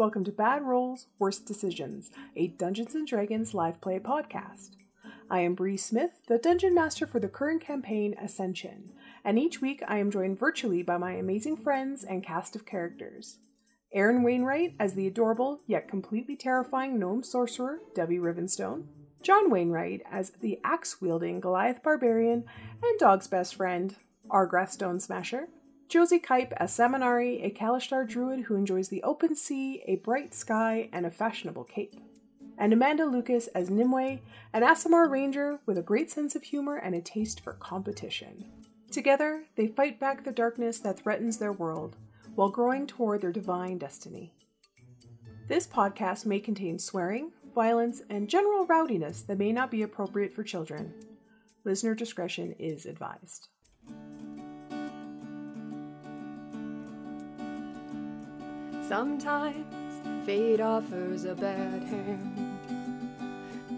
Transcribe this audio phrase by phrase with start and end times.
[0.00, 4.70] Welcome to Bad Rolls, Worst Decisions, a Dungeons and Dragons live play podcast.
[5.28, 8.94] I am Bree Smith, the Dungeon Master for the current campaign Ascension,
[9.26, 13.40] and each week I am joined virtually by my amazing friends and cast of characters.
[13.92, 18.84] Aaron Wainwright as the adorable yet completely terrifying gnome sorcerer Debbie Rivenstone,
[19.20, 22.46] John Wainwright as the axe wielding Goliath barbarian
[22.82, 23.96] and dog's best friend,
[24.30, 25.48] Argrath Stone Smasher,
[25.90, 30.88] Josie Kipe as Samanari, a Kalashtar druid who enjoys the open sea, a bright sky,
[30.92, 31.96] and a fashionable cape.
[32.56, 34.20] And Amanda Lucas as Nimue,
[34.52, 38.44] an Aasimar ranger with a great sense of humor and a taste for competition.
[38.92, 41.96] Together, they fight back the darkness that threatens their world
[42.36, 44.32] while growing toward their divine destiny.
[45.48, 50.44] This podcast may contain swearing, violence, and general rowdiness that may not be appropriate for
[50.44, 50.94] children.
[51.64, 53.48] Listener discretion is advised.
[58.90, 62.58] Sometimes fate offers a bad hand,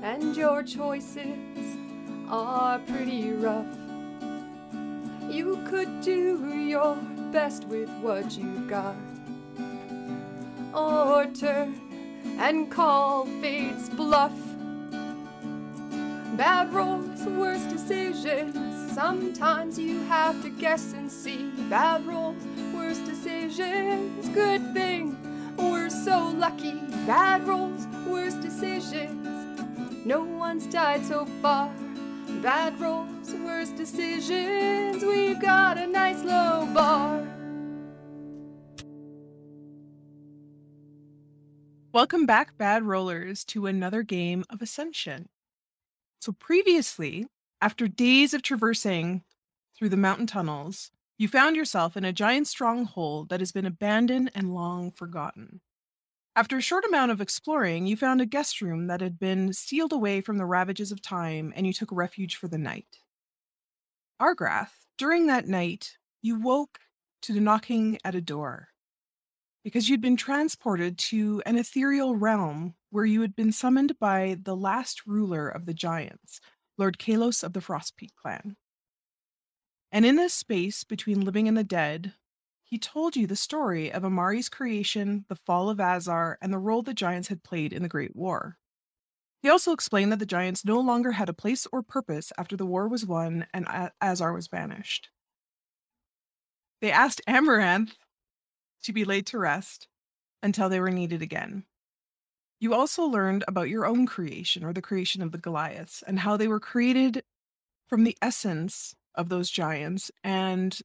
[0.02, 1.76] and your choices
[2.30, 3.66] are pretty rough.
[5.28, 6.96] You could do your
[7.30, 8.96] best with what you've got,
[10.72, 11.78] or turn
[12.38, 14.32] and call fate's bluff.
[16.38, 18.94] Bad rolls, worst decisions.
[18.94, 21.50] Sometimes you have to guess and see.
[21.68, 22.42] Bad rolls,
[22.72, 24.28] worst decisions.
[24.30, 25.16] Good thing
[25.56, 26.74] we're so lucky.
[27.06, 29.26] Bad rolls, worst decisions.
[30.04, 31.70] No one's died so far.
[32.42, 35.04] Bad rolls, worst decisions.
[35.04, 37.26] We've got a nice low bar.
[41.92, 45.28] Welcome back, Bad Rollers, to another game of Ascension.
[46.20, 47.26] So, previously,
[47.60, 49.24] after days of traversing
[49.76, 50.90] through the mountain tunnels,
[51.22, 55.60] you found yourself in a giant stronghold that has been abandoned and long forgotten.
[56.34, 59.92] After a short amount of exploring, you found a guest room that had been sealed
[59.92, 62.98] away from the ravages of time and you took refuge for the night.
[64.20, 66.80] Argrath, during that night, you woke
[67.22, 68.70] to the knocking at a door
[69.62, 74.56] because you'd been transported to an ethereal realm where you had been summoned by the
[74.56, 76.40] last ruler of the giants,
[76.76, 78.56] Lord Kalos of the Frostpeak clan.
[79.92, 82.14] And in this space between living and the dead,
[82.64, 86.80] he told you the story of Amari's creation, the fall of Azar, and the role
[86.80, 88.56] the giants had played in the Great War.
[89.42, 92.64] He also explained that the giants no longer had a place or purpose after the
[92.64, 93.66] war was won and
[94.00, 95.10] Azar was banished.
[96.80, 97.94] They asked Amaranth
[98.84, 99.88] to be laid to rest
[100.42, 101.64] until they were needed again.
[102.60, 106.38] You also learned about your own creation or the creation of the Goliaths and how
[106.38, 107.24] they were created
[107.88, 110.10] from the essence of those giants.
[110.22, 110.78] And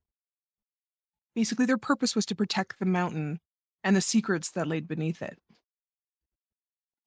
[1.35, 3.39] basically, their purpose was to protect the mountain
[3.83, 5.39] and the secrets that laid beneath it.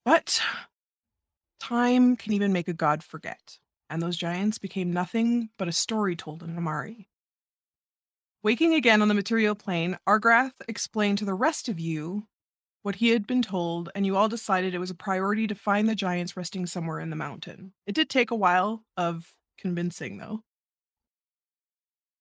[0.03, 0.41] But
[1.59, 6.15] time can even make a god forget, and those giants became nothing but a story
[6.15, 7.07] told in Amari.
[8.43, 12.27] Waking again on the material plane, Argrath explained to the rest of you
[12.81, 15.87] what he had been told, and you all decided it was a priority to find
[15.87, 17.73] the giants resting somewhere in the mountain.
[17.85, 20.43] It did take a while of convincing, though.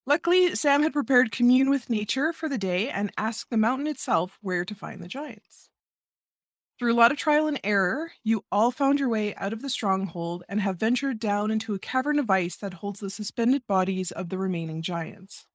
[0.07, 4.39] Luckily, Sam had prepared commune with nature for the day and asked the mountain itself
[4.41, 5.69] where to find the giants.
[6.79, 9.69] Through a lot of trial and error, you all found your way out of the
[9.69, 14.11] stronghold and have ventured down into a cavern of ice that holds the suspended bodies
[14.11, 15.47] of the remaining giants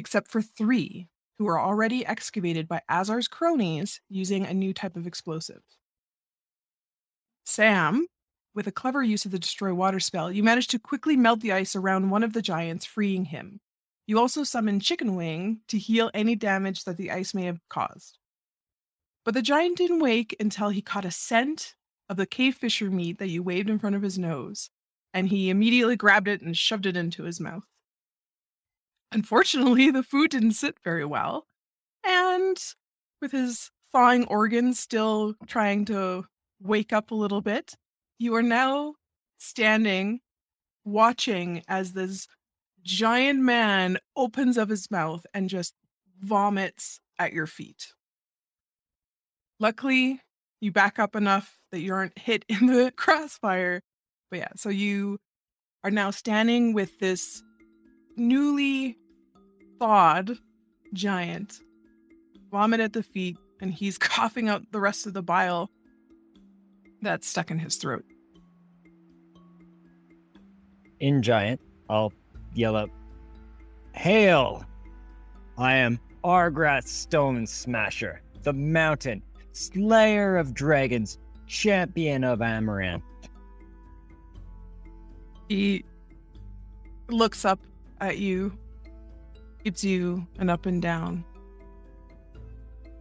[0.00, 1.06] except for three,
[1.38, 5.62] who are already excavated by Azar's cronies using a new type of explosive.
[7.44, 8.06] Sam,
[8.54, 11.52] with a clever use of the destroy water spell, you managed to quickly melt the
[11.52, 13.60] ice around one of the giants, freeing him.
[14.06, 18.18] You also summoned Chicken Wing to heal any damage that the ice may have caused.
[19.24, 21.74] But the giant didn't wake until he caught a scent
[22.08, 24.70] of the cave fisher meat that you waved in front of his nose,
[25.14, 27.62] and he immediately grabbed it and shoved it into his mouth.
[29.12, 31.46] Unfortunately, the food didn't sit very well.
[32.04, 32.56] And
[33.20, 36.26] with his thawing organs still trying to
[36.60, 37.74] wake up a little bit,
[38.20, 38.92] you are now
[39.38, 40.20] standing
[40.84, 42.28] watching as this
[42.82, 45.74] giant man opens up his mouth and just
[46.20, 47.94] vomits at your feet.
[49.58, 50.20] Luckily,
[50.60, 53.80] you back up enough that you aren't hit in the crossfire.
[54.30, 55.18] But yeah, so you
[55.82, 57.42] are now standing with this
[58.16, 58.98] newly
[59.78, 60.36] thawed
[60.92, 61.58] giant
[62.50, 65.70] vomit at the feet, and he's coughing out the rest of the bile
[67.02, 68.04] that's stuck in his throat.
[71.00, 72.12] In giant, I'll
[72.54, 72.90] yell up,
[73.94, 74.64] Hail!
[75.56, 83.02] I am Argrath Stone Smasher, the mountain, Slayer of Dragons, Champion of Amaranth.
[85.48, 85.84] He
[87.08, 87.60] looks up
[88.00, 88.56] at you,
[89.64, 91.24] gives you an up and down.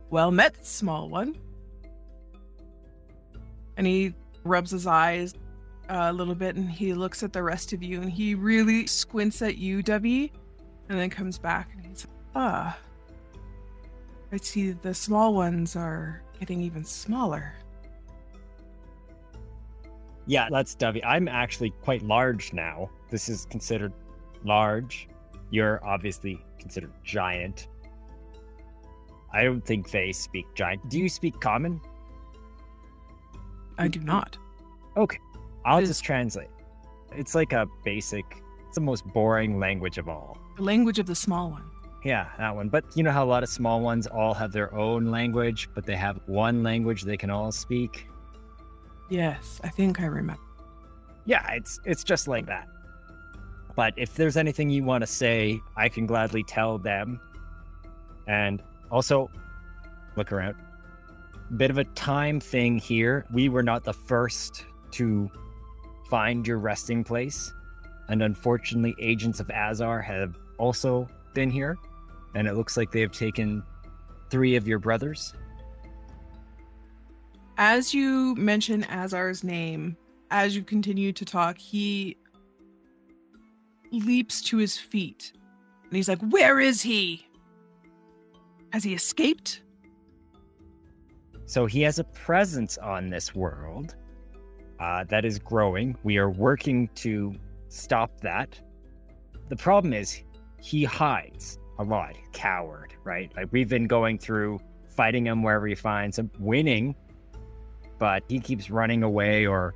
[0.10, 1.36] Well met, small one.
[3.80, 5.34] And he rubs his eyes
[5.90, 8.86] uh, a little bit and he looks at the rest of you and he really
[8.88, 10.34] squints at you, Debbie,
[10.90, 12.06] and then comes back and he's
[12.36, 12.78] ah.
[14.34, 17.54] I see the small ones are getting even smaller.
[20.28, 21.02] Yeah, that's Dovey.
[21.06, 22.90] I'm actually quite large now.
[23.10, 23.94] This is considered
[24.44, 25.08] large.
[25.52, 27.70] You're obviously considered giant.
[29.32, 30.90] I don't think they speak giant.
[30.90, 31.80] Do you speak common?
[33.80, 34.38] I do not.
[34.98, 35.20] Okay.
[35.66, 36.50] I'll just translate.
[37.16, 38.26] It's like a basic,
[38.68, 40.38] it's the most boring language of all.
[40.58, 41.64] The language of the small one.
[42.04, 42.70] Yeah, that one.
[42.70, 45.86] But you know how a lot of small ones all have their own language, but
[45.86, 48.08] they have one language they can all speak?
[49.10, 50.42] Yes, I think I remember.
[51.26, 52.68] Yeah, it's it's just like that.
[53.76, 57.20] But if there's anything you want to say, I can gladly tell them.
[58.28, 58.62] And
[58.92, 59.30] also
[60.16, 60.56] look around.
[61.58, 63.26] Bit of a time thing here.
[63.32, 65.30] We were not the first to
[66.10, 67.52] find your resting place.
[68.08, 71.78] And unfortunately, agents of Azar have also been here.
[72.36, 73.64] And it looks like they have taken
[74.30, 75.34] three of your brothers.
[77.58, 79.98] As you mention Azar's name,
[80.32, 82.16] as you continue to talk, he
[83.92, 85.34] leaps to his feet
[85.90, 87.28] and he's like, Where is he?
[88.72, 89.62] Has he escaped?
[91.50, 93.96] So he has a presence on this world
[94.80, 95.98] uh, that is growing.
[96.04, 97.34] We are working to
[97.70, 98.62] stop that.
[99.48, 100.22] The problem is
[100.62, 103.32] he hides a lot, coward, right?
[103.36, 104.60] Like we've been going through
[104.90, 106.94] fighting him wherever he finds him, winning,
[107.98, 109.74] but he keeps running away or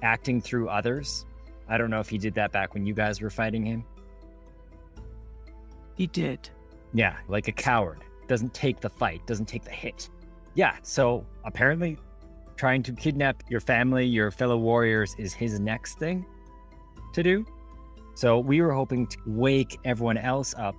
[0.00, 1.26] acting through others.
[1.68, 3.84] I don't know if he did that back when you guys were fighting him.
[5.94, 6.48] He did.
[6.94, 7.98] Yeah, like a coward.
[8.28, 10.08] Doesn't take the fight, doesn't take the hit.
[10.54, 11.98] Yeah, so apparently
[12.56, 16.24] trying to kidnap your family, your fellow warriors is his next thing
[17.14, 17.46] to do.
[18.14, 20.74] So we were hoping to wake everyone else up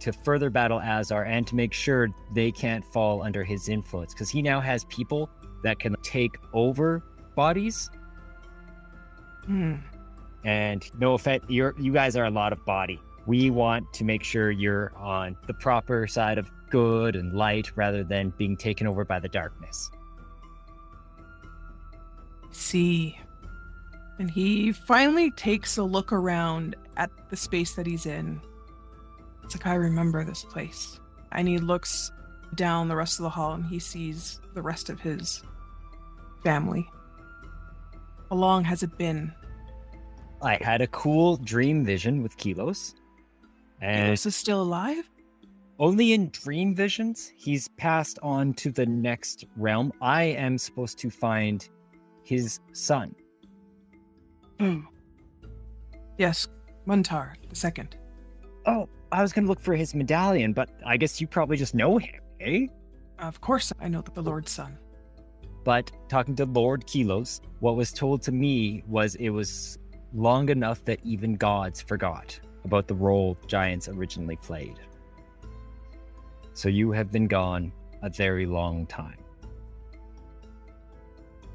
[0.00, 4.28] to further battle Azar and to make sure they can't fall under his influence because
[4.28, 5.28] he now has people
[5.62, 7.02] that can take over
[7.34, 7.90] bodies
[9.44, 9.76] Hmm.
[10.44, 14.22] and no offense you're you guys are a lot of body we want to make
[14.22, 19.04] sure you're on the proper side of good and light rather than being taken over
[19.04, 19.90] by the darkness
[22.58, 23.18] See.
[24.18, 28.40] And he finally takes a look around at the space that he's in.
[29.44, 30.98] It's like, I remember this place.
[31.30, 32.10] And he looks
[32.56, 35.42] down the rest of the hall and he sees the rest of his
[36.42, 36.90] family.
[38.28, 39.32] How long has it been?
[40.40, 42.94] i had a cool dream vision with kilos
[43.80, 45.08] and Eros is still alive?
[45.78, 51.10] Only in dream visions he's passed on to the next realm i am supposed to
[51.10, 51.68] find
[52.22, 53.14] his son
[54.60, 54.80] Hmm.
[56.18, 56.48] Yes,
[56.86, 57.96] Muntar the second.
[58.66, 61.98] oh i was gonna look for his medallion but i guess you probably just know
[61.98, 62.66] him eh
[63.20, 64.78] Of course, I know the Lord's son.
[65.64, 69.76] But talking to Lord Kilos, what was told to me was it was
[70.14, 74.78] long enough that even gods forgot about the role giants originally played.
[76.58, 77.70] So you have been gone
[78.02, 79.18] a very long time.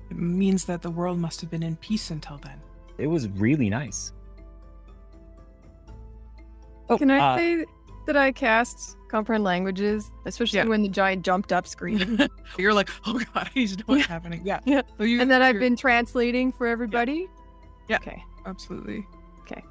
[0.10, 2.58] It means that the world must have been in peace until then.
[2.98, 4.14] It was really nice.
[6.90, 7.66] Oh, Can I uh, say
[8.08, 10.68] that I cast comprehend languages, especially Yeah.
[10.68, 12.18] when the giant jumped up screaming,
[12.58, 14.42] You're like, oh god, I need to know what's happening.
[14.46, 14.62] Yeah.
[14.64, 14.84] Yeah.
[14.98, 17.28] So you, and that I've been translating for everybody?
[17.90, 17.98] Yeah.
[17.98, 18.24] Okay.
[18.46, 19.06] Absolutely.
[19.42, 19.66] Okay.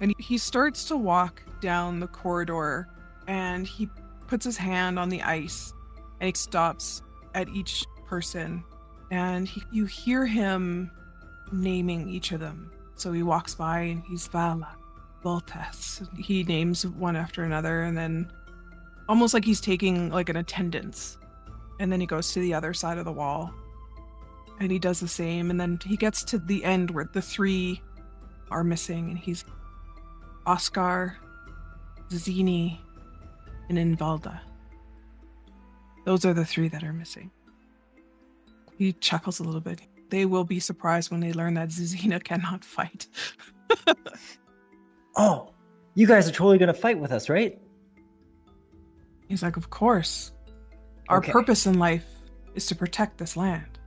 [0.00, 2.86] And he starts to walk down the corridor
[3.26, 3.88] and he
[4.32, 5.74] puts his hand on the ice
[6.18, 7.02] and he stops
[7.34, 8.64] at each person
[9.10, 10.90] and he, you hear him
[11.52, 12.72] naming each of them.
[12.94, 14.74] So he walks by and he's Vala,
[15.22, 16.08] Voltes.
[16.18, 18.32] He names one after another and then
[19.06, 21.18] almost like he's taking like an attendance.
[21.78, 23.52] And then he goes to the other side of the wall
[24.60, 27.82] and he does the same and then he gets to the end where the three
[28.50, 29.44] are missing and he's
[30.46, 31.18] oscar
[32.10, 32.80] zini
[33.68, 34.40] and invalda
[36.04, 37.30] those are the three that are missing
[38.76, 42.64] he chuckles a little bit they will be surprised when they learn that zizina cannot
[42.64, 43.06] fight
[45.16, 45.52] Oh,
[45.94, 47.58] you guys are totally gonna fight with us, right?
[49.28, 50.32] he's like of course
[51.08, 51.32] our Okay.
[51.32, 52.06] purpose in life
[52.54, 53.78] is to protect this land.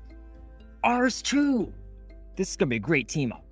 [0.84, 1.72] Ours too.
[2.36, 3.44] This is gonna be a great team up.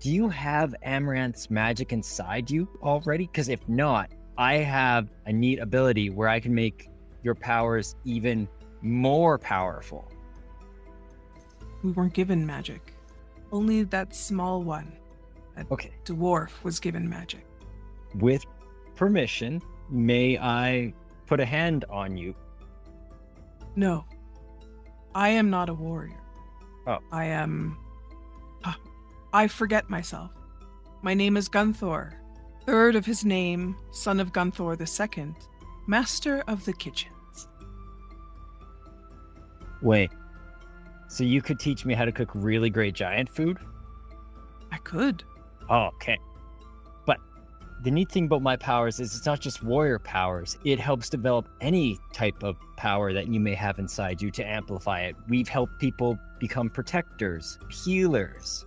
[0.00, 3.26] Do you have Amaranth's magic inside you already?
[3.26, 6.88] Because if not, I have a neat ability where I can make
[7.22, 8.48] your powers even
[8.82, 10.10] more powerful.
[11.82, 12.94] We weren't given magic.
[13.52, 14.92] Only that small one,
[15.70, 15.92] Okay.
[16.04, 17.46] dwarf, was given magic.
[18.16, 18.44] With
[18.94, 20.92] permission, may I
[21.26, 22.34] put a hand on you?
[23.74, 24.04] No.
[25.14, 26.20] I am not a warrior.
[26.86, 26.98] Oh.
[27.10, 27.78] I am.
[29.32, 30.30] I forget myself.
[31.02, 32.12] My name is Gunthor,
[32.66, 35.36] third of his name, son of Gunthor the second,
[35.86, 37.48] master of the kitchens.
[39.80, 40.10] Wait.
[41.08, 43.58] So you could teach me how to cook really great giant food?
[44.72, 45.22] I could.
[45.70, 46.18] Oh, okay.
[47.06, 47.20] But
[47.84, 50.58] the neat thing about my powers is it's not just warrior powers.
[50.64, 55.02] It helps develop any type of power that you may have inside you to amplify
[55.02, 55.14] it.
[55.28, 58.66] We've helped people become protectors, healers.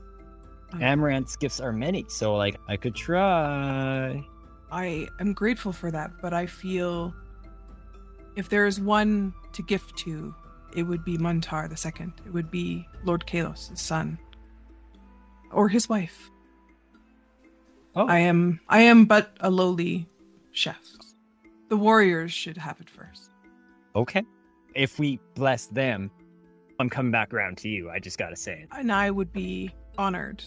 [0.74, 0.78] Oh.
[0.80, 4.24] Amaranth's gifts are many, so like I could try.
[4.72, 7.14] I am grateful for that, but I feel
[8.36, 10.34] if there is one to gift to,
[10.76, 12.14] it would be Muntar the second.
[12.26, 14.20] It would be Lord Kalos' his son.
[15.52, 16.30] Or his wife.
[17.96, 20.08] Oh, I am I am but a lowly
[20.52, 20.80] chef.
[21.70, 23.32] The warriors should have it first.
[23.96, 24.24] okay.
[24.76, 26.12] If we bless them,
[26.80, 27.90] I'm coming back around to you.
[27.90, 28.70] I just gotta say it.
[28.72, 30.44] And I would be honored.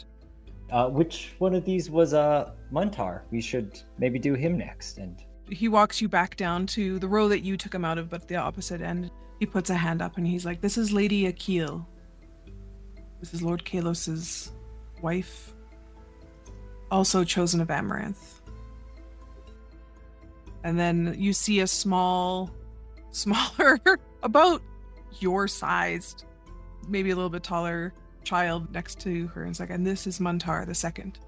[0.72, 3.22] Uh, which one of these was uh Muntar?
[3.30, 4.96] We should maybe do him next.
[4.96, 8.08] And He walks you back down to the row that you took him out of,
[8.08, 9.10] but the opposite end.
[9.38, 11.86] He puts a hand up and he's like, This is Lady Akil.
[13.20, 14.52] This is Lord Kalos's
[15.02, 15.54] wife.
[16.90, 18.40] Also chosen of Amaranth.
[20.64, 22.50] And then you see a small,
[23.10, 23.78] smaller,
[24.22, 24.62] about
[25.20, 26.24] your sized,
[26.88, 27.92] maybe a little bit taller
[28.24, 29.42] child next to her.
[29.42, 31.18] And it's like, and this is Muntar the second.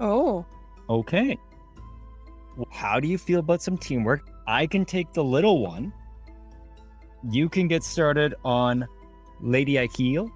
[0.00, 0.44] Oh.
[0.88, 1.38] Okay.
[2.56, 4.28] Well, How do you feel about some teamwork?
[4.46, 5.92] I can take the little one.
[7.30, 8.86] You can get started on
[9.40, 10.30] Lady Akil,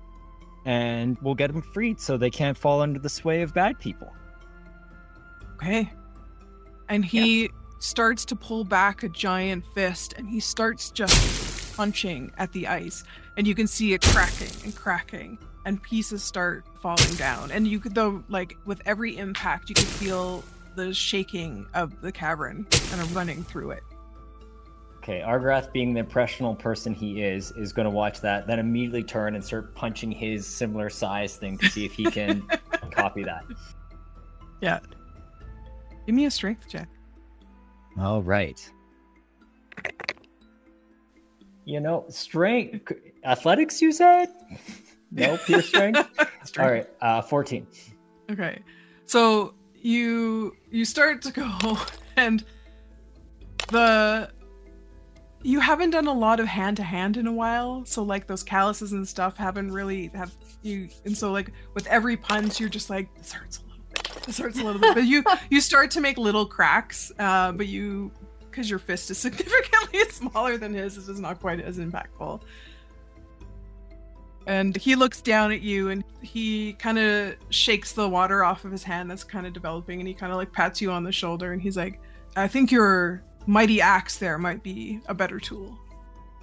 [0.64, 4.12] and we'll get them freed so they can't fall under the sway of bad people.
[5.54, 5.92] Okay.
[6.88, 11.14] And he starts to pull back a giant fist and he starts just
[11.76, 13.04] punching at the ice.
[13.36, 17.50] And you can see it cracking and cracking and pieces start falling down.
[17.50, 20.42] And you could, though, like with every impact, you could feel
[20.76, 23.82] the shaking of the cavern kind of running through it.
[24.98, 29.04] Okay, Argrath, being the impressionable person he is, is going to watch that, then immediately
[29.04, 32.42] turn and start punching his similar size thing to see if he can
[32.90, 33.44] copy that.
[34.60, 34.80] Yeah.
[36.06, 36.88] Give me a strength check.
[38.00, 38.68] All right.
[41.66, 42.92] You know, strength,
[43.24, 44.28] athletics, you said?
[45.12, 46.08] No, pure strength?
[46.58, 47.64] All right, uh, 14.
[48.30, 48.58] Okay.
[49.06, 51.78] So you you start to go
[52.16, 52.44] and
[53.68, 54.30] the
[55.42, 58.42] you haven't done a lot of hand to hand in a while, so like those
[58.42, 62.90] calluses and stuff haven't really have you and so like with every punch you're just
[62.90, 64.26] like this hurts a little bit.
[64.26, 64.94] This hurts a little bit.
[64.94, 68.10] But you you start to make little cracks, uh, but you
[68.56, 72.40] because your fist is significantly smaller than his, this is not quite as impactful.
[74.46, 78.70] And he looks down at you and he kind of shakes the water off of
[78.70, 81.10] his hand that's kind of developing and he kind of like pats you on the
[81.10, 82.00] shoulder and he's like,
[82.36, 85.76] I think your mighty axe there might be a better tool.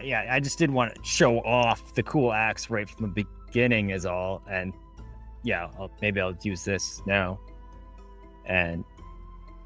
[0.02, 3.92] Yeah, I just didn't want to show off the cool axe right from the beginning,
[3.92, 4.42] is all.
[4.50, 4.74] And
[5.44, 7.40] yeah, I'll, maybe I'll use this now.
[8.46, 8.84] And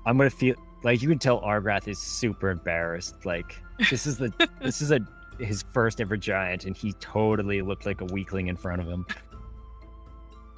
[0.06, 0.56] I'm gonna feel
[0.88, 3.26] like you can tell Argrath is super embarrassed.
[3.26, 5.00] Like this is the this is a
[5.38, 9.06] his first ever giant, and he totally looked like a weakling in front of him.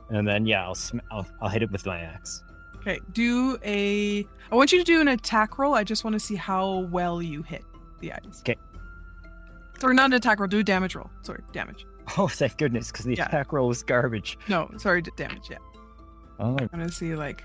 [0.10, 2.44] And then yeah, I'll sm- I'll, I'll hit it with my axe.
[2.78, 4.26] Okay, do a.
[4.52, 5.74] I want you to do an attack roll.
[5.74, 7.64] I just want to see how well you hit
[8.00, 8.40] the ice.
[8.42, 8.56] Okay.
[9.80, 10.48] Sorry, not an attack roll.
[10.48, 11.10] Do a damage roll.
[11.24, 11.86] Sorry, damage.
[12.18, 13.26] Oh, thank goodness, because the Yeah.
[13.28, 14.38] attack roll was garbage.
[14.48, 15.50] No, sorry, d- damage.
[15.50, 15.58] Yeah.
[16.40, 17.44] Oh, I want to see like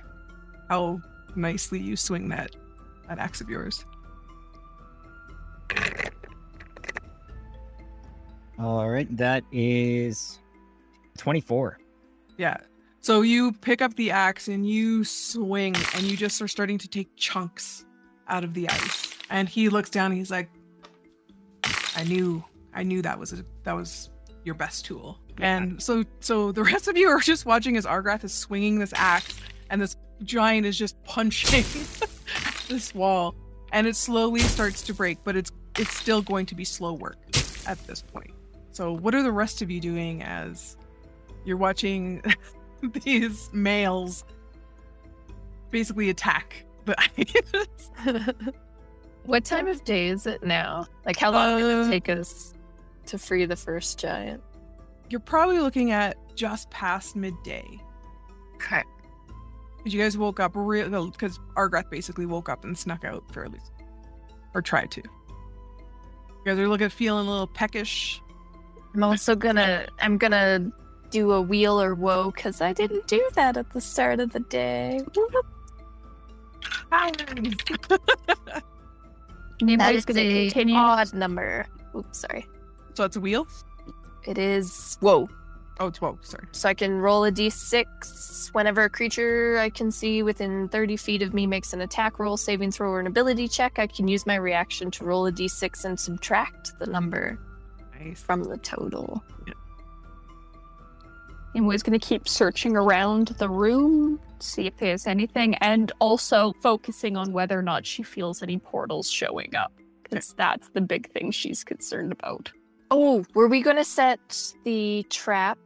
[0.68, 1.00] how
[1.34, 2.54] nicely you swing that
[3.08, 3.84] that axe of yours.
[8.58, 10.38] all right, that is
[11.18, 11.78] twenty-four.
[12.36, 12.56] Yeah.
[13.00, 16.88] So you pick up the axe and you swing and you just are starting to
[16.88, 17.84] take chunks
[18.28, 19.12] out of the ice.
[19.28, 20.48] And he looks down and he's like,
[21.96, 22.42] I knew
[22.72, 24.10] I knew that was a, that was
[24.44, 25.18] your best tool.
[25.38, 28.92] And so so the rest of you are just watching as Argrath is swinging this
[28.94, 31.64] axe and this giant is just punching
[32.68, 33.34] this wall
[33.72, 37.16] and it slowly starts to break, but it's it's still going to be slow work.
[37.66, 38.30] at this point.
[38.70, 40.76] So, what are the rest of you doing as
[41.44, 42.22] you're watching
[43.04, 44.24] these males
[45.70, 46.94] basically attack the?
[49.24, 50.86] What time of day is it now?
[51.06, 52.52] Like, how long did Uh, it take us
[53.06, 54.42] to free the first giant?
[55.08, 57.64] You're probably looking at just past midday.
[58.56, 58.82] Okay.
[59.84, 63.60] Because you guys woke up real because Argrath basically woke up and snuck out fairly
[64.54, 65.02] or tried to.
[65.02, 68.22] You guys are looking feeling a little peckish.
[68.94, 70.70] I'm also gonna, I'm gonna
[71.10, 74.40] do a weal or woe because I didn't do that at the start of the
[74.40, 75.00] day.
[76.90, 77.20] That
[79.60, 79.76] Nimue
[80.06, 80.74] gonna a continue.
[80.76, 81.66] odd number.
[81.94, 82.46] Oops, sorry.
[82.94, 83.46] so it's a weal?
[84.24, 85.28] It is woe.
[85.80, 86.46] Oh, it's woe, sorry.
[86.52, 91.20] So I can roll a d6 whenever a creature I can see within 30 feet
[91.22, 93.78] of me makes an attack roll, saving throw, or an ability check.
[93.80, 97.38] I can use my reaction to roll a d6 and subtract the number
[97.98, 98.22] Nice.
[98.22, 99.22] from the total.
[101.54, 107.32] Nimue's gonna keep searching around the room, see if there's anything, and also focusing on
[107.32, 109.72] whether or not she feels any portals showing up.
[110.02, 112.50] Because that's the big thing she's concerned about.
[112.96, 114.20] Oh, were we going to set
[114.64, 115.58] the trap,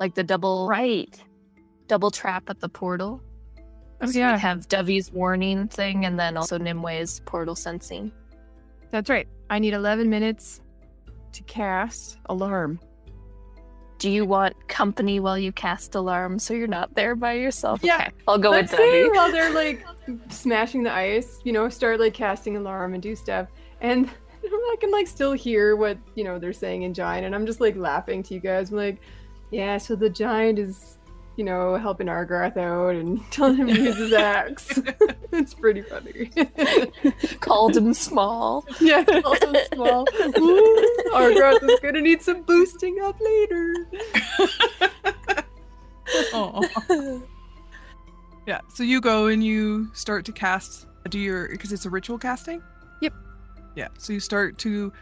[0.00, 1.22] like the double Right.
[1.86, 3.20] double trap at the portal?
[4.00, 4.38] Oh, So we yeah.
[4.38, 8.10] have Dovey's warning thing, and then also Nimue's portal sensing.
[8.90, 9.28] That's right.
[9.50, 10.62] I need 11 minutes
[11.32, 12.80] to cast alarm.
[13.98, 17.80] Do you want company while you cast alarm so you're not there by yourself?
[17.84, 17.96] Yeah.
[17.96, 19.16] Okay, I'll go with Let's say Dovey.
[19.16, 19.84] while they're like
[20.30, 23.48] smashing the ice, you know, start like casting alarm and do stuff,
[23.82, 24.08] and
[24.72, 27.60] I can like still hear what you know they're saying in giant, and I'm just
[27.60, 28.70] like laughing to you guys.
[28.70, 29.00] I'm like,
[29.50, 30.98] yeah, so the giant is,
[31.36, 34.80] you know, helping Argrath out and telling him to use his axe.
[35.32, 36.30] it's pretty funny.
[37.40, 38.64] Called him small.
[38.80, 40.06] yeah, called him small.
[40.38, 43.74] Ooh, Argrath is gonna need some boosting up later.
[46.34, 47.22] Oh.
[48.46, 48.60] yeah.
[48.68, 50.86] So you go and you start to cast.
[51.08, 52.62] Do your because it's a ritual casting.
[53.74, 53.88] Yeah.
[53.98, 54.92] So you start to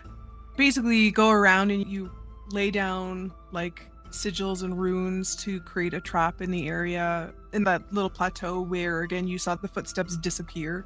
[0.56, 2.10] basically go around and you
[2.52, 7.82] lay down like sigils and runes to create a trap in the area in that
[7.92, 10.84] little plateau where again you saw the footsteps disappear.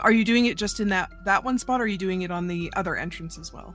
[0.00, 2.30] Are you doing it just in that that one spot or are you doing it
[2.30, 3.74] on the other entrance as well?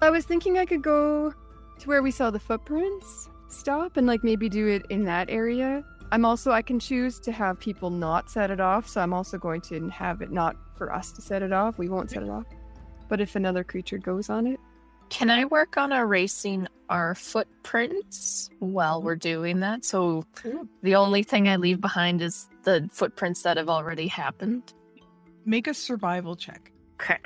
[0.00, 1.32] I was thinking I could go
[1.78, 5.84] to where we saw the footprints, stop, and like maybe do it in that area.
[6.12, 9.38] I'm also, I can choose to have people not set it off, so I'm also
[9.38, 11.78] going to have it not for us to set it off.
[11.78, 12.46] We won't set it off.
[13.08, 14.60] But if another creature goes on it,
[15.08, 19.84] Can I work on erasing our footprints while we're doing that?
[19.84, 20.24] So
[20.82, 24.74] the only thing I leave behind is the footprints that have already happened.
[25.44, 26.72] Make a survival check.
[26.94, 27.18] Okay.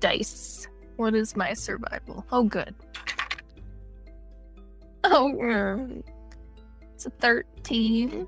[0.00, 0.68] Dice.
[0.96, 2.24] What is my survival?
[2.30, 2.74] Oh, good.
[5.04, 6.02] Oh, mm.
[6.94, 8.26] it's a 13.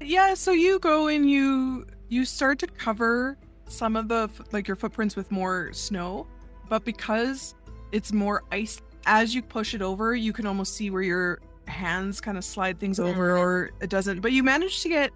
[0.00, 4.76] Yeah, so you go and you you start to cover some of the like your
[4.76, 6.26] footprints with more snow,
[6.68, 7.54] but because
[7.92, 12.20] it's more ice as you push it over, you can almost see where your hands
[12.20, 14.20] kind of slide things over or it doesn't.
[14.20, 15.10] But you manage to get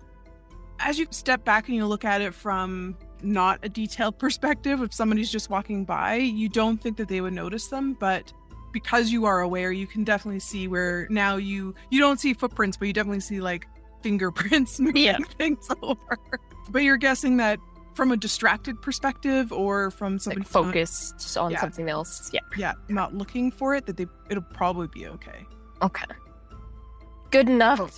[0.79, 4.93] as you step back and you look at it from not a detailed perspective if
[4.93, 8.33] somebody's just walking by, you don't think that they would notice them, but
[8.81, 12.77] because you are aware, you can definitely see where now you you don't see footprints,
[12.77, 13.67] but you definitely see like
[14.03, 15.17] fingerprints moving Yeah.
[15.39, 16.19] things over.
[16.69, 17.59] But you're guessing that
[17.95, 21.61] from a distracted perspective or from somebody Like focused on Yeah.
[21.63, 22.29] something else.
[22.35, 22.41] Yeah.
[22.59, 25.47] yeah, not looking for it, that they it'll probably be okay.
[25.81, 26.05] Okay.
[27.31, 27.81] Good enough.
[27.81, 27.91] Oh.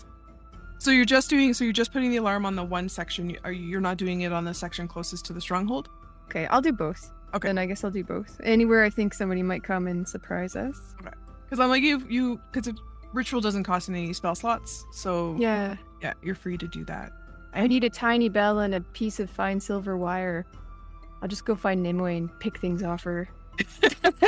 [0.79, 3.37] So you're just doing so you're just putting the alarm on the one section.
[3.43, 5.89] Are you you're not doing it on the section closest to the stronghold?
[6.27, 7.11] okay, I'll do both.
[7.35, 7.49] Okay.
[7.49, 8.41] Then I guess I'll do both.
[8.43, 10.79] Anywhere I think somebody might come and surprise us.
[11.01, 11.11] Okay.
[11.45, 12.73] Because I'm like you you because
[13.13, 15.77] ritual doesn't cost any spell slots, so Yeah.
[16.03, 17.13] yeah, you're free to do that.
[17.55, 20.47] I need a tiny bell and a piece of fine silver wire.
[21.23, 23.29] I'll just go find Nimue and pick things off her.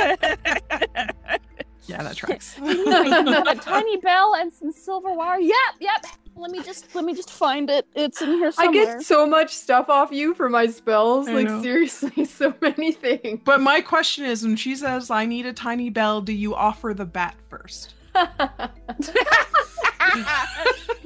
[1.87, 2.57] yeah, that tracks.
[2.61, 5.39] a tiny bell and some silver wire.
[5.39, 6.05] Yep, yep.
[6.35, 7.85] Let me just let me just find it.
[7.93, 8.81] It's in here somewhere.
[8.81, 11.27] I get so much stuff off you for my spells.
[11.27, 11.61] I like know.
[11.61, 13.41] seriously, so many things.
[13.43, 16.93] But my question is, when she says, "I need a tiny bell," do you offer
[16.93, 17.93] the bat first?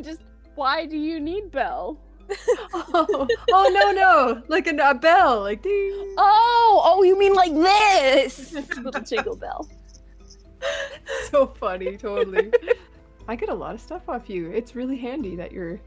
[0.02, 0.22] just
[0.56, 2.00] why do you need bell?
[2.74, 7.54] oh, oh, no no like a, a bell like ding Oh, oh, you mean like
[7.54, 8.52] this?
[8.54, 9.70] Little jingle bell.
[11.30, 12.52] so funny totally
[13.28, 15.80] i get a lot of stuff off you it's really handy that you're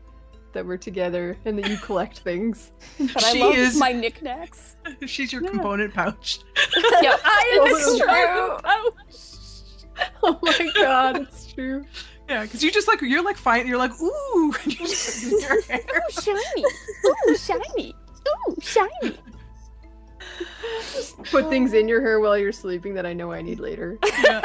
[0.53, 2.73] that we're together and that you collect things.
[2.99, 4.77] But I She love is- my knickknacks.
[5.07, 5.51] She's your Yeah.
[5.51, 6.39] component pouch.
[7.03, 8.07] yeah, I It's true.
[8.65, 8.91] Oh,
[10.23, 11.85] oh my god, it's true.
[12.31, 13.67] Yeah, because you just like you're like fine.
[13.67, 15.81] You're like ooh, and you just put in your hair.
[16.09, 16.65] Ooh, shiny.
[17.07, 17.95] Ooh, shiny.
[18.49, 19.19] Ooh, shiny.
[21.31, 23.99] Put things in your hair while you're sleeping that I know I need later.
[24.25, 24.41] Yeah.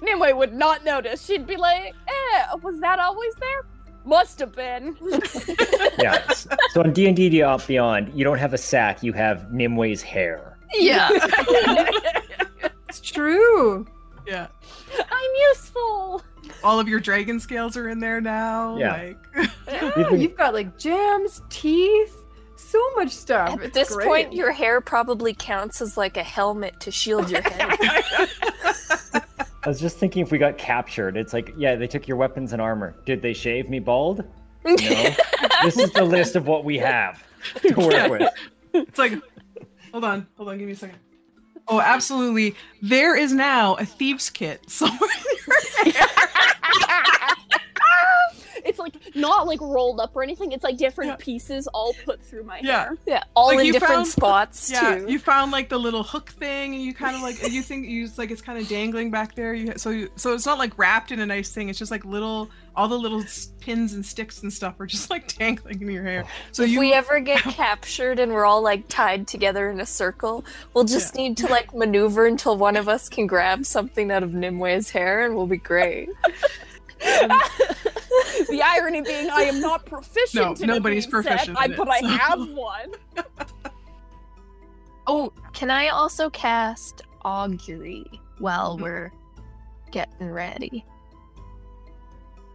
[0.00, 1.24] Nimue would not notice.
[1.24, 3.64] She'd be like, eh, was that always there?
[4.04, 4.96] Must have been.
[5.98, 6.26] Yeah.
[6.72, 10.58] So on D and D Beyond, you don't have a sack; you have Nimue's hair.
[10.74, 11.08] Yeah.
[12.88, 13.86] It's true.
[14.26, 14.48] yeah.
[14.98, 16.22] I'm useful.
[16.62, 18.76] All of your dragon scales are in there now.
[18.76, 19.12] Yeah.
[19.36, 19.50] Like
[19.96, 22.14] Yeah, you've got like gems, teeth,
[22.56, 23.54] so much stuff.
[23.54, 24.06] At It's this great.
[24.06, 27.78] point, your hair probably counts as like a helmet to shield your head.
[29.64, 32.52] I was just thinking if we got captured, it's like, yeah, they took your weapons
[32.52, 32.96] and armor.
[33.06, 34.24] Did they shave me bald?
[34.64, 34.74] No.
[35.62, 37.22] this is the list of what we have
[37.58, 38.32] to work with.
[38.74, 39.12] it's like,
[39.92, 40.98] hold on, hold on, give me a second.
[41.68, 42.56] Oh, absolutely.
[42.80, 45.08] There is now a thieves kit somewhere.
[48.82, 50.52] Like not like rolled up or anything.
[50.52, 51.16] It's like different Yeah.
[51.24, 52.80] pieces all put through my Yeah.
[52.84, 52.98] hair.
[53.06, 55.06] yeah, all Like in different found- spots Yeah, too.
[55.08, 58.04] you found like the little hook thing, and you kind of like you think you
[58.04, 59.54] it's like it's kind of dangling back there.
[59.54, 61.68] You so you, so it's not like wrapped in a nice thing.
[61.68, 63.22] It's just like little all the little
[63.60, 66.24] pins and sticks and stuff are just like dangling in your hair.
[66.52, 69.84] So if you we ever get captured and we're all like tied together in a
[69.86, 74.22] circle, we'll just need to like maneuver until one of us can grab something out
[74.22, 76.08] of Nimue's hair and we'll be great.
[78.48, 80.60] the irony being, I am not proficient.
[80.60, 82.92] No, in nobody's being said, proficient I, it, but I have one.
[85.08, 88.06] Oh, can I also cast augury
[88.38, 88.84] while mm-hmm.
[88.84, 89.12] we're
[89.90, 90.86] getting ready?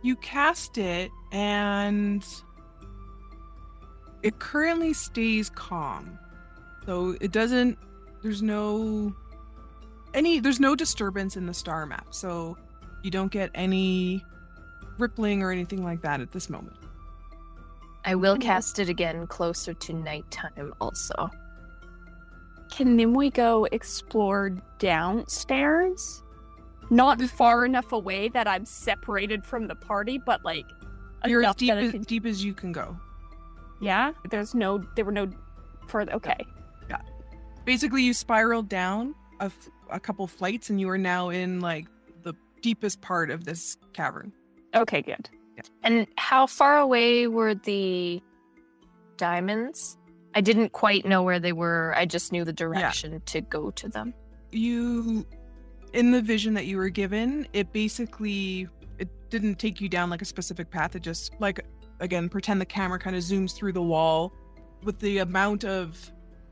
[0.01, 2.25] you cast it and
[4.23, 6.17] it currently stays calm
[6.85, 7.77] so it doesn't
[8.23, 9.13] there's no
[10.13, 12.57] any there's no disturbance in the star map so
[13.03, 14.23] you don't get any
[14.99, 16.77] rippling or anything like that at this moment
[18.07, 21.29] I will cast it again closer to nighttime also.
[22.71, 26.23] Can Nimue go explore downstairs?
[26.89, 30.65] Not far enough away that I'm separated from the party, but like
[31.25, 32.97] you're as deep as, can- deep as you can go
[33.81, 35.29] Yeah, there's no, there were no
[35.87, 36.13] further.
[36.13, 36.45] Okay,
[36.89, 37.01] yeah.
[37.65, 41.87] basically you spiraled down a, f- a couple flights and you are now in like
[42.23, 44.31] the deepest part of this cavern
[44.77, 45.29] okay, good.
[45.83, 48.21] And how far away were the
[49.17, 49.97] diamonds?
[50.35, 51.93] I didn't quite know where they were.
[51.97, 54.13] I just knew the direction to go to them.
[54.51, 55.25] you
[55.93, 58.67] in the vision that you were given it basically
[58.99, 61.65] it didn't take you down like a specific path it just like
[62.01, 64.33] again pretend the camera kind of zooms through the wall
[64.83, 66.11] with the amount of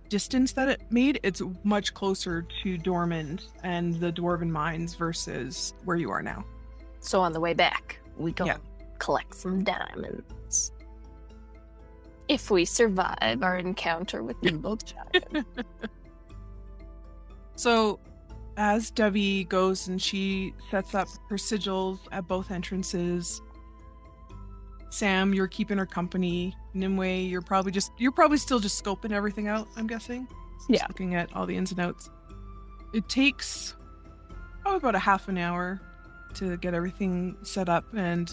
[0.10, 5.98] distance that it made it's much closer to dormant and the dwarven mines versus where
[5.98, 6.44] you are now
[7.02, 8.58] So on the way back, we go Yeah.
[9.00, 10.72] collect some diamonds.
[12.28, 15.46] If we survive our encounter with the little giant.
[17.56, 18.00] So,
[18.58, 23.42] as Debbie goes and she sets up her sigils at both entrances,
[24.90, 26.56] Sam, you're keeping her company.
[26.74, 29.68] Nimue, you're probably just you're probably still just scoping everything out.
[29.78, 30.28] I'm guessing.
[30.58, 30.86] Just Yeah.
[30.88, 32.10] looking at all the ins and outs.
[32.94, 33.76] It takes
[34.66, 35.80] oh about a half an hour
[36.36, 38.32] to get everything set up, and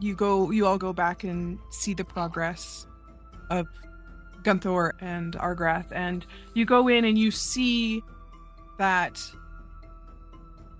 [0.00, 2.86] you go you all go back and see the progress
[3.50, 3.66] of
[4.42, 8.02] Gunthor and Argrath, and you go in and you see
[8.78, 9.20] that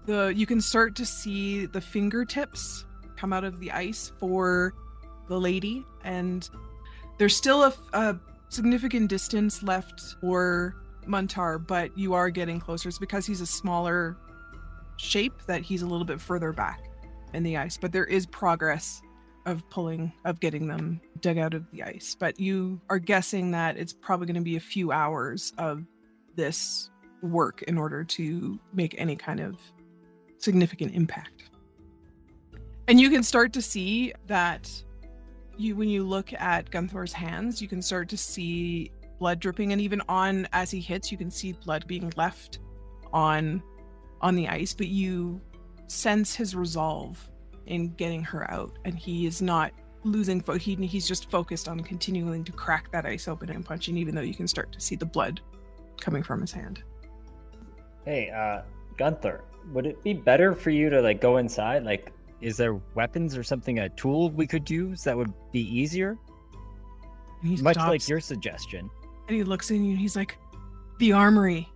[0.07, 2.85] the you can start to see the fingertips
[3.17, 4.73] come out of the ice for
[5.29, 6.49] the lady and
[7.19, 8.17] there's still a, a
[8.49, 12.89] significant distance left for Muntar, but you are getting closer.
[12.89, 14.17] It's because he's a smaller
[14.99, 16.91] shape that he's a little bit further back
[17.33, 19.01] in the ice, but there is progress
[19.47, 22.17] of pulling of getting them dug out of the ice.
[22.19, 25.85] But you are guessing that it's probably going to be a few hours of
[26.37, 26.91] this
[27.23, 29.59] work in order to make any kind of
[30.39, 31.51] significant impact.
[32.87, 34.71] And you can start to see that
[35.57, 39.81] you when you look at Gunthor's hands, you can start to see blood dripping and
[39.81, 42.61] even on as he hits, you can see blood being left
[43.13, 43.63] on
[44.21, 45.41] on the ice, but you
[45.87, 47.31] sense his resolve
[47.67, 49.73] in getting her out and he is not
[50.05, 53.97] losing fo- he, he's just focused on continuing to crack that ice open and punching
[53.97, 55.41] even though you can start to see the blood
[56.01, 56.83] coming from his hand.
[58.05, 58.63] Hey, uh,
[58.99, 59.41] Gunthor,
[59.73, 61.85] would it be better for you to like go inside?
[61.85, 66.17] Like, is there weapons or something, a tool we could use that would be easier?
[67.43, 68.89] Much stops, like your suggestion.
[69.29, 70.39] and he looks in you and he's like,
[70.99, 71.69] "The armory.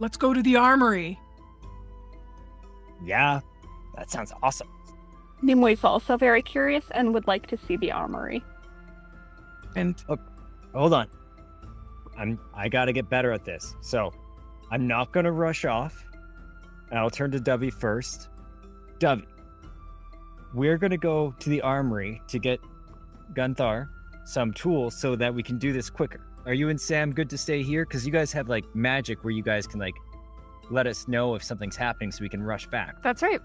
[0.00, 1.18] Let's go to the armory."
[3.04, 3.40] Yeah,
[3.96, 4.68] that sounds awesome.
[5.42, 8.42] Nimue's also very curious and would like to see the armory.
[9.76, 10.18] And oh,
[10.74, 11.08] Hold on.
[12.16, 13.74] I'm I gotta get better at this.
[13.80, 14.12] So
[14.70, 16.04] I'm not gonna rush off.
[16.90, 18.28] And I'll turn to Dovey first.
[18.98, 19.26] Dovey,
[20.54, 22.60] we're gonna go to the armory to get
[23.32, 23.88] Gunthor
[24.24, 26.20] some tools so that we can do this quicker.
[26.48, 27.84] Are you and Sam good to stay here?
[27.84, 29.94] Because you guys have like magic where you guys can like
[30.70, 33.02] let us know if something's happening so we can rush back.
[33.02, 33.38] That's right.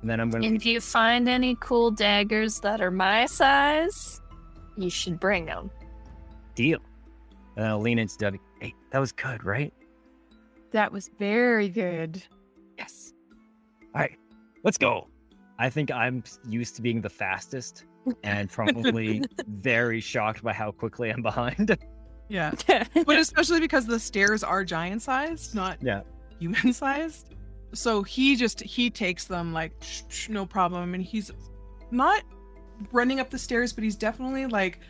[0.00, 4.22] And then I'm gonna And if you find any cool daggers that are my size,
[4.78, 5.70] you should bring them.
[6.54, 6.78] deal.
[7.56, 8.40] And then I'll lean into Dovey.
[8.62, 9.74] Hey, that was good, right?
[10.70, 12.22] That was very good.
[12.78, 13.12] Yes.
[13.94, 14.16] All right,
[14.64, 15.08] let's go.
[15.58, 17.84] I think I'm used to being the fastest
[18.22, 21.76] and probably very shocked by how quickly I'm behind.
[22.28, 26.02] yeah, but especially because the stairs are giant sized, not Yeah.
[26.38, 27.34] human sized.
[27.72, 31.30] So he just he takes them like "Shh, shh, no problem, and he's
[31.90, 32.22] not
[32.92, 34.80] running up the stairs, but he's definitely like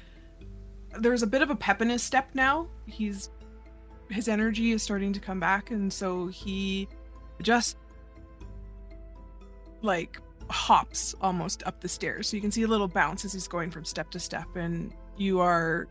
[0.99, 2.69] there's a bit of a pep in his step now.
[2.87, 3.31] He's
[4.11, 6.89] his energy is starting to come back, and so he
[7.43, 7.77] just
[9.83, 12.29] like hops almost up the stairs.
[12.29, 14.93] So you can see a little bounce as he's going from step to step, and
[15.17, 15.89] you are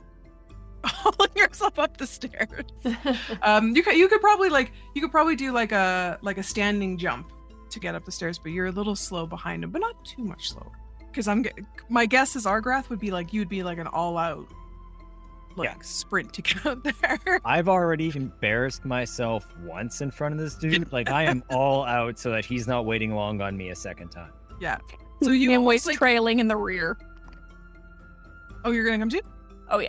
[0.90, 2.64] hauling yourself up the stairs.
[3.42, 6.44] um, you could you could probably like you could probably do like a like a
[6.44, 7.32] standing jump
[7.70, 10.24] to get up the stairs, but you're a little slow behind him, but not too
[10.24, 10.72] much slower.
[11.08, 11.46] Because I'm
[11.90, 14.48] my guess is Argrath would be like you'd be like an all out
[15.58, 15.76] like Yeah.
[15.82, 17.40] sprint to get out there.
[17.46, 20.92] I've already embarrassed myself once in front of this dude.
[20.92, 24.10] Like I am all out so that he's not waiting long on me a second
[24.10, 24.32] time.
[24.60, 24.78] yeah.
[25.24, 26.98] So you Nimue's almost, like trailing in the rear.
[28.66, 29.22] oh you're gonna come too.
[29.70, 29.88] Oh yeah,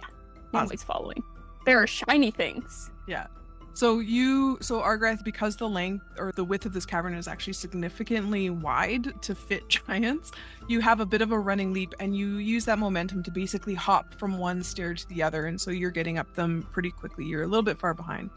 [0.64, 1.22] Nimue's following.
[1.64, 2.90] There are shiny things.
[3.06, 3.26] Yeah.
[3.74, 7.52] So you, so Argrath, because the length or the width of this cavern is actually
[7.52, 10.32] significantly wide to fit giants,
[10.66, 13.74] you have a bit of a running leap, and you use that momentum to basically
[13.74, 17.26] hop from one stair to the other, and so you're getting up them pretty quickly.
[17.26, 18.30] You're a little bit far behind.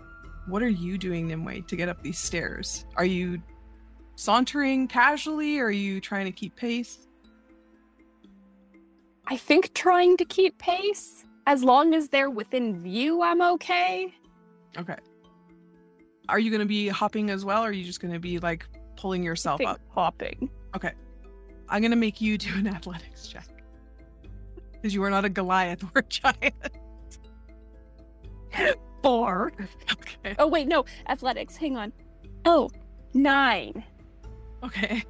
[0.46, 2.84] What are you doing, Nimue, to get up these stairs?
[2.98, 3.42] Are you
[4.16, 5.60] sauntering casually?
[5.60, 7.08] Or are you trying to keep pace?
[9.28, 11.24] I think trying to keep pace.
[11.50, 14.14] As long as they're within view, I'm okay.
[14.78, 14.98] Okay.
[16.30, 18.38] Are you going to be hopping as well, or are you just going to be
[18.38, 19.80] like pulling yourself up?
[19.90, 20.48] hopping.
[20.76, 20.92] Okay.
[21.70, 23.48] I'm gonna make you do an athletics check.
[24.74, 26.54] Because you are not a Goliath or a giant.
[29.04, 29.54] Four.
[29.92, 30.36] Okay.
[30.38, 31.56] Oh wait, no, athletics.
[31.58, 31.94] Hang on.
[32.46, 32.70] Oh,
[33.16, 33.84] nine.
[34.64, 35.04] Okay.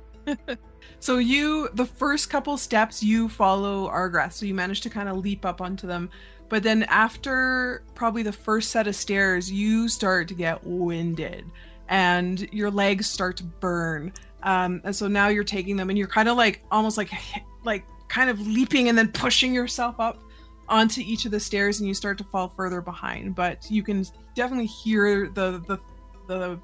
[0.99, 5.17] So you the first couple steps you follow Argrath, so you manage to kind of
[5.17, 6.09] leap up onto them.
[6.49, 11.45] But then after probably the first set of stairs, you start to get winded
[11.87, 14.11] and your legs start to burn.
[14.43, 17.11] Um, and so now you're taking them and you're kind of like almost like
[17.63, 20.21] like kind of leaping and then pushing yourself up
[20.67, 23.35] onto each of the stairs and you start to fall further behind.
[23.35, 25.79] But you can definitely hear the the
[26.27, 26.59] the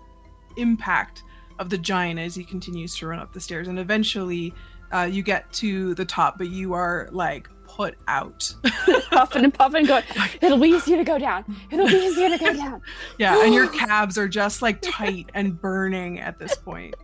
[0.57, 1.23] impact
[1.59, 4.53] of the giant as he continues to run up the stairs and eventually
[4.93, 8.53] uh, you get to the top but you are like put out
[9.09, 10.03] Puffing and puffing, going.
[10.41, 11.43] It'll be easier to go down.
[11.71, 12.81] It'll be easier to go down.
[13.17, 16.95] yeah and your calves are just like tight and burning at this point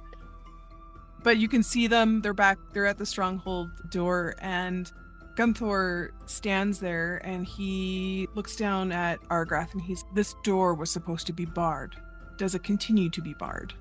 [1.23, 4.91] but you can see them they're back they're at the stronghold door and
[5.35, 11.25] Gunthor stands there and he looks down at Argrath and he's this door was supposed
[11.27, 11.95] to be barred
[12.37, 13.73] does it continue to be barred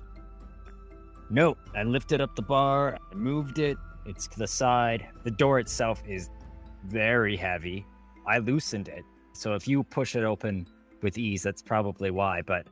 [1.31, 5.07] No, I lifted up the bar, I moved it, it's to the side.
[5.23, 6.29] The door itself is
[6.85, 7.85] very heavy.
[8.27, 9.05] I loosened it.
[9.31, 10.67] So if you push it open
[11.01, 12.67] with ease, that's probably why, but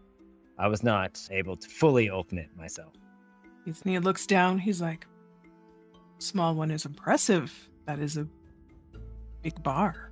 [0.58, 2.94] I was not able to fully open it myself.
[3.86, 4.60] He looks down.
[4.60, 5.08] He's like,
[6.18, 7.70] "Small one is impressive.
[7.86, 8.28] That is a
[9.42, 10.12] big bar,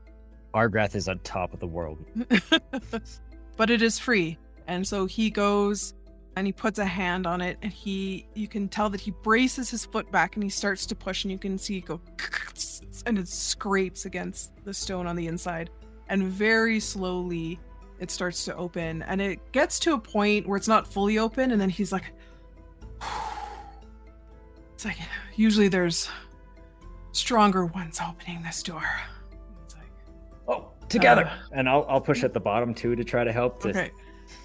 [0.54, 2.00] Argrath is on top of the world.
[3.58, 5.96] but it is free." And so he goes
[6.38, 9.70] and he puts a hand on it, and he you can tell that he braces
[9.70, 12.00] his foot back and he starts to push, and you can see it go
[13.06, 15.72] and it scrapes against the stone on the inside,
[16.10, 17.60] and very slowly
[18.00, 21.52] it starts to open, and it gets to a point where it's not fully open,
[21.52, 22.14] and then he's like.
[24.74, 24.98] It's like
[25.36, 26.08] usually there's
[27.12, 28.84] stronger ones opening this door.
[29.66, 29.90] It's like
[30.48, 31.26] Oh, together.
[31.26, 33.60] Uh, and I'll, I'll push at the bottom too to try to help.
[33.64, 33.90] To, okay,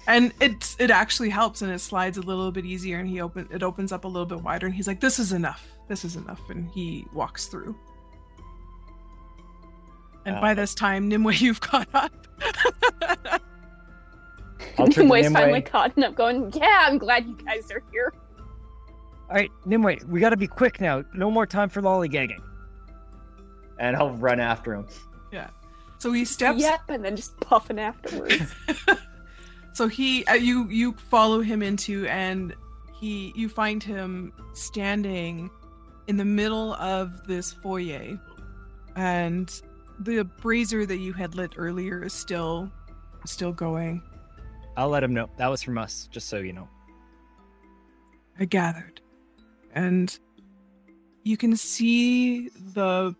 [0.07, 3.47] and it it actually helps and it slides a little bit easier and he open
[3.51, 6.15] it opens up a little bit wider and he's like this is enough this is
[6.15, 7.75] enough and he walks through
[10.25, 12.11] and Uh, by this time nimue you've caught up
[14.77, 15.33] I'll turn to Nimue's Nimue.
[15.39, 18.11] finally caught up, going, "Yeah, I'm glad you guys are here."
[19.29, 21.03] All right, Nimue, we got to be quick now.
[21.13, 22.39] No more time for lollygagging.
[23.77, 24.87] And I'll run after him.
[25.31, 25.49] Yeah.
[25.99, 28.51] So he steps Yep, and then just puffing afterwards.
[29.73, 32.55] so he uh, you you follow him into and
[32.99, 35.49] he you find him standing
[36.07, 38.19] in the middle of this foyer
[38.95, 39.61] and
[39.99, 42.71] the brazier that you had lit earlier is still
[43.25, 44.01] still going
[44.75, 45.29] I'll let him know.
[45.37, 46.67] That was from us, just so you know.
[48.39, 49.01] I gathered.
[49.73, 50.17] And
[51.23, 53.15] you can see the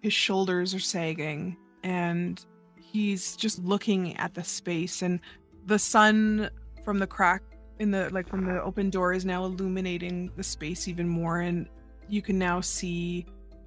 [0.00, 2.44] his shoulders are sagging and
[2.76, 5.20] he's just looking at the space and
[5.66, 6.50] the sun
[6.84, 7.42] from the crack
[7.78, 11.68] in the like from the open door is now illuminating the space even more and
[12.08, 13.26] you can now see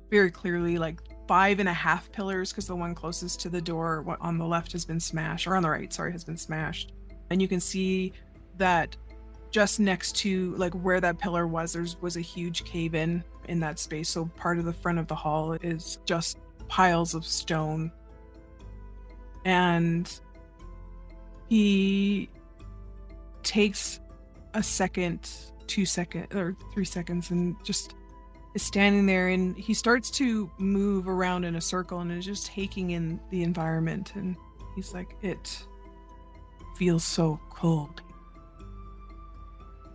[0.10, 4.18] very clearly like five and a half pillars because the one closest to the door
[4.22, 6.94] on the left has been smashed or on the right sorry has been smashed.
[7.30, 8.14] And you can see
[8.58, 8.96] that
[9.52, 13.60] just next to like where that pillar was there's was a huge cave in in
[13.62, 14.10] that space.
[14.10, 17.92] So part of the front of the hall is just piles of stone.
[19.46, 20.20] And
[21.50, 22.30] he
[23.44, 24.00] takes
[24.54, 25.30] a second
[25.68, 27.96] two second or three seconds and just
[28.54, 32.48] is standing there and he starts to move around in a circle and is just
[32.48, 34.36] taking in the environment and
[34.76, 35.66] he's like it
[36.78, 38.02] feels so cold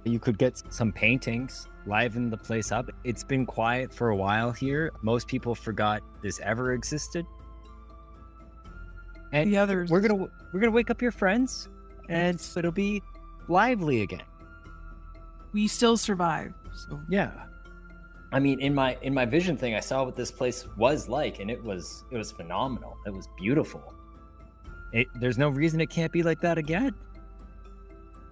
[0.04, 2.90] You could get some paintings, liven the place up.
[3.04, 4.92] It's been quiet for a while here.
[5.02, 7.26] Most people forgot this ever existed.
[9.32, 11.68] And the others we're gonna we're gonna wake up your friends,
[12.08, 13.02] and it'll be
[13.48, 14.22] lively again.
[15.52, 17.30] we still survive so Yeah.
[18.32, 21.40] I mean, in my in my vision thing, I saw what this place was like,
[21.40, 22.96] and it was it was phenomenal.
[23.06, 23.92] It was beautiful.
[24.92, 26.94] It, there's no reason it can't be like that again.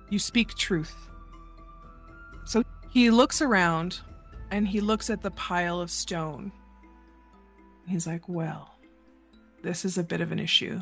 [0.08, 0.94] You speak truth.
[2.44, 4.00] So he looks around
[4.50, 6.50] and he looks at the pile of stone.
[7.87, 8.77] He's like, well,
[9.62, 10.81] this is a bit of an issue.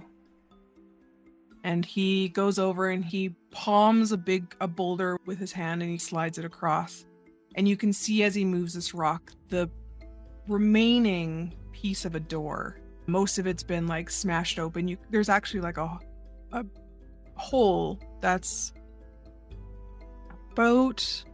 [1.65, 5.91] And he goes over and he palms a big a boulder with his hand and
[5.91, 7.07] he slides it across.
[7.57, 9.69] And you can see as he moves this rock the
[10.47, 12.79] remaining piece of a door.
[13.07, 14.87] Most of it's been like smashed open.
[14.89, 15.99] You there's actually like a
[16.53, 16.65] a
[17.35, 18.73] hole that's
[20.53, 21.25] about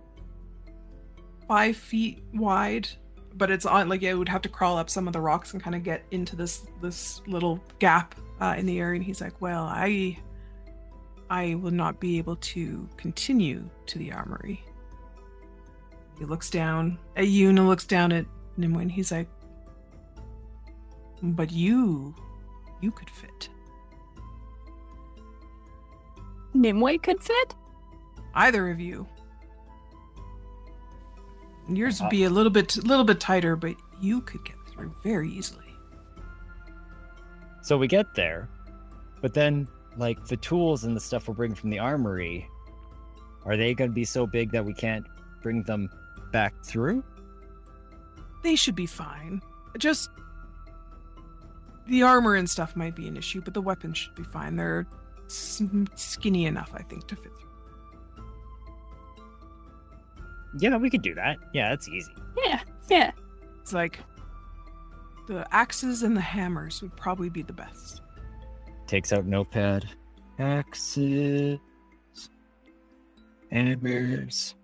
[1.47, 2.89] five feet wide
[3.35, 5.62] but it's on like it would have to crawl up some of the rocks and
[5.62, 9.40] kind of get into this this little gap uh, in the area and he's like
[9.40, 10.16] well i
[11.31, 14.64] i will not be able to continue to the armory
[16.18, 19.29] he looks down at you and looks down at nimue and he's like
[21.23, 22.14] but you
[22.81, 23.49] you could fit
[26.55, 27.55] Nimue could fit.
[28.35, 29.07] either of you.
[31.68, 34.57] Yours would be uh, a little bit, a little bit tighter, but you could get
[34.68, 35.77] through very easily.
[37.61, 38.48] So we get there,
[39.20, 42.48] but then like the tools and the stuff we're bringing from the armory,
[43.44, 45.07] are they going to be so big that we can't
[45.42, 45.88] bring them
[46.33, 47.05] back through?
[48.42, 49.40] They should be fine.
[49.79, 50.11] Just
[51.87, 54.57] the armor and stuff might be an issue, but the weapons should be fine.
[54.57, 54.87] They're
[55.29, 57.52] skinny enough, I think, to fit through.
[60.59, 61.38] Yeah, we could do that.
[61.53, 62.12] Yeah, that's easy.
[62.45, 63.12] Yeah, yeah.
[63.61, 64.01] It's like
[65.29, 68.03] the axes and the hammers would probably be the best.
[68.87, 69.88] Takes out notepad.
[70.38, 71.59] Axes.
[73.51, 74.55] Hammers.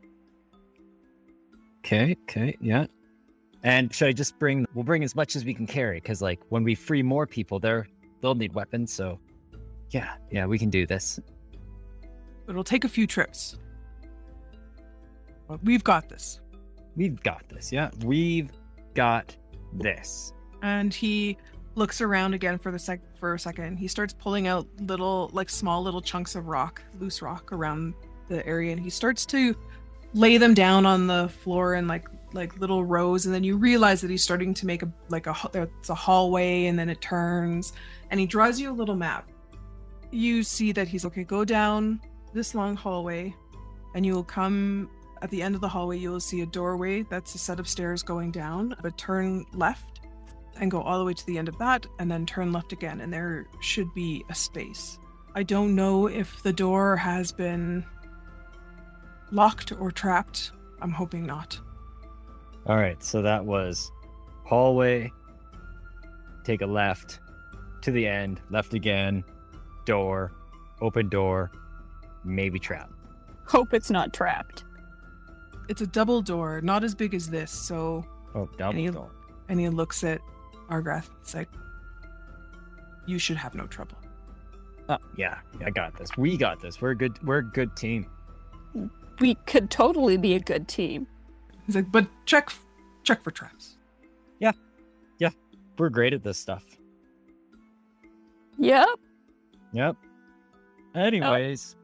[1.79, 2.87] Okay, okay, yeah.
[3.63, 4.67] And should I just bring?
[4.75, 7.59] We'll bring as much as we can carry, because like when we free more people,
[7.59, 7.89] they're
[8.21, 8.93] they'll need weapons.
[8.93, 9.19] So,
[9.91, 11.19] yeah, yeah, we can do this.
[12.49, 13.59] It'll take a few trips,
[15.49, 16.41] but we've got this.
[16.97, 17.73] We've got this.
[17.73, 18.51] Yeah, we've
[18.95, 19.35] got
[19.73, 20.33] this.
[20.63, 21.37] and he
[21.75, 23.77] looks around again for the sec for a second.
[23.77, 27.95] He starts pulling out little, like small little chunks of rock, loose rock around
[28.29, 29.57] the area, and he starts to
[30.15, 33.27] lay them down on the floor in like like little rows.
[33.27, 36.67] And then you realize that he's starting to make a like a it's a hallway,
[36.67, 37.73] and then it turns,
[38.11, 39.31] and he draws you a little map.
[40.11, 41.23] You see that he's okay.
[41.25, 42.01] Go down
[42.33, 43.35] this long hallway,
[43.95, 44.91] and you will come
[45.23, 45.99] at the end of the hallway.
[45.99, 47.03] You will see a doorway.
[47.03, 48.75] That's a set of stairs going down.
[48.83, 50.01] But turn left
[50.61, 53.01] and go all the way to the end of that and then turn left again
[53.01, 54.99] and there should be a space
[55.39, 57.85] I don't know if the door has been
[59.31, 60.51] locked or trapped.
[60.81, 61.61] I'm hoping not.
[62.67, 63.93] All right, so that was
[64.45, 65.13] hallway,
[66.43, 67.21] take a left
[67.83, 69.23] to the end, left again,
[69.85, 70.33] door,
[70.81, 71.53] open door,
[72.25, 72.91] maybe trap.
[73.47, 74.65] Hope it's not trapped.
[75.69, 78.05] It's a double door, not as big as this, so
[78.35, 79.11] Oh, double Any- door.
[79.49, 80.21] and he looks at
[80.71, 81.09] Argrath.
[81.21, 81.49] It's like
[83.07, 83.97] you should have no trouble.
[84.91, 86.17] Oh, yeah, I got this.
[86.17, 86.81] We got this.
[86.81, 87.23] We're a good.
[87.23, 88.07] We're a good team.
[89.21, 91.07] We could totally be a good team.
[91.67, 92.51] He's like, but check
[93.03, 93.77] check for traps.
[94.39, 94.53] Yeah,
[95.19, 95.31] yeah,
[95.77, 96.65] we're great at this stuff.
[98.59, 98.89] Yep.
[99.73, 99.97] Yep.
[100.95, 101.77] Anyways,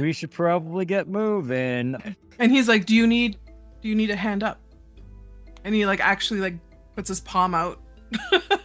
[0.00, 1.96] we should probably get moving.
[2.38, 3.38] And he's like, Do you need
[3.82, 4.58] do you need a hand up?
[5.64, 6.54] And he like actually like
[6.94, 7.80] puts his palm out.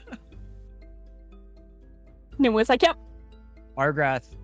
[2.40, 2.98] Nimue like, yep.
[3.78, 4.36] Argrath,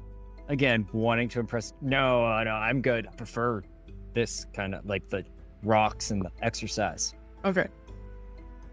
[0.48, 1.74] again, wanting to impress.
[1.82, 3.08] No, uh, no, I'm good.
[3.08, 3.64] I prefer
[4.14, 5.24] this kind of like the
[5.64, 7.14] rocks and the exercise.
[7.46, 7.68] Okay.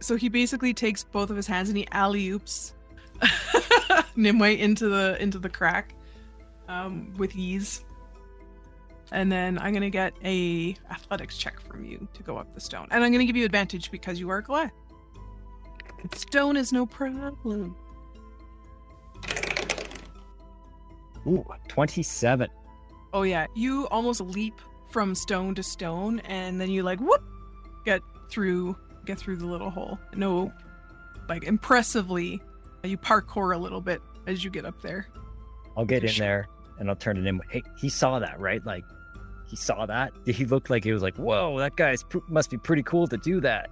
[0.01, 2.75] So he basically takes both of his hands and he alley oops
[4.17, 5.95] Nimue into the into the crack
[6.69, 7.85] um, with ease.
[9.13, 12.87] And then I'm gonna get a athletics check from you to go up the stone,
[12.91, 14.71] and I'm gonna give you advantage because you are glad.
[16.15, 17.77] Stone is no problem.
[21.27, 22.49] Ooh, 27.
[23.13, 27.23] Oh yeah, you almost leap from stone to stone, and then you like whoop
[27.85, 28.01] get
[28.31, 29.99] through get through the little hole.
[30.15, 30.53] No,
[31.29, 32.41] like impressively,
[32.85, 35.09] you parkour a little bit as you get up there.
[35.77, 36.49] I'll get in there
[36.79, 37.41] and I'll turn it in.
[37.51, 38.65] Hey, he saw that, right?
[38.65, 38.85] Like,
[39.51, 40.13] he saw that.
[40.25, 43.17] He looked like he was like, "Whoa, that guy's pr- must be pretty cool to
[43.17, 43.69] do that."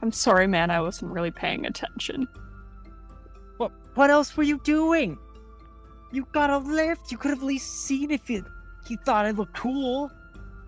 [0.00, 0.70] I'm sorry, man.
[0.70, 2.28] I wasn't really paying attention.
[3.56, 3.72] What?
[3.94, 5.18] What else were you doing?
[6.12, 7.10] You got a lift.
[7.10, 8.44] You could have at least seen if you
[8.86, 10.10] he thought it looked cool.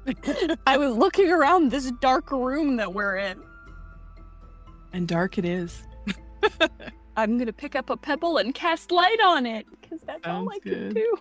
[0.67, 3.41] I was looking around this dark room that we're in.
[4.93, 5.81] And dark it is.
[7.17, 10.51] I'm gonna pick up a pebble and cast light on it because that's all Sounds
[10.55, 11.17] I can do.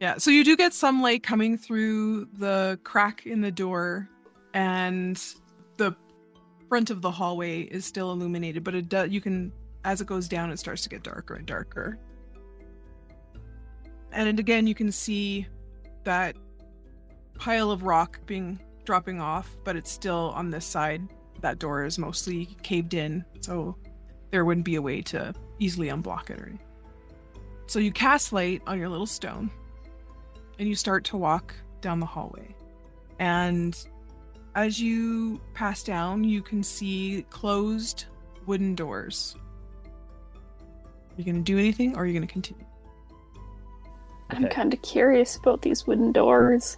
[0.00, 4.08] Yeah, so you do get some light coming through the crack in the door,
[4.54, 5.22] and
[5.76, 5.94] the
[6.70, 9.10] front of the hallway is still illuminated, but it does.
[9.10, 9.52] You can,
[9.84, 11.98] as it goes down, it starts to get darker and darker.
[14.10, 15.46] And again, you can see
[16.04, 16.34] that
[17.38, 21.02] pile of rock being dropping off, but it's still on this side.
[21.42, 23.76] That door is mostly caved in, so
[24.30, 26.58] there wouldn't be a way to easily unblock it or.
[27.66, 29.50] So you cast light on your little stone
[30.60, 32.54] and you start to walk down the hallway.
[33.18, 33.74] And
[34.54, 38.04] as you pass down, you can see closed
[38.46, 39.36] wooden doors.
[39.86, 42.64] Are you gonna do anything or are you gonna continue?
[44.28, 44.54] I'm Okay.
[44.54, 46.76] kind of curious about these wooden doors.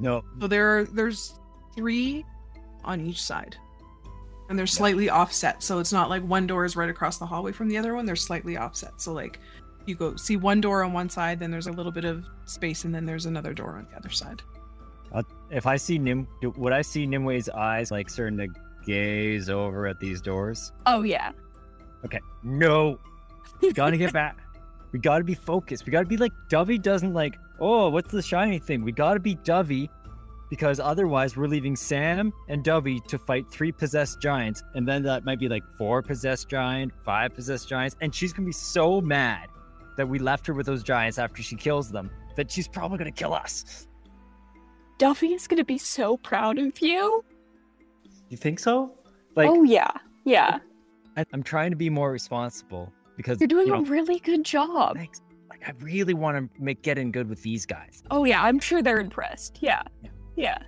[0.00, 1.38] No, So there are there's
[1.76, 2.26] three
[2.84, 3.56] on each side.
[4.48, 5.62] And they're slightly offset.
[5.62, 8.06] So it's not like one door is right across the hallway from the other one.
[8.06, 9.00] They're slightly offset.
[9.00, 9.38] So like
[9.90, 12.84] you go see one door on one side, then there's a little bit of space,
[12.84, 14.42] and then there's another door on the other side.
[15.12, 18.48] Uh, if I see Nim, would I see Nimue's eyes like starting to
[18.86, 20.72] gaze over at these doors?
[20.86, 21.32] Oh yeah.
[22.04, 22.98] Okay, no,
[23.60, 24.38] we gotta get back.
[24.92, 25.84] We gotta be focused.
[25.84, 27.36] We gotta be like Dovey doesn't like.
[27.58, 28.82] Oh, what's the shiny thing?
[28.82, 29.90] We gotta be Dovey,
[30.48, 35.24] because otherwise we're leaving Sam and Dovey to fight three possessed giants, and then that
[35.24, 39.48] might be like four possessed giant, five possessed giants, and she's gonna be so mad
[39.96, 43.10] that we left her with those giants after she kills them that she's probably gonna
[43.10, 43.86] kill us.
[44.98, 47.24] Duffy is gonna be so proud of you.
[48.28, 48.94] You think so?
[49.34, 49.90] Like, oh yeah.
[50.24, 50.58] Yeah.
[51.16, 54.44] I, I'm trying to be more responsible because You're doing you know, a really good
[54.44, 54.96] job.
[54.96, 55.20] thanks.
[55.48, 58.02] Like, I really want to make get in good with these guys.
[58.10, 59.58] Oh yeah, I'm sure they're impressed.
[59.60, 59.82] Yeah.
[60.02, 60.10] Yeah.
[60.36, 60.58] Yeah.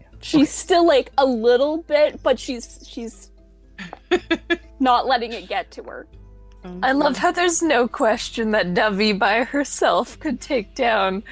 [0.00, 0.06] Yeah.
[0.20, 3.30] She's still like a little bit, but she's she's
[4.80, 6.06] not letting it get to her.
[6.68, 6.84] Mm-hmm.
[6.84, 11.22] I love how there's no question that Dovey by herself could take down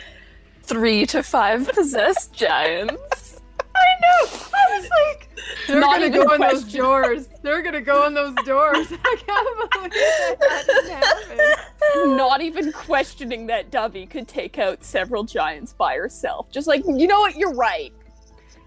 [0.62, 3.40] three to five possessed giants.
[3.76, 4.30] I know.
[4.54, 5.28] I was like,
[5.66, 7.28] they're Not gonna go in those doors.
[7.42, 8.86] They're gonna go in those doors.
[9.04, 12.16] I can't believe that, that didn't.
[12.16, 16.50] Not even questioning that Dovey could take out several giants by herself.
[16.50, 17.36] Just like, you know what?
[17.36, 17.92] You're right.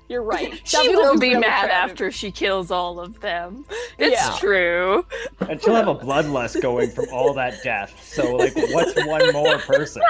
[0.10, 0.60] You're right.
[0.66, 3.64] She will be really mad proud of after she kills all of them.
[3.98, 4.36] It's Yeah.
[4.40, 5.06] true.
[5.48, 7.94] And she'll have a bloodlust going from all that death.
[8.04, 10.02] So, like, what's one more person?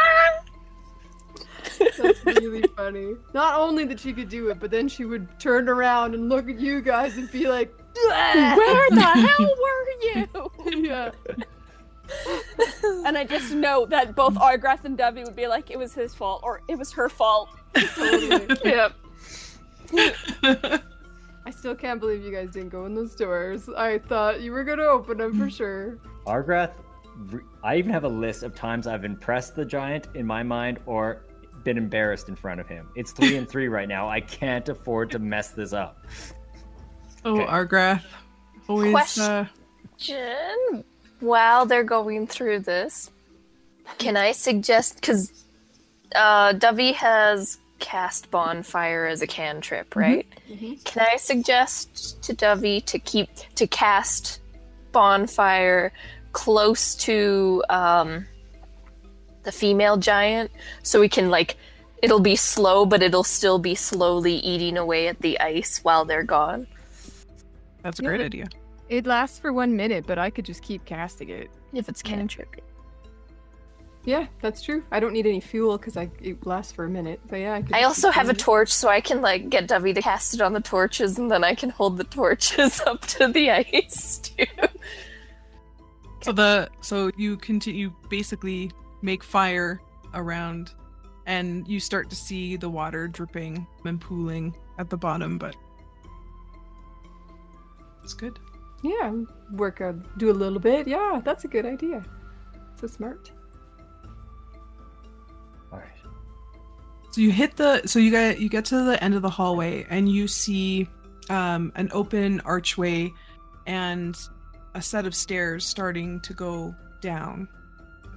[1.97, 3.15] That's really funny.
[3.33, 6.49] Not only that she could do it, but then she would turn around and look
[6.49, 7.73] at you guys and be like,
[8.07, 9.01] Where the
[9.37, 10.87] hell were you?
[10.89, 11.11] yeah.
[13.05, 16.13] And I just know that both Argrath and Debbie would be like, it was his
[16.15, 17.49] fault or it was her fault.
[17.75, 18.57] Totally.
[18.65, 18.93] yep.
[21.45, 23.67] I still can't believe you guys didn't go in those doors.
[23.69, 25.97] I thought you were gonna open them for sure.
[26.27, 26.71] Argrath,
[27.31, 30.79] re- I even have a list of times I've impressed the giant in my mind
[30.85, 31.23] or
[31.63, 32.87] been embarrassed in front of him.
[32.95, 34.07] It's three and three right now.
[34.09, 36.05] I can't afford to mess this up.
[37.25, 37.45] Oh, Okay.
[37.45, 38.03] Argrath.
[38.67, 39.23] Always Question.
[39.23, 39.45] uh,
[39.97, 40.83] Jen,
[41.19, 43.09] while they're going through this,
[43.97, 45.45] can I suggest because
[46.15, 50.27] uh, Dovey has cast bonfire as a cantrip, right?
[50.85, 54.41] Can I suggest to Dovey to keep to cast
[54.91, 55.91] bonfire
[56.33, 58.25] close to um,
[59.43, 60.51] the female giant,
[60.83, 61.57] so we can like
[62.01, 66.23] it'll be slow, but it'll still be slowly eating away at the ice while they're
[66.23, 66.65] gone.
[67.83, 68.09] that's a Yeah.
[68.09, 68.47] great idea.
[68.89, 71.49] It lasts for one minute, but I could just keep casting it.
[71.73, 72.55] If it's cantrip.
[74.05, 74.83] Yeah, that's true.
[74.91, 77.19] I don't need any fuel because I it lasts for a minute.
[77.27, 79.93] But yeah, I, could I also have a torch, so I can like get Dovey
[79.93, 83.27] to cast it on the torches, and then I can hold the torches up to
[83.27, 84.45] the ice too.
[86.21, 88.71] So the so you continue basically
[89.01, 89.81] make fire
[90.13, 90.73] around
[91.25, 95.55] and you start to see the water dripping and pooling at the bottom, but
[98.03, 98.39] it's good.
[98.81, 99.13] Yeah,
[99.53, 100.87] work a do a little bit.
[100.87, 102.03] Yeah, that's a good idea.
[102.79, 103.31] So smart.
[107.11, 109.85] So you hit the so you get you get to the end of the hallway
[109.89, 110.87] and you see
[111.29, 113.11] um, an open archway
[113.65, 114.17] and
[114.75, 117.47] a set of stairs starting to go down,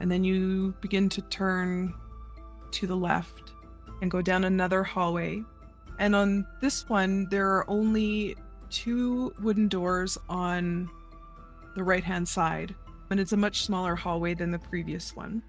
[0.00, 1.94] and then you begin to turn
[2.72, 3.52] to the left
[4.00, 5.42] and go down another hallway.
[5.98, 8.36] And on this one, there are only
[8.70, 10.90] two wooden doors on
[11.76, 12.74] the right hand side,
[13.10, 15.42] and it's a much smaller hallway than the previous one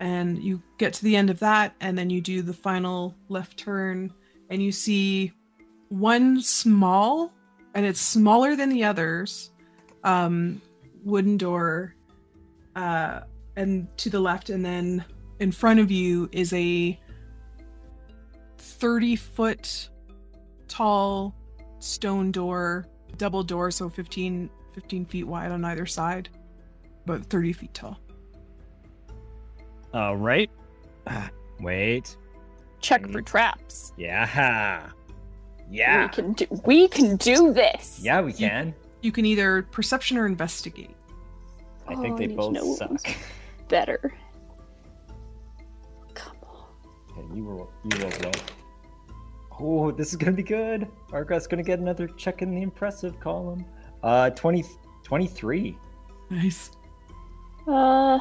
[0.00, 3.56] and you get to the end of that and then you do the final left
[3.56, 4.12] turn
[4.50, 5.32] and you see
[5.88, 7.32] one small
[7.74, 9.50] and it's smaller than the others
[10.02, 10.60] um
[11.04, 11.94] wooden door
[12.76, 13.20] uh
[13.56, 15.04] and to the left and then
[15.40, 16.98] in front of you is a
[18.58, 19.88] 30 foot
[20.68, 21.34] tall
[21.78, 22.86] stone door
[23.16, 26.28] double door so 15 15 feet wide on either side
[27.06, 27.98] but 30 feet tall
[29.94, 30.50] All right.
[31.60, 32.16] Wait.
[32.80, 33.92] Check for traps.
[33.96, 34.90] Yeah.
[35.70, 36.02] Yeah.
[36.02, 37.98] We can do we can do this.
[38.02, 38.74] Yeah, we can.
[39.00, 40.94] You can either perception or investigate.
[41.88, 43.00] I think Oh, they I need to both know suck.
[43.68, 44.12] Better.
[46.14, 46.66] Come on.
[47.24, 48.32] Okay, you were you rolled low.
[49.60, 50.86] Oh, this is gonna be good.
[51.12, 53.64] Argrath's gonna get another check in the impressive column.
[54.02, 54.64] Uh, 20,
[55.04, 55.78] 23.
[56.30, 56.70] Nice.
[57.66, 58.18] Uh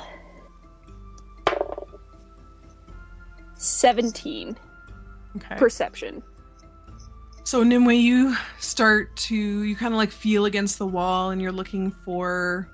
[3.63, 4.57] 17
[5.37, 5.55] Okay.
[5.55, 6.21] perception.
[7.45, 11.51] So Nimue, you start to you kind of like feel against the wall, and you're
[11.51, 12.69] looking for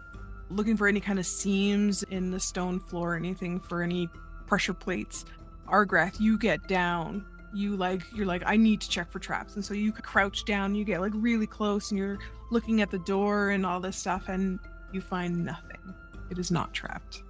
[0.50, 4.10] looking for any kind of seams in the stone floor, anything for any
[4.46, 5.26] pressure plates.
[5.68, 7.26] Argrath, you get down.
[7.54, 10.76] You like you're like I need to check for traps, and so you crouch down.
[10.76, 12.20] You get like really close, and you're
[12.52, 14.60] looking at the door and all this stuff, and
[14.92, 15.96] you find nothing.
[16.30, 17.24] It is not trapped.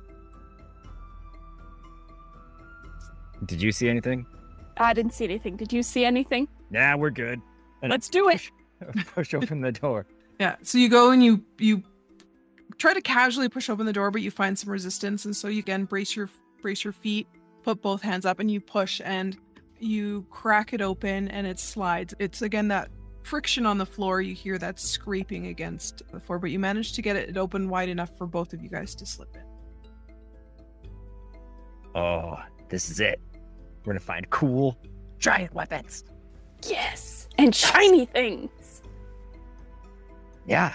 [3.46, 4.26] Did you see anything?
[4.78, 5.58] I didn't see anything.
[5.58, 6.48] Did you see anything?
[6.70, 7.42] Nah, we're good.
[7.82, 8.42] And Let's do it.
[9.14, 10.06] push open the door.
[10.40, 10.56] Yeah.
[10.64, 11.84] So you go and you you
[12.78, 15.60] try to casually push open the door, but you find some resistance, and so you
[15.60, 16.30] again brace your
[16.62, 17.28] brace your feet,
[17.64, 19.38] put both hands up, and you push, and
[19.80, 22.14] you crack it open, and it slides.
[22.20, 22.90] It's again that
[23.24, 24.22] friction on the floor.
[24.22, 27.90] You hear that scraping against the floor, but you manage to get it open wide
[27.90, 29.44] enough for both of you guys to slip in.
[31.96, 32.38] Oh,
[32.70, 33.20] this is it.
[33.84, 34.78] We're gonna find cool
[35.20, 36.04] giant weapons.
[36.68, 37.28] Yes.
[37.38, 38.82] And shiny things.
[40.46, 40.74] Yeah.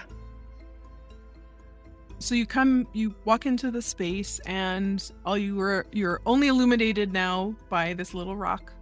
[2.19, 7.13] So you come, you walk into the space, and all you were you're only illuminated
[7.13, 8.73] now by this little rock.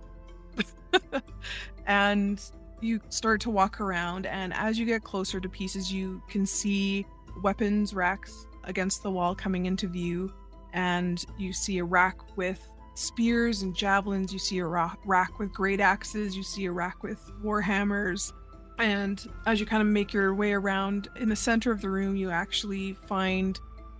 [1.87, 2.41] and
[2.79, 7.05] you start to walk around, and as you get closer to pieces, you can see
[7.41, 10.31] weapons racks against the wall coming into view,
[10.73, 14.31] and you see a rack with spears and javelins.
[14.31, 16.35] You see a ra- rack with great axes.
[16.35, 18.33] You see a rack with war hammers.
[18.79, 22.15] And as you kind of make your way around in the center of the room,
[22.15, 23.59] you actually find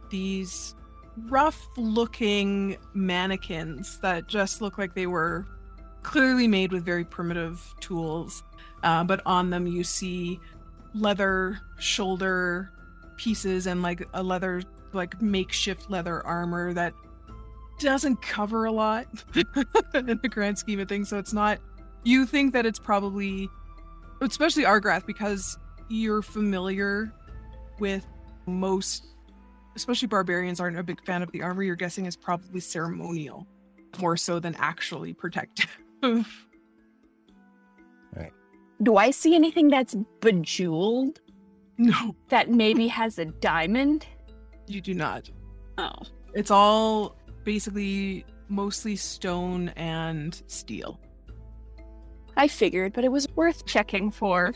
[0.10, 0.76] these
[1.28, 5.46] rough looking mannequins that just look like they were
[6.02, 8.44] clearly made with very primitive tools.
[8.84, 10.40] Uh, but on them, you see
[10.94, 12.72] leather shoulder
[13.18, 16.94] pieces and like a leather like makeshift leather armor that
[17.84, 19.08] doesn't cover a lot
[19.94, 21.10] in the grand scheme of things.
[21.10, 21.60] So it's not.
[22.04, 23.50] You think that it's probably,
[24.22, 25.58] especially Argrath, because
[25.90, 27.14] you're familiar
[27.80, 28.06] with
[28.46, 29.06] most,
[29.76, 31.64] especially barbarians aren't a big fan of the armor.
[31.64, 33.48] You're guessing is probably ceremonial,
[34.00, 35.78] more so than actually protective.
[38.16, 38.32] Right.
[38.84, 41.20] Do I see anything that's bejeweled
[41.80, 44.06] no, that maybe has a diamond?
[44.68, 45.30] you do not.
[45.78, 45.94] Oh.
[46.34, 51.00] It's all basically mostly stone and steel.
[52.36, 54.54] I figured, but it was worth checking for.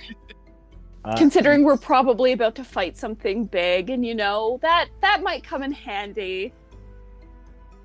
[1.06, 5.44] Uh, Considering we're probably about to fight something big and you know, that that might
[5.44, 6.52] come in handy.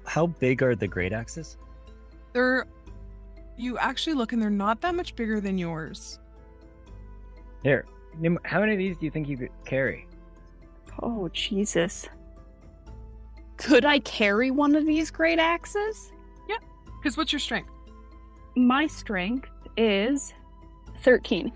[0.04, 1.56] How big are the great axes?
[2.32, 2.66] They're
[3.56, 6.18] you actually look and they're not that much bigger than yours.
[7.62, 7.84] Here,
[8.44, 10.06] how many of these do you think you could carry?
[11.00, 12.08] Oh, Jesus.
[13.62, 16.12] Could I carry one of these great axes?
[16.48, 16.56] Yeah.
[16.98, 17.70] Because what's your strength?
[18.56, 20.34] My strength is
[21.02, 21.52] 13.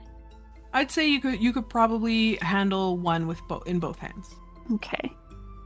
[0.73, 4.35] I'd say you could you could probably handle one with both in both hands.
[4.73, 5.13] Okay.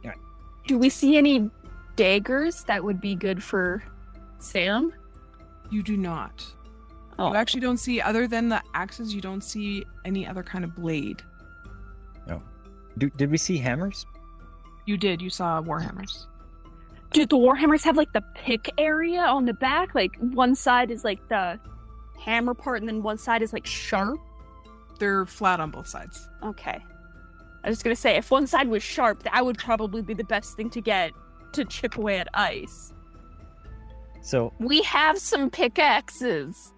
[0.05, 0.19] Alright.
[0.67, 1.51] Do we see any
[1.97, 3.83] daggers that would be good for
[4.39, 4.93] Sam?
[5.71, 6.45] You do not.
[7.19, 9.15] Oh, You actually don't see other than the axes.
[9.15, 11.23] You don't see any other kind of blade.
[12.27, 12.43] No.
[12.99, 14.07] Do, did we see hammers?
[14.87, 15.21] You did.
[15.21, 16.27] You saw warhammers.
[17.13, 19.95] Do the warhammers have like the pick area on the back?
[19.95, 21.59] Like one side is like the
[22.19, 24.19] hammer part, and then one side is like sharp.
[24.99, 26.29] They're flat on both sides.
[26.43, 26.79] Okay.
[27.63, 30.57] I was gonna say if one side was sharp, that would probably be the best
[30.57, 31.13] thing to get
[31.53, 32.93] to chip away at ice.
[34.23, 36.73] So We have some pickaxes.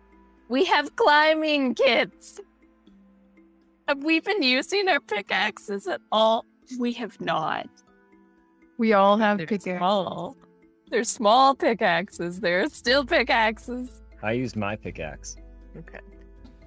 [0.48, 2.40] We have climbing kits.
[3.88, 6.46] Have we been using our pickaxes at all?
[6.78, 7.68] We have not.
[8.82, 9.78] We all have They're pickaxe.
[9.78, 10.36] small.
[10.90, 12.40] They're small pickaxes.
[12.40, 14.02] They're still pickaxes.
[14.24, 15.36] I used my pickaxe.
[15.76, 16.00] Okay.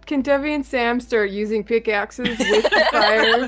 [0.05, 3.45] Can Debbie and Sam start using pickaxes with the fire?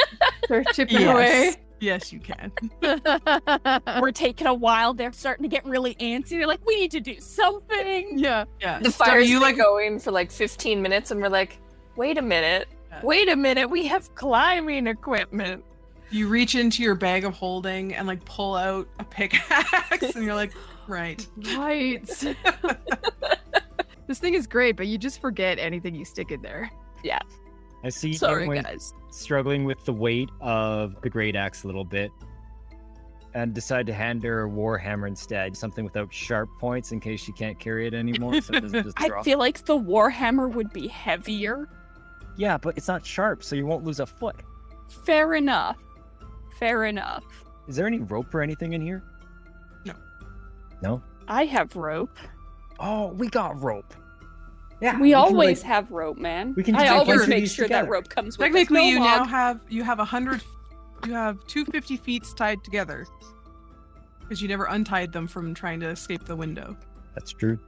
[0.46, 1.56] Start chipping away.
[1.80, 2.50] Yes, you can.
[4.00, 4.94] We're taking a while.
[4.94, 6.30] They're starting to get really antsy.
[6.38, 8.18] They're like, we need to do something.
[8.18, 8.46] Yeah.
[8.62, 8.78] Yeah.
[8.78, 11.58] The So fire's you like going for like 15 minutes, and we're like,
[11.96, 12.66] wait a minute.
[12.90, 13.00] Yeah.
[13.02, 13.68] Wait a minute.
[13.68, 15.62] We have climbing equipment.
[16.10, 20.34] You reach into your bag of holding and like pull out a pickaxe, and you're
[20.34, 20.52] like,
[20.88, 21.26] right.
[21.56, 22.06] Right.
[24.06, 26.70] this thing is great, but you just forget anything you stick in there.
[27.02, 27.18] Yeah.
[27.84, 28.94] I see Sorry, Nitwing guys.
[29.10, 32.10] struggling with the weight of the great axe a little bit,
[33.34, 37.32] and decide to hand her a warhammer instead, something without sharp points in case she
[37.32, 40.88] can't carry it anymore, so it doesn't just I feel like the warhammer would be
[40.88, 41.68] heavier.
[42.36, 44.36] Yeah, but it's not sharp, so you won't lose a foot.
[45.04, 45.76] Fair enough.
[46.58, 47.24] Fair enough.
[47.68, 49.02] Is there any rope or anything in here?
[49.84, 49.94] No.
[50.82, 51.02] No.
[51.28, 52.16] I have rope.
[52.78, 53.94] Oh, we got rope.
[54.80, 56.52] Yeah, we can, always like- have rope, man.
[56.56, 58.84] we can I take always make these sure that rope comes with Technically, us.
[58.84, 60.42] No you now have you have a hundred.
[61.06, 63.06] You have two fifty feet tied together
[64.20, 66.76] because you never untied them from trying to escape the window.
[67.14, 67.58] That's true.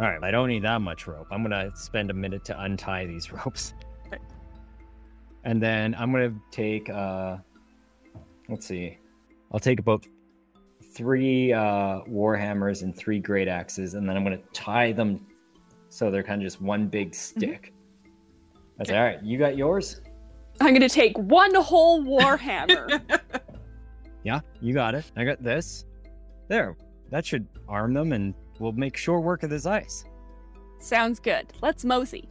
[0.00, 1.28] All right, I don't need that much rope.
[1.30, 3.74] I'm gonna spend a minute to untie these ropes,
[4.08, 4.18] Okay.
[5.44, 6.90] and then I'm gonna take.
[6.90, 7.36] uh
[8.50, 8.98] Let's see.
[9.52, 10.06] I'll take about
[10.94, 15.26] three uh warhammers and three great axes, and then I'm gonna tie them
[15.88, 17.72] so they're kind of just one big stick.
[18.80, 20.00] I say, all right, you got yours.
[20.60, 23.00] I'm gonna take one whole warhammer.
[24.22, 25.10] Yeah, you got it.
[25.16, 25.86] I got this.
[26.48, 26.76] There,
[27.10, 30.04] that should arm them, and we'll make sure work of this ice.
[30.78, 31.52] Sounds good.
[31.62, 32.28] Let's mosey.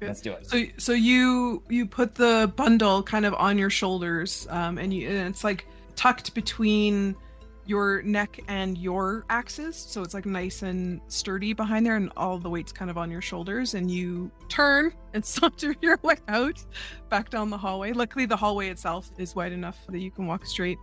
[0.00, 0.48] Let's do it.
[0.48, 5.08] So, so you you put the bundle kind of on your shoulders, um, and you
[5.08, 7.16] and it's like tucked between
[7.64, 12.38] your neck and your axes, so it's like nice and sturdy behind there, and all
[12.38, 13.74] the weight's kind of on your shoulders.
[13.74, 16.64] And you turn and saunter your way out
[17.08, 17.92] back down the hallway.
[17.92, 20.78] Luckily, the hallway itself is wide enough that you can walk straight,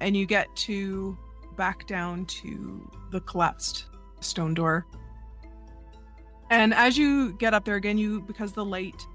[0.00, 1.16] and you get to
[1.56, 3.86] back down to the collapsed
[4.20, 4.86] stone door.
[6.50, 9.06] And as you get up there again, you because the light,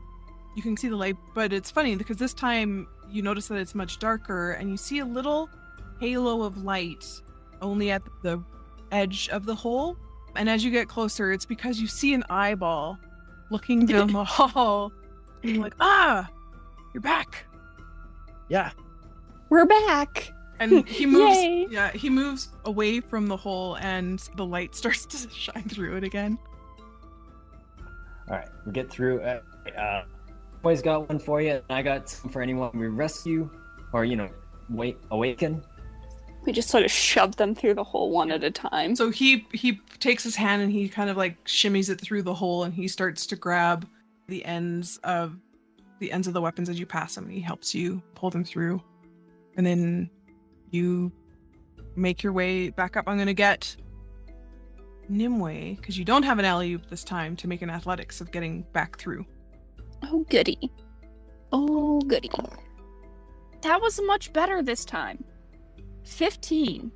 [0.56, 3.74] you can see the light, but it's funny because this time you notice that it's
[3.76, 5.50] much darker and you see a little
[6.00, 7.06] halo of light
[7.62, 8.44] only at the
[8.92, 9.98] edge of the hole.
[10.36, 12.98] And as you get closer, it's because you see an eyeball
[13.50, 14.92] looking down the hall.
[15.42, 16.30] And you're like, ah,
[16.94, 17.46] you're back.
[18.50, 18.72] Yeah,
[19.50, 20.32] We're back.
[20.60, 21.68] And he moves Yay.
[21.72, 26.04] yeah, he moves away from the hole and the light starts to shine through it
[26.04, 26.38] again.
[28.30, 29.22] All right, we get through.
[29.22, 29.42] Uh,
[29.78, 30.04] uh,
[30.64, 33.50] always got one for you, and I got some for anyone we rescue,
[33.92, 34.30] or you know,
[34.70, 35.64] wait, awaken.
[36.46, 38.96] We just sort of shove them through the hole one at a time.
[38.96, 42.34] So he he takes his hand and he kind of like shimmies it through the
[42.34, 43.88] hole and he starts to grab
[44.28, 45.38] the ends of
[46.00, 48.44] the ends of the weapons as you pass him and he helps you pull them
[48.44, 48.82] through.
[49.56, 50.10] And then
[50.72, 51.14] you
[51.96, 53.08] make your way back up.
[53.08, 53.78] I'm gonna get
[55.10, 58.32] Nimue, because you don't have an alley oop this time to make an athletics of
[58.32, 59.26] getting back through.
[60.04, 60.72] Oh, goody.
[61.52, 62.30] Oh, goody.
[63.62, 65.24] That was much better this time.
[66.04, 66.92] 15.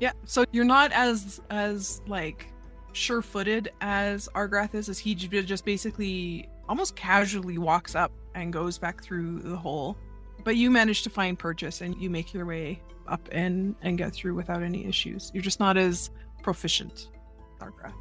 [0.00, 2.48] Yeah, so you're not as as like
[2.92, 9.02] sure-footed as Argrath is, as he just basically almost casually walks up and goes back
[9.02, 9.96] through the hole.
[10.44, 14.12] But you manage to find purchase and you make your way up and and get
[14.12, 15.30] through without any issues.
[15.34, 16.10] You're just not as
[16.44, 17.08] proficient,
[17.56, 17.94] as Argrath.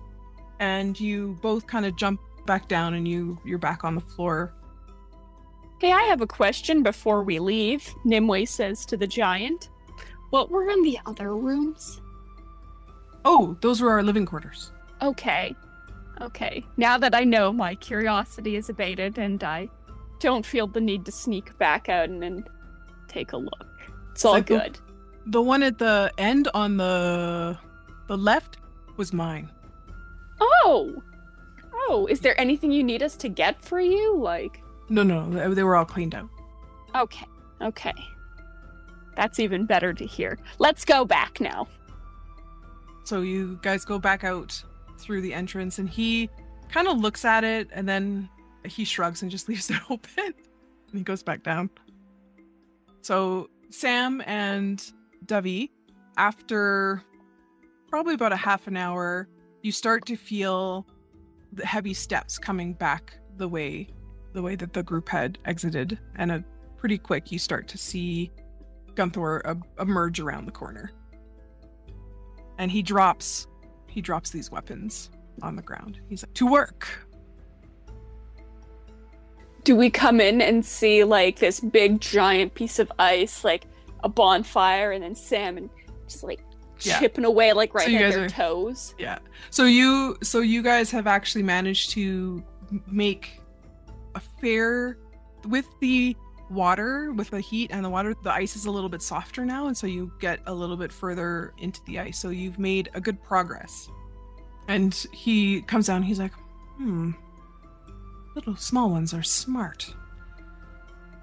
[0.60, 4.54] And you both kind of jump back down and you you're back on the floor.
[5.80, 7.92] Hey, I have a question before we leave.
[8.06, 9.70] Nimue says to the giant.
[10.30, 12.02] What were in the other rooms?
[13.26, 14.72] Oh, those were our living quarters.
[15.02, 15.56] Okay.
[16.22, 16.64] Okay.
[16.78, 19.70] Now that I know, my curiosity is abated and I
[20.20, 22.48] don't feel the need to sneak back out and, and
[23.08, 23.68] take a look.
[24.12, 24.80] It's all like the- good.
[25.26, 27.58] The one at the end on the
[28.08, 28.58] the left
[28.98, 29.50] was mine.
[30.42, 31.02] Oh!
[31.74, 34.16] Oh, is there anything you need us to get for you?
[34.18, 36.30] Like, No, no, they- they were all cleaned out.
[36.96, 37.26] okay,
[37.62, 37.94] okay.
[39.16, 40.38] That's even better to hear.
[40.60, 41.68] Let's go back now.
[43.04, 44.62] So you guys go back out
[44.98, 46.30] through the entrance, and he
[46.70, 48.30] kind of looks at it, and then
[48.66, 50.10] he shrugs and just leaves it open.
[50.26, 51.70] and he goes back down.
[53.02, 54.84] So Sam and
[55.26, 55.72] Dovey,
[56.18, 57.04] after
[57.94, 59.28] probably about a half an hour,
[59.62, 60.88] you start to feel
[61.52, 63.88] the heavy steps coming back the way
[64.34, 66.44] the way that the group had exited, and a
[66.76, 68.32] pretty quick you start to see
[68.96, 70.92] Gunthor emerge around the corner
[72.58, 73.46] and he drops
[73.86, 75.12] he drops these weapons
[75.44, 76.00] on the ground.
[76.10, 76.88] He's like, to work.
[79.64, 83.68] Do we come in and see like this big giant piece of ice, like
[84.04, 85.70] a bonfire, and then Sam and
[86.08, 86.44] just like
[86.86, 87.00] Yeah.
[87.00, 88.96] chipping away like right you at their are- toes?
[88.98, 89.20] Yeah.
[89.50, 92.44] So you so you guys have actually managed to
[92.88, 93.40] make
[94.16, 94.98] a fair
[95.46, 96.16] with the
[96.50, 99.68] water, with the heat and the water, the ice is a little bit softer now,
[99.68, 102.20] and so you get a little bit further into the ice.
[102.20, 103.90] So you've made a good progress.
[104.68, 106.34] And he comes down, he's like,
[106.78, 107.12] hmm.
[108.36, 109.94] Little small ones are smart.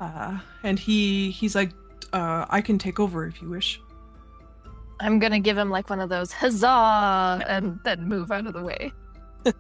[0.01, 1.71] Uh and he he's like,
[2.13, 3.81] uh, I can take over if you wish.
[5.01, 8.63] I'm gonna give him like one of those huzzah and then move out of the
[8.63, 8.93] way.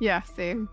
[0.00, 0.68] Yeah, same.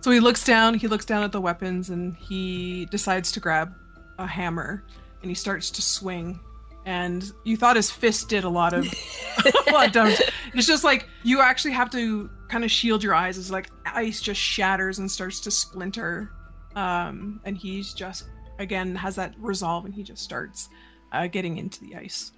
[0.00, 3.74] So he looks down, he looks down at the weapons and he decides to grab
[4.18, 4.84] a hammer
[5.22, 6.38] and he starts to swing.
[6.84, 8.84] And you thought his fist did a lot of
[9.66, 10.22] a lot of damage.
[10.54, 14.20] It's just like you actually have to kind of shield your eyes as like ice
[14.20, 16.30] just shatters and starts to splinter.
[16.76, 18.28] Um, and he's just
[18.60, 20.68] again has that resolve and he just starts
[21.10, 22.30] uh, getting into the ice.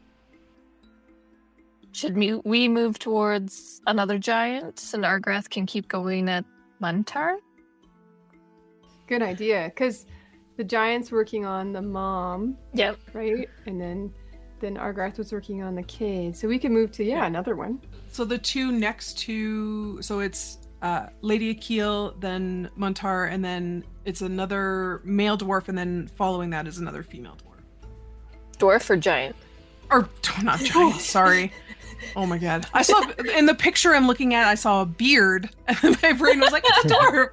[1.93, 6.45] Should we, we move towards another giant and Argrath can keep going at
[6.80, 7.36] Montar?
[9.07, 9.64] Good idea.
[9.74, 10.07] Because
[10.57, 12.99] the giant's working on the mom, Yep.
[13.14, 13.49] right?
[13.66, 14.12] And then
[14.61, 16.34] then Argrath was working on the kid.
[16.36, 17.26] So we can move to yeah, Yeah.
[17.26, 17.80] another one.
[18.09, 24.20] So the two next to so it's uh, Lady Akil, then Montar, and then it's
[24.20, 27.89] another male dwarf, and then following that is another female dwarf.
[28.59, 29.34] Dwarf or giant?
[29.91, 30.09] Or
[30.43, 31.01] not giant.
[31.01, 31.53] sorry.
[32.17, 32.67] Oh my god!
[32.73, 33.03] I saw
[33.37, 34.47] in the picture I'm looking at.
[34.47, 35.51] I saw a beard,
[35.83, 37.31] and my brain was like, "It's a dwarf."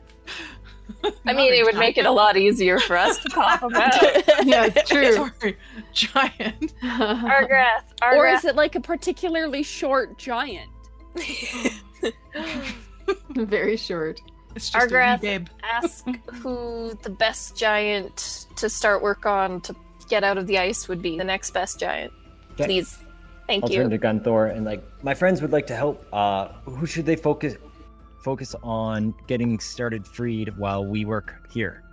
[1.26, 3.93] I mean, it would make it a lot easier for us to pop them out.
[4.45, 5.13] Yeah, it's true.
[5.13, 5.57] Sorry,
[5.93, 6.74] giant.
[6.84, 8.16] Argrath, Argrath.
[8.18, 10.70] Or is it like a particularly short giant?
[13.36, 14.20] Very short.
[14.55, 15.22] It's just a Argrath.
[15.22, 15.47] babe.
[15.63, 16.05] ask
[16.41, 19.76] who the best giant to start work on to
[20.09, 21.18] get out of the ice would be.
[21.18, 22.13] The next best giant,
[22.53, 22.66] Okay.
[22.66, 22.97] please.
[23.47, 26.05] Thank I'll turn to Gunthor and like my friends would like to help.
[26.11, 27.55] Uh, who should they focus
[28.23, 31.83] focus on getting started freed while we work here?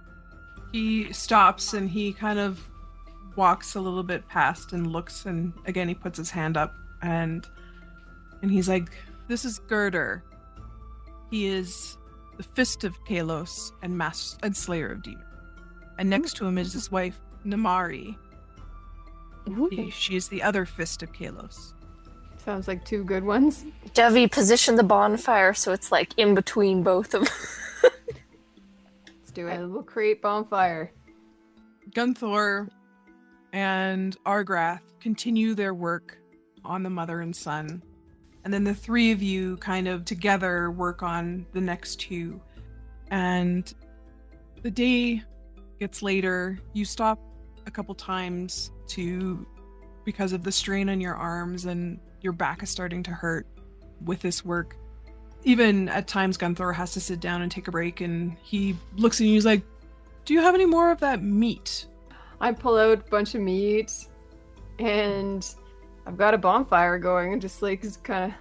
[0.73, 2.67] He stops and he kind of
[3.37, 7.47] walks a little bit past and looks and again he puts his hand up and
[8.43, 8.91] and he's like,
[9.29, 10.23] This is Girder.
[11.31, 11.97] He is
[12.37, 15.25] the fist of Kalos and master and slayer of demons.
[15.99, 18.17] And next to him is his wife, Namari.
[19.71, 21.75] He- she is the other fist of Kalos.
[22.45, 23.65] Sounds like two good ones.
[23.95, 27.33] Devi, position the bonfire so it's like in between both of them.
[29.07, 29.65] Let's do it.
[29.67, 30.93] We'll create bonfire.
[31.91, 32.69] Gunthor
[33.53, 36.19] and Argrath continue their work
[36.65, 37.83] on the mother and son.
[38.45, 42.41] And then the three of you kind of together work on the next two.
[43.11, 43.73] And
[44.63, 45.23] the day
[45.79, 46.59] gets later.
[46.73, 47.21] You stop
[47.67, 49.47] a couple times to
[50.05, 53.47] because of the strain on your arms and your back is starting to hurt
[54.05, 54.77] with this work.
[55.45, 59.21] Even at times Gunthor has to sit down and take a break and he looks
[59.21, 59.63] at you he's like,
[60.25, 61.87] Do you have any more of that meat?
[62.41, 63.93] I pull out a bunch of meat
[64.79, 65.49] and
[66.07, 68.39] I've got a bonfire going and just like kind of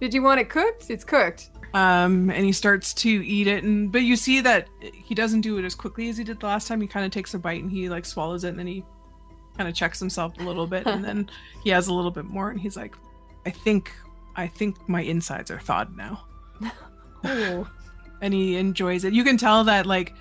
[0.00, 0.88] did you want it cooked?
[0.88, 1.50] It's cooked.
[1.74, 5.58] Um, and he starts to eat it, and but you see that he doesn't do
[5.58, 6.80] it as quickly as he did the last time.
[6.80, 8.84] He kind of takes a bite and he like swallows it, and then he
[9.60, 11.28] kind of checks himself a little bit, and then
[11.62, 12.96] he has a little bit more, and he's like,
[13.44, 13.92] "I think,
[14.36, 16.24] I think my insides are thawed now."
[17.22, 17.68] Oh.
[18.22, 19.12] and he enjoys it.
[19.12, 20.14] You can tell that like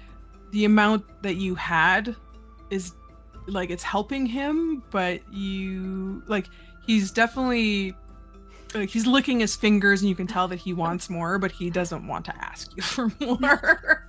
[0.52, 2.14] the amount that you had
[2.70, 2.92] is
[3.48, 6.50] like it's helping him, but you like
[6.86, 7.96] he's definitely
[8.76, 11.70] like he's licking his fingers and you can tell that he wants more, but he
[11.70, 14.09] doesn't want to ask you for more.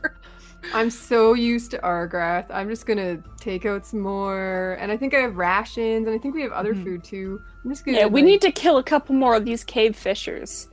[0.75, 2.47] I'm so used to Argrath.
[2.51, 6.19] I'm just gonna take out some more, and I think I have rations, and I
[6.19, 6.85] think we have other Mhm.
[6.85, 7.41] food too.
[7.65, 7.99] I'm just gonna.
[7.99, 10.69] Yeah, we like- need to kill a couple more of these cave fishers.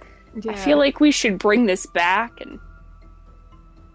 [0.48, 2.60] I feel like we should bring this back and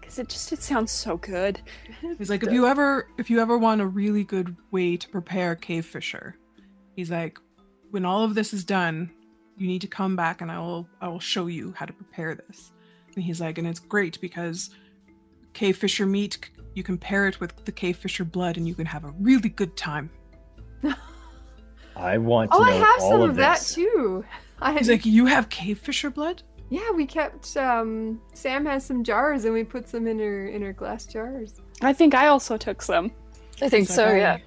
[0.01, 1.61] because it just it sounds so good.
[2.17, 5.55] He's like, if you ever if you ever want a really good way to prepare
[5.55, 6.35] cave fisher,
[6.95, 7.39] he's like,
[7.91, 9.09] when all of this is done,
[9.57, 12.35] you need to come back and I will I will show you how to prepare
[12.35, 12.71] this.
[13.15, 14.69] And he's like, and it's great because
[15.53, 18.85] cave fisher meat, you can pair it with the cave fisher blood and you can
[18.85, 20.09] have a really good time.
[21.95, 24.25] I want to Oh, know I have all some of, of that too.
[24.61, 26.41] I He's like, you have cave fisher blood?
[26.69, 27.55] yeah, we kept.
[27.57, 31.61] um Sam has some jars, and we put some in her in her glass jars.
[31.81, 33.11] I think I also took some.
[33.61, 34.37] I think He's so, like, yeah.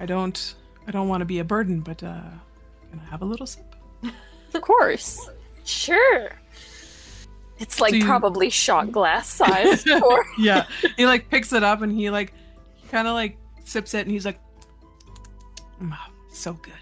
[0.00, 0.54] I, I don't
[0.88, 2.22] I don't want to be a burden, but uh
[2.90, 3.76] can I have a little sip?
[4.54, 5.30] Of course.
[5.64, 6.30] Sure.
[7.62, 9.86] It's like So you- probably shot glass size.
[9.86, 10.66] or yeah.
[10.96, 12.34] He like picks it up and he like
[12.90, 14.40] kind of like sips it and he's like
[15.80, 15.96] "Mm,
[16.32, 16.74] so good.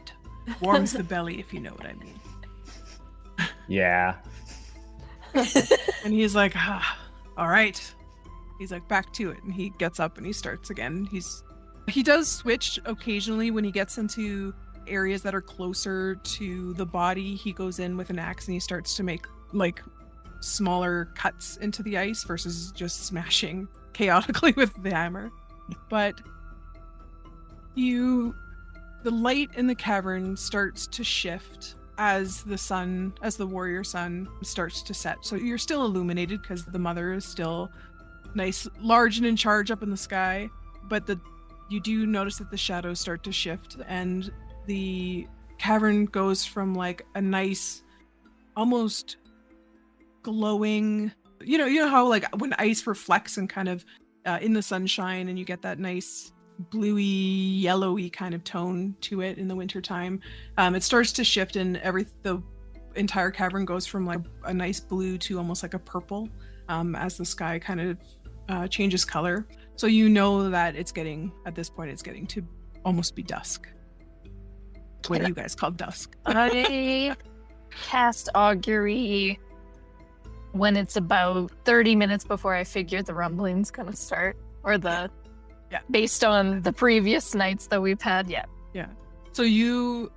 [0.60, 2.18] Warms the belly if you know what I mean.
[3.68, 4.16] Yeah.
[6.02, 6.98] And he's like, ah,
[7.36, 7.78] all right.
[8.58, 11.06] He's like back to it and he gets up and he starts again.
[11.10, 11.44] He's
[11.88, 14.54] he does switch occasionally when he gets into
[14.88, 17.34] areas that are closer to the body.
[17.36, 19.82] He goes in with an axe and he starts to make like
[20.41, 25.30] smaller cuts into the ice versus just smashing chaotically with the hammer.
[25.88, 26.20] But
[27.74, 28.34] you
[29.03, 34.28] the light in the cavern starts to shift as the sun as the warrior sun
[34.43, 37.70] starts to set so you're still illuminated because the mother is still
[38.34, 40.49] nice large and in charge up in the sky
[40.88, 41.18] but the
[41.68, 44.32] you do notice that the shadows start to shift and
[44.66, 45.26] the
[45.59, 47.82] cavern goes from like a nice
[48.57, 49.18] almost
[50.22, 51.12] glowing
[51.42, 53.84] you know you know how like when ice reflects and kind of
[54.26, 56.32] uh, in the sunshine and you get that nice
[56.70, 60.20] bluey yellowy kind of tone to it in the wintertime
[60.58, 62.42] um, it starts to shift and every the
[62.96, 66.28] entire cavern goes from like a nice blue to almost like a purple
[66.68, 67.98] um, as the sky kind of
[68.48, 69.46] uh, changes color.
[69.76, 72.46] So you know that it's getting at this point it's getting to
[72.84, 73.68] almost be dusk.
[75.06, 76.16] What do you guys call dusk?
[76.26, 77.16] I
[77.70, 79.38] cast augury
[80.53, 84.36] when it's about 30 minutes before I figure the rumbling's gonna start.
[84.62, 85.11] Or the
[85.70, 85.80] Yeah.
[85.90, 88.44] based on the previous nights that we've had, yeah.
[88.74, 88.88] Yeah.
[89.32, 90.11] So you,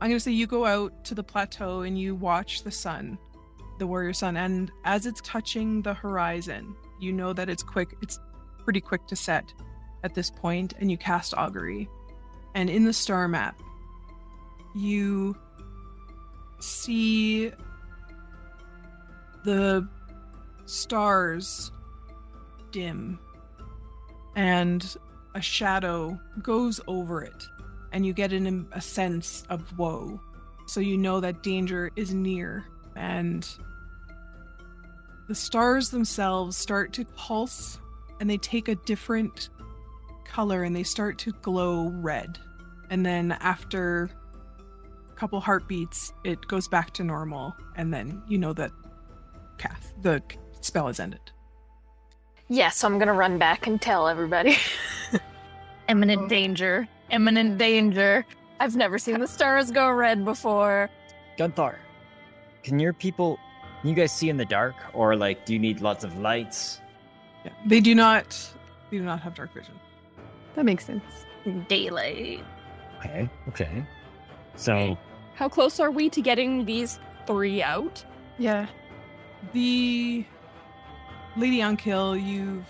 [0.00, 3.18] I'm to say you go out to the plateau and you watch the sun,
[3.78, 7.94] the warrior sun, and as it's touching the horizon, you know that it's quick.
[8.02, 8.18] It's
[8.64, 9.52] pretty quick to set
[10.02, 11.88] at this point, and you cast augury,
[12.54, 13.60] and in the star map,
[14.74, 15.36] you
[16.60, 17.52] see
[19.44, 19.86] the
[20.66, 21.70] stars
[22.72, 23.18] dim,
[24.36, 24.96] and
[25.34, 27.48] a shadow goes over it
[27.94, 30.20] and you get an, a sense of woe.
[30.66, 32.64] So you know that danger is near,
[32.96, 33.48] and
[35.28, 37.78] the stars themselves start to pulse
[38.20, 39.48] and they take a different
[40.24, 42.38] color and they start to glow red.
[42.90, 44.10] And then after
[45.10, 48.72] a couple heartbeats, it goes back to normal, and then you know that
[49.58, 50.22] Kath, the
[50.60, 51.20] spell is ended.
[52.48, 54.56] Yeah, so I'm gonna run back and tell everybody.
[55.88, 56.28] Imminent Oh.
[56.28, 56.88] danger.
[57.10, 58.24] Imminent danger.
[58.60, 60.90] I've never seen the stars go red before.
[61.38, 61.76] Gunthor,
[62.62, 63.38] can your people,
[63.80, 66.80] can you guys see in the dark, or like, do you need lots of lights?
[67.44, 67.52] Yeah.
[67.66, 68.28] They do not
[68.90, 69.74] they do not have dark vision.
[70.54, 71.04] That makes sense.
[71.68, 72.44] daylight.
[72.98, 73.28] Okay.
[73.48, 73.84] Okay.
[74.56, 74.96] So
[75.34, 78.02] How close are we to getting these three out?
[78.38, 78.66] Yeah.
[79.52, 80.24] The
[81.36, 82.66] Lady Akil you've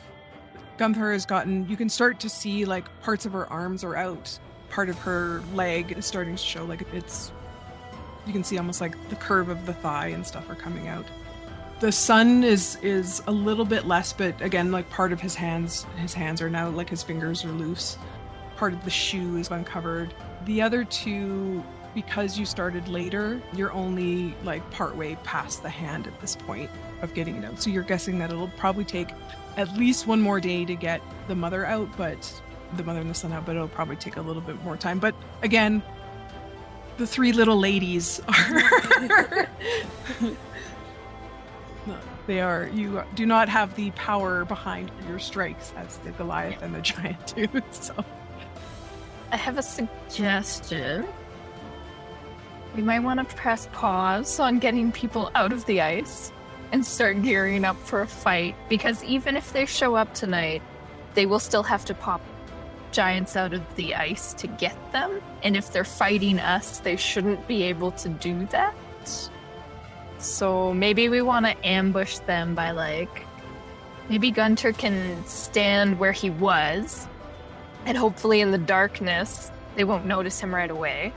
[0.79, 4.39] Gunthor has gotten you can start to see like parts of her arms are out.
[4.71, 7.31] Part of her leg is starting to show like it's
[8.27, 11.07] you can see almost like the curve of the thigh and stuff are coming out.
[11.81, 15.87] The sun is is a little bit less, but again, like part of his hands
[15.97, 17.99] his hands are now like his fingers are loose.
[18.57, 20.15] Part of the shoe is uncovered.
[20.45, 21.63] The other two
[21.95, 26.71] because you started later, you're only like partway past the hand at this point
[27.03, 27.61] of getting it out.
[27.61, 29.11] So you're guessing that it'll probably take
[29.57, 32.43] at least one more day to get the mother out, but
[32.77, 34.99] the mother and the son out, but it'll probably take a little bit more time.
[34.99, 35.83] But again,
[36.97, 39.49] the three little ladies are
[42.27, 46.75] they are you do not have the power behind your strikes as the Goliath and
[46.75, 47.47] the giant do.
[47.71, 48.05] So
[49.33, 51.07] I have a suggestion.
[52.75, 56.33] We might want to press pause on getting people out of the ice
[56.73, 60.61] and start gearing up for a fight because even if they show up tonight,
[61.15, 62.21] they will still have to pop
[62.91, 65.23] giants out of the ice to get them.
[65.45, 68.75] And if they're fighting us, they shouldn't be able to do that.
[70.19, 73.25] So maybe we want to ambush them by like.
[74.09, 77.07] Maybe Gunthor can stand where he was,
[77.87, 81.13] and hopefully in the darkness, they won't notice him right away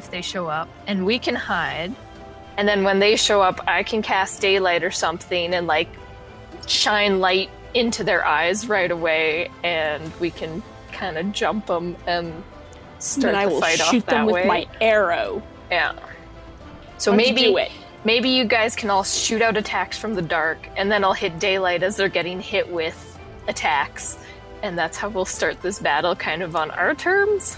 [0.00, 0.68] if they show up.
[0.86, 1.94] And we can hide.
[2.56, 5.88] And then when they show up, I can cast daylight or something and like
[6.66, 12.42] shine light into their eyes right away, and we can kind of jump them and
[12.98, 14.46] start then I will fight shoot off them that with way.
[14.46, 15.42] my arrow.
[15.70, 15.92] Yeah.
[16.98, 17.58] So Let's maybe do
[18.04, 21.38] maybe you guys can all shoot out attacks from the dark, and then I'll hit
[21.38, 24.18] daylight as they're getting hit with attacks,
[24.62, 27.56] and that's how we'll start this battle, kind of on our terms.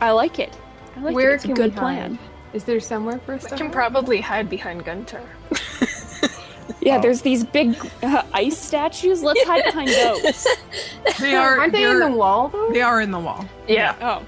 [0.00, 0.56] I like it.
[0.96, 1.34] I like Where it.
[1.34, 2.14] It's can a good we plan.
[2.16, 2.28] hide?
[2.52, 3.72] Is there somewhere for us We to can hide?
[3.72, 5.22] probably hide behind Gunthor.
[6.80, 7.00] Yeah, Oh.
[7.02, 9.22] there's these big uh, ice statues.
[9.22, 10.46] Let's hide behind those.
[11.20, 12.70] they are Aren't they in the wall though?
[12.72, 13.44] they are in the wall.
[13.68, 13.94] Yeah.
[14.00, 14.24] Oh,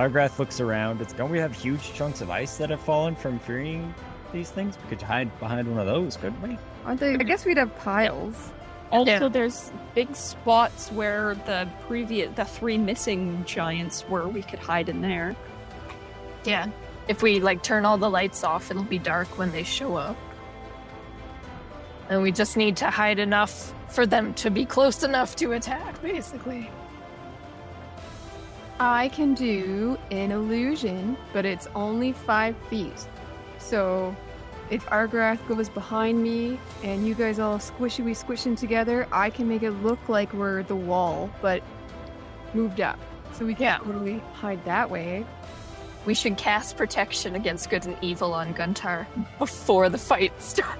[0.00, 1.00] Argrath looks around.
[1.00, 3.94] It's, don't we have huge chunks of ice that have fallen from freeing
[4.32, 4.76] these things?
[4.82, 6.58] We could hide behind one of those, couldn't we?
[6.84, 7.14] Aren't they?
[7.14, 8.50] I guess we'd have piles.
[8.90, 9.28] also Yeah.
[9.28, 14.26] there's big spots where the previous, the three missing giants were.
[14.26, 15.36] We could hide in there.
[16.44, 16.68] Yeah.
[17.08, 20.16] If we like turn all the lights off, it'll be dark when they show up.
[22.08, 26.00] And we just need to hide enough for them to be close enough to attack,
[26.02, 26.70] basically.
[28.80, 33.06] I can do an illusion, but it's only five feet.
[33.58, 34.14] So
[34.70, 39.48] if Argrath goes behind me and you guys all squishy we squishing together, I can
[39.48, 41.62] make it look like we're the wall, but
[42.54, 42.98] moved up.
[43.34, 43.78] So we can Yeah.
[43.78, 45.24] totally hide that way.
[46.04, 49.06] We should cast protection against good and evil on Gunthor
[49.38, 50.78] before the fight starts.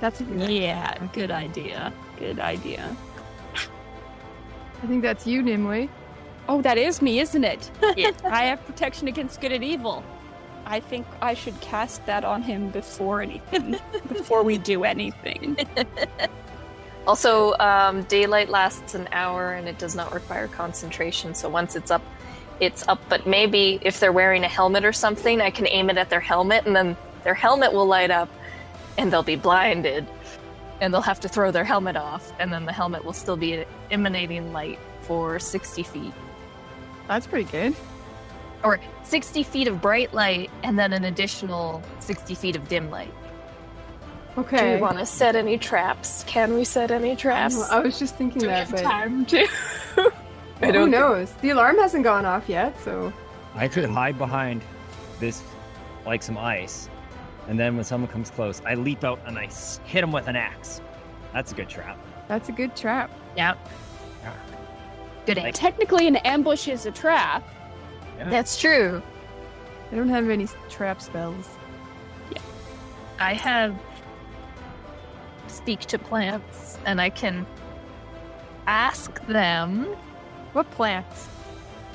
[0.00, 1.92] That's Yeah, good idea.
[2.18, 2.96] Good idea.
[4.82, 5.88] I think that's you, Nimue.
[6.48, 7.70] Oh, that is me, isn't it?
[7.96, 8.10] Yeah.
[8.24, 10.02] I have protection against good and evil.
[10.66, 13.76] I think I should cast that on him before anything,
[14.08, 15.56] before we do anything.
[17.04, 21.34] Also, um, daylight lasts an hour and it does not require concentration.
[21.34, 22.00] So once it's up,
[22.62, 23.00] it's up.
[23.08, 26.20] But maybe if they're wearing a helmet or something, I can aim it at their
[26.20, 28.28] helmet and then their helmet will light up
[28.98, 30.06] and they'll be blinded
[30.80, 32.32] and they'll have to throw their helmet off.
[32.38, 36.12] And then the helmet will still be emanating light for 60 feet.
[37.08, 37.74] That's pretty good.
[38.64, 43.12] Or 60 feet of bright light and then an additional 60 feet of dim light.
[44.38, 44.56] Okay.
[44.56, 44.74] Do Okay.
[44.76, 46.24] we want to set any traps?
[46.26, 47.54] Can we set any traps?
[47.56, 49.46] know, I was just thinking Do we that, have but time to?
[50.62, 51.32] I who don't think- knows?
[51.40, 53.12] The alarm hasn't gone off yet, so
[53.54, 54.62] I could hide behind
[55.20, 55.42] this,
[56.06, 56.88] like some ice,
[57.48, 60.28] and then when someone comes close, I leap out and I s- hit them with
[60.28, 60.80] an axe.
[61.32, 61.98] That's a good trap.
[62.28, 63.10] That's a good trap.
[63.36, 63.54] Yeah.
[65.26, 67.44] Good Like- Technically, an ambush is a trap.
[68.18, 69.00] That's true.
[69.90, 71.48] I don't have any trap spells.
[72.32, 72.38] Yeah.
[73.20, 73.76] I have
[75.46, 77.46] speak to plants, and I can
[78.66, 79.86] ask them.
[80.52, 81.28] What plants?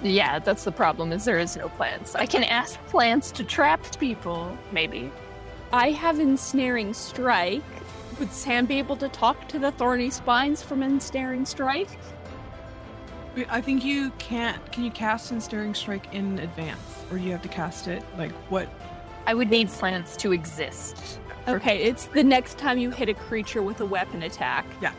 [0.03, 1.11] Yeah, that's the problem.
[1.11, 2.15] Is there is no plants.
[2.15, 4.57] I can ask plants to trap people.
[4.71, 5.11] Maybe.
[5.73, 7.63] I have ensnaring strike.
[8.19, 11.89] Would Sam be able to talk to the thorny spines from ensnaring strike?
[13.49, 14.71] I think you can't.
[14.71, 18.31] Can you cast Ensnaring Strike in advance, or do you have to cast it like
[18.49, 18.67] what?
[19.27, 21.19] I would need plants to exist.
[21.47, 24.65] Okay, it's the next time you hit a creature with a weapon attack.
[24.81, 24.91] Yeah.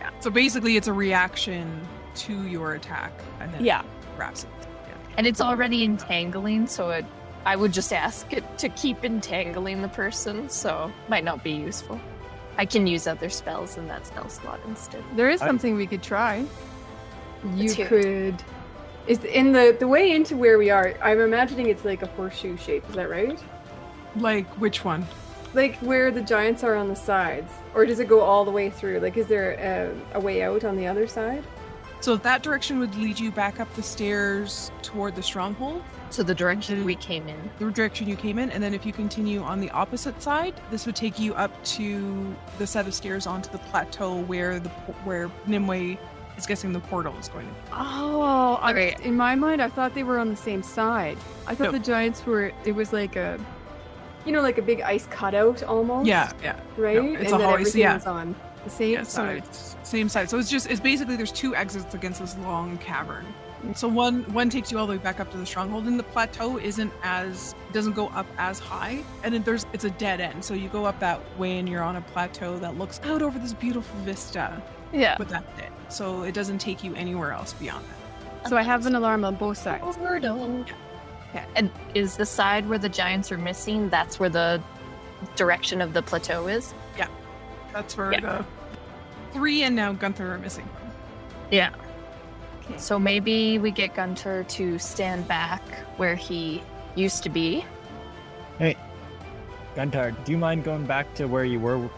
[0.00, 0.10] yeah.
[0.20, 1.86] So basically, it's a reaction
[2.16, 3.82] to your attack and then Yeah.
[4.16, 4.50] wraps it.
[4.88, 4.94] Yeah.
[5.18, 7.04] And it's already entangling, so it,
[7.44, 12.00] I would just ask it to keep entangling the person, so might not be useful.
[12.58, 15.02] I can use other spells in that spell slot instead.
[15.14, 16.44] There is I- something we could try.
[17.44, 17.88] You Let's hear it.
[17.90, 18.42] could.
[19.06, 20.94] Is in the the way into where we are.
[21.00, 22.88] I'm imagining it's like a horseshoe shape.
[22.88, 23.38] Is that right?
[24.16, 25.06] Like which one?
[25.54, 28.68] Like where the giants are on the sides, or does it go all the way
[28.68, 28.98] through?
[28.98, 29.52] Like, is there
[30.14, 31.44] a, a way out on the other side?
[32.06, 36.36] So that direction would lead you back up the stairs toward the stronghold, So the
[36.36, 36.86] direction mm-hmm.
[36.86, 37.50] we came in.
[37.58, 40.86] the direction you came in, and then if you continue on the opposite side, this
[40.86, 44.68] would take you up to the set of stairs onto the plateau where the
[45.02, 45.96] where Nimue
[46.38, 47.48] is guessing the portal is going.
[47.48, 47.58] to be.
[47.72, 48.96] Oh, I- Okay.
[49.02, 51.18] in my mind, I thought they were on the same side.
[51.48, 51.78] I thought No.
[51.80, 52.52] the giants were.
[52.64, 53.36] It was like a,
[54.24, 56.06] you know, like a big ice cutout almost.
[56.06, 57.02] Yeah, yeah, Right.
[57.02, 58.00] No, it's and a then hallway, so yeah.
[58.06, 58.36] on
[58.66, 59.02] the same yeah.
[59.04, 59.38] Side.
[59.38, 60.28] it's same side.
[60.28, 63.24] So it's just it's basically there's two exits against this long cavern.
[63.74, 66.02] So one one takes you all the way back up to the stronghold, and the
[66.04, 70.44] plateau isn't as doesn't go up as high, and then there's it's a dead end.
[70.44, 73.38] So you go up that way, and you're on a plateau that looks out over
[73.38, 74.62] this beautiful vista,
[74.92, 75.16] Yeah.
[75.18, 75.70] but that's it.
[75.88, 78.48] So it doesn't take you anywhere else beyond that.
[78.48, 79.82] So I have an alarm on both sides.
[81.34, 81.44] Yeah.
[81.56, 84.62] And is the side where the giants are missing, that's where the
[85.34, 86.72] direction of the plateau is?
[86.96, 87.08] Yeah,
[87.72, 88.20] that's where Yeah.
[88.20, 88.44] the
[89.36, 90.68] three and now Gunthor are missing.
[91.50, 91.72] Yeah.
[92.64, 92.78] Okay.
[92.78, 95.62] So maybe we get Gunthor to stand back
[95.98, 96.62] where he
[96.94, 97.64] used to be.
[98.58, 98.76] Hey,
[99.74, 101.88] Gunthor, do you mind going back to where you were?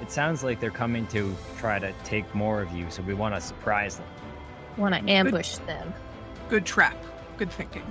[0.00, 3.34] It sounds like they're coming to try to take more of you, so we want
[3.34, 4.06] to surprise them,
[4.76, 5.92] Want to ambush them.
[6.48, 6.96] Good trap.
[7.36, 7.82] Good thinking.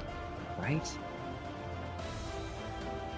[0.60, 0.98] right?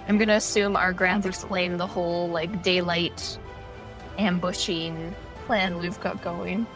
[0.07, 3.37] I'm gonna assume Argrath's explain the whole like daylight
[4.17, 5.13] ambushing
[5.47, 6.67] plan we've got going.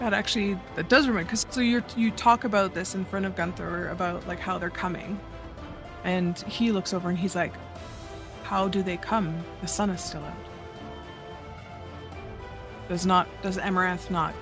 [0.00, 3.34] That actually that does remind because so you you talk about this in front of
[3.36, 5.18] Gunthor about like how they're coming,
[6.04, 7.54] and he looks over and he's like,
[8.42, 9.44] "How do they come?
[9.60, 10.34] The sun is still out.
[12.88, 14.34] Does not does Amaranth not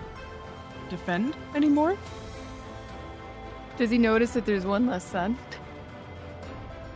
[0.90, 1.96] defend anymore?
[3.76, 5.36] Does he notice that there's one less sun?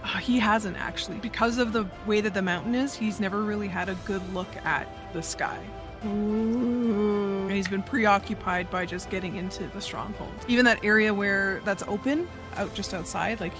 [0.02, 2.94] Uh, he hasn't actually because of the way that the mountain is.
[2.94, 5.58] He's never really had a good look at the sky.
[6.02, 10.32] And he's been preoccupied by just getting into the stronghold.
[10.46, 13.54] Even that area where that's open, out just outside, like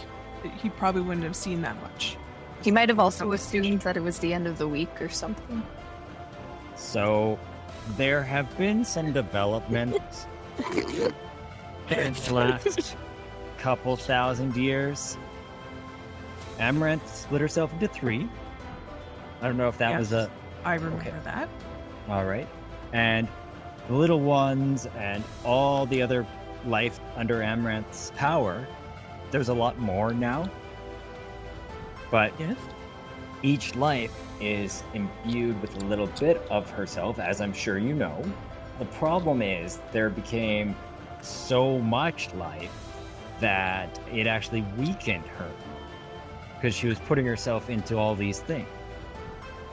[0.61, 2.17] he probably wouldn't have seen that much.
[2.63, 5.63] He might have also assumed that it was the end of the week or something.
[6.77, 7.39] So,
[7.97, 10.27] there have been some developments
[10.75, 12.97] in the last
[13.59, 15.17] couple thousand years.
[16.59, 18.29] Amaranth split herself into three.
[19.41, 20.31] I don't know if that was a
[20.65, 21.13] I remember Okay.
[21.25, 21.49] that.
[22.09, 22.49] All right.
[22.93, 23.29] And
[23.89, 26.27] the little ones and all the other
[26.67, 28.67] life under Amaranth's power,
[29.31, 30.49] there's a lot more now.
[32.11, 32.57] But Yes.
[33.43, 38.21] Each life is imbued with a little bit of herself, as I'm sure you know.
[38.81, 40.75] The problem is there became
[41.23, 42.73] so much life
[43.39, 45.49] that it actually weakened her
[46.57, 48.67] because she was putting herself into all these things.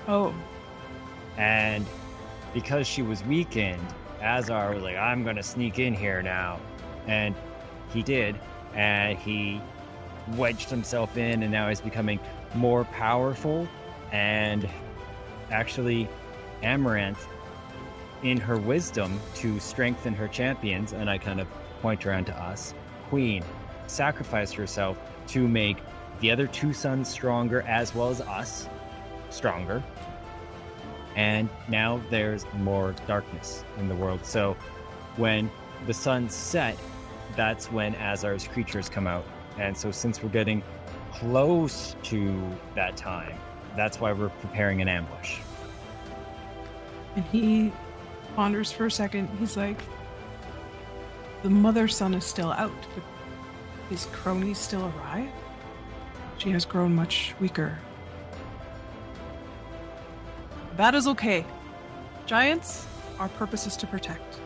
[0.07, 0.31] Oh,
[1.38, 1.86] And
[2.53, 3.81] because she was weakened,
[4.21, 6.59] Azar was like, I'm going to sneak in here now.
[7.07, 7.36] And
[7.93, 8.39] he did.
[8.73, 9.61] And he
[10.36, 12.19] wedged himself in, and now he's becoming
[12.55, 13.67] more powerful.
[14.12, 14.67] And
[15.51, 16.07] actually,
[16.63, 17.28] Amaranth,
[18.24, 21.47] in her wisdom to strengthen her champions, and I kind of
[21.82, 22.74] point around to us,
[23.09, 23.43] Queen
[23.87, 24.97] sacrificed herself
[25.28, 25.78] to make
[26.21, 28.67] the other two suns stronger as well as us
[29.29, 29.83] stronger
[31.16, 34.25] and now there's more darkness in the world.
[34.25, 34.55] So
[35.17, 35.50] when
[35.87, 36.78] the sun set,
[37.36, 39.25] that's when Azar's creatures come out.
[39.58, 40.62] And so since we're getting
[41.13, 42.42] close to
[42.75, 43.37] that time,
[43.75, 45.39] that's why we're preparing an ambush.
[47.16, 47.71] and he
[48.36, 49.29] ponders for a second.
[49.39, 49.82] He's like,
[51.43, 53.04] "The mother sun is still out, but
[53.89, 55.29] his cronies still arrive.
[56.37, 57.79] She has grown much weaker.
[60.78, 61.46] That is okay.
[62.26, 62.86] Giants,
[63.20, 64.39] our purpose is to protect.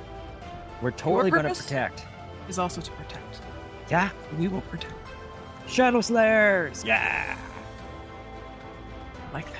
[0.81, 2.05] We're totally going to protect.
[2.47, 3.41] Is also to protect.
[3.89, 4.09] Yeah.
[4.37, 4.93] We will protect.
[5.67, 6.83] Shadow Slayers.
[6.83, 7.37] Yeah.
[9.33, 9.55] like that.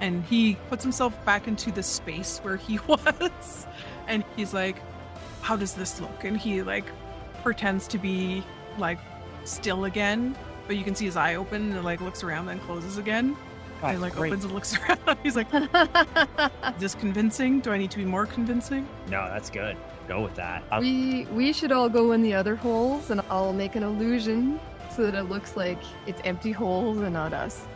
[0.00, 3.66] And he puts himself back into the space where he was.
[4.06, 4.76] And he's like,
[5.40, 6.24] How does this look?
[6.24, 6.84] And he like
[7.42, 8.42] pretends to be
[8.78, 8.98] like
[9.44, 10.36] still again,
[10.66, 13.36] but you can see his eye open and like looks around then closes again.
[13.82, 14.30] I Oh, like great.
[14.32, 15.18] opens and looks around.
[15.22, 17.60] He's like, "Is this convincing?
[17.60, 19.76] Do I need to be more convincing?" No, that's good.
[20.08, 20.62] Go with that.
[20.70, 24.58] I'll- we we should all go in the other holes, and I'll make an illusion
[24.94, 27.66] so that it looks like it's empty holes and not us.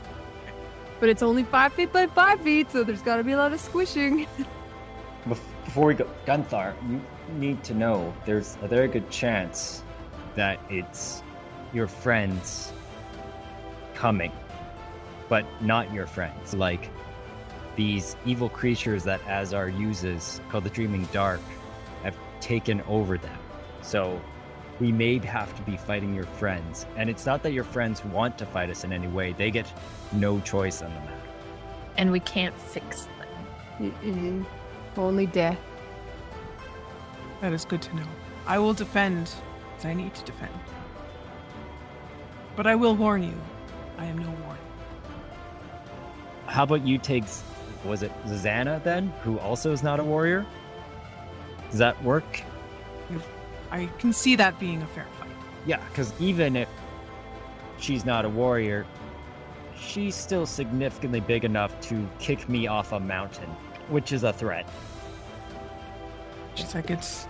[1.00, 3.52] But it's only five feet by five feet, so there's got to be a lot
[3.52, 4.26] of squishing.
[5.28, 7.00] Before we go, Gunthor, you
[7.34, 9.82] need to know there's a very good chance
[10.34, 11.22] that it's
[11.74, 12.72] your friends
[13.94, 14.32] coming,
[15.30, 16.52] but not your friends.
[16.52, 16.90] Like
[17.76, 21.40] these evil creatures that Azar uses, called the Dreaming Dark,
[22.02, 23.38] have taken over them.
[23.80, 24.20] So
[24.80, 26.84] we may have to be fighting your friends.
[26.96, 29.72] And it's not that your friends want to fight us in any way, they get
[30.12, 31.16] no choice on the matter.
[31.96, 33.06] And we can't fix
[33.78, 33.92] them.
[34.02, 34.44] Mm-mm.
[34.96, 35.58] Only death.
[37.40, 38.06] That is good to know.
[38.46, 39.32] I will defend
[39.78, 40.52] as I need to defend.
[42.56, 43.40] But I will warn you,
[43.96, 44.49] I am no warning.
[46.50, 47.22] How about you take,
[47.84, 50.44] was it Zazana then, who also is not a warrior?
[51.70, 52.42] Does that work?
[53.70, 55.30] I can see that being a fair fight.
[55.64, 56.68] Yeah, because even if
[57.78, 58.84] she's not a warrior,
[59.78, 63.48] she's still significantly big enough to kick me off a mountain,
[63.88, 64.68] which is a threat.
[66.56, 67.28] She's like, it's.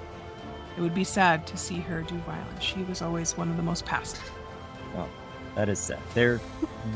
[0.79, 2.63] It would be sad to see her do violence.
[2.63, 4.31] She was always one of the most passive.
[4.97, 5.11] Oh,
[5.57, 5.99] that is sad.
[6.15, 6.41] They're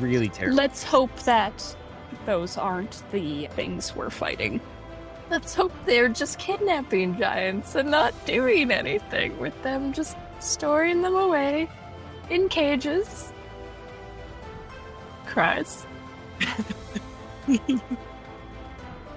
[0.00, 0.56] really terrible.
[0.56, 1.76] Let's hope that
[2.26, 4.60] those aren't the things we're fighting.
[5.30, 11.16] Let's hope they're just kidnapping giants and not doing anything with them, just storing them
[11.16, 11.68] away
[12.30, 13.32] in cages.
[15.26, 15.86] Cries.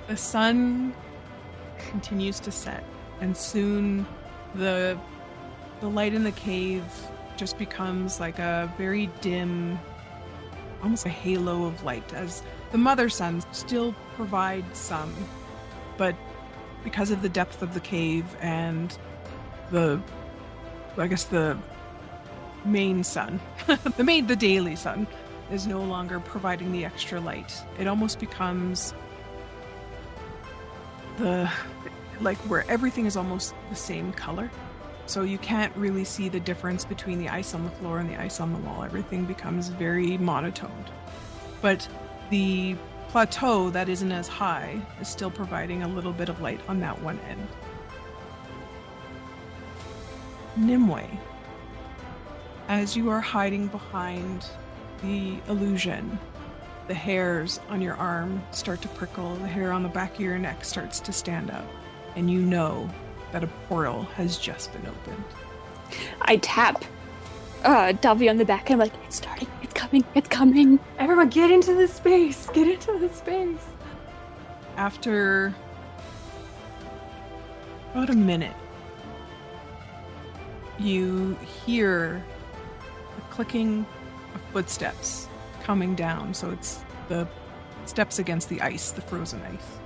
[0.08, 0.94] The sun
[1.78, 2.84] continues to set,
[3.20, 4.06] and soon
[4.56, 4.98] the
[5.82, 6.86] the light in the cave
[7.36, 9.78] just becomes like a very dim,
[10.82, 12.42] almost a halo of light, as
[12.72, 15.14] the mother sun still provides some,
[15.98, 16.16] but
[16.84, 18.98] because of the depth of the cave and
[19.72, 20.02] the,
[20.98, 21.58] I guess the
[22.66, 23.40] main sun,
[23.98, 25.08] the main the daily sun
[25.52, 27.62] is no longer providing the extra light.
[27.80, 28.94] It almost becomes
[31.18, 31.50] the
[32.22, 34.50] like where everything is almost the same color.
[35.06, 38.20] So you can't really see the difference between the ice on the floor and the
[38.20, 38.84] ice on the wall.
[38.84, 40.92] Everything becomes very monotoned.
[41.62, 41.88] But
[42.30, 42.76] the
[43.10, 47.02] plateau that isn't as high is still providing a little bit of light on that
[47.02, 47.48] one end.
[50.58, 51.08] Nimue,
[52.68, 54.46] as you are hiding behind
[55.02, 56.20] the illusion,
[56.88, 60.38] the hairs on your arm start to prickle, the hair on the back of your
[60.38, 61.66] neck starts to stand up,
[62.16, 62.90] and you know
[63.32, 65.24] that a portal has just been opened.
[66.22, 66.84] I tap
[67.64, 70.80] uh, Dovey on the back and I'm like, it's starting, it's coming, it's coming.
[71.00, 72.48] Everyone, get into the space.
[72.50, 73.66] Get into the space.
[74.76, 75.54] After
[77.94, 78.56] about a minute,
[80.78, 81.36] you
[81.66, 82.24] hear
[83.16, 83.86] the clicking
[84.36, 85.28] of footsteps
[85.64, 86.34] coming down.
[86.34, 87.28] So it's the
[87.86, 89.80] steps against the ice, the frozen ice.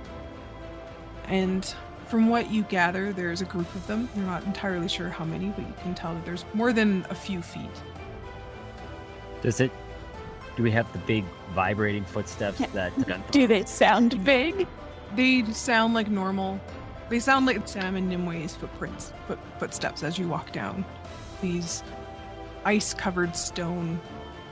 [1.24, 1.74] And
[2.08, 4.08] from what you gather, there's a group of them.
[4.14, 7.14] You're not entirely sure how many, but you can tell that there's more than a
[7.14, 7.70] few feet.
[9.40, 9.72] Does it?
[10.56, 11.24] Do we have the big
[11.54, 12.66] vibrating footsteps Yeah.
[12.74, 14.66] that Do they sound big?
[15.16, 16.60] They sound like normal.
[17.08, 20.84] They sound like Sam and Nimue's footprints, foot, footsteps as you walk down
[21.42, 21.82] these
[22.64, 24.00] ice-covered stone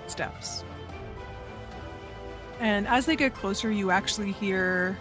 [0.07, 0.65] steps.
[2.59, 4.99] And as they get closer, you actually hear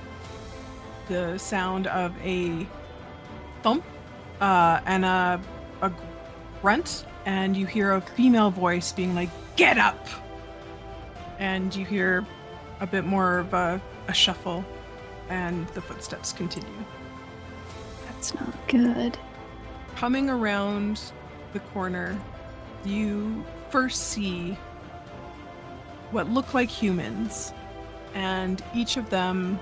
[1.09, 2.65] the sound of a
[3.63, 3.83] thump
[4.39, 5.41] uh, and a,
[5.81, 5.91] a
[6.61, 10.07] grunt, and you hear a female voice being like, "Get up!"
[11.39, 12.25] And you hear
[12.79, 14.63] a bit more of a, a shuffle
[15.29, 16.85] and the footsteps continue.
[18.05, 19.17] That's not good.
[19.95, 21.01] Coming around
[21.53, 22.19] the corner,
[22.85, 24.57] you first see
[26.11, 27.53] what look like humans,
[28.13, 29.59] and each of them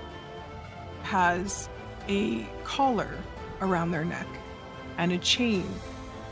[1.02, 1.68] has
[2.08, 3.10] a collar
[3.60, 4.26] around their neck
[4.96, 5.66] and a chain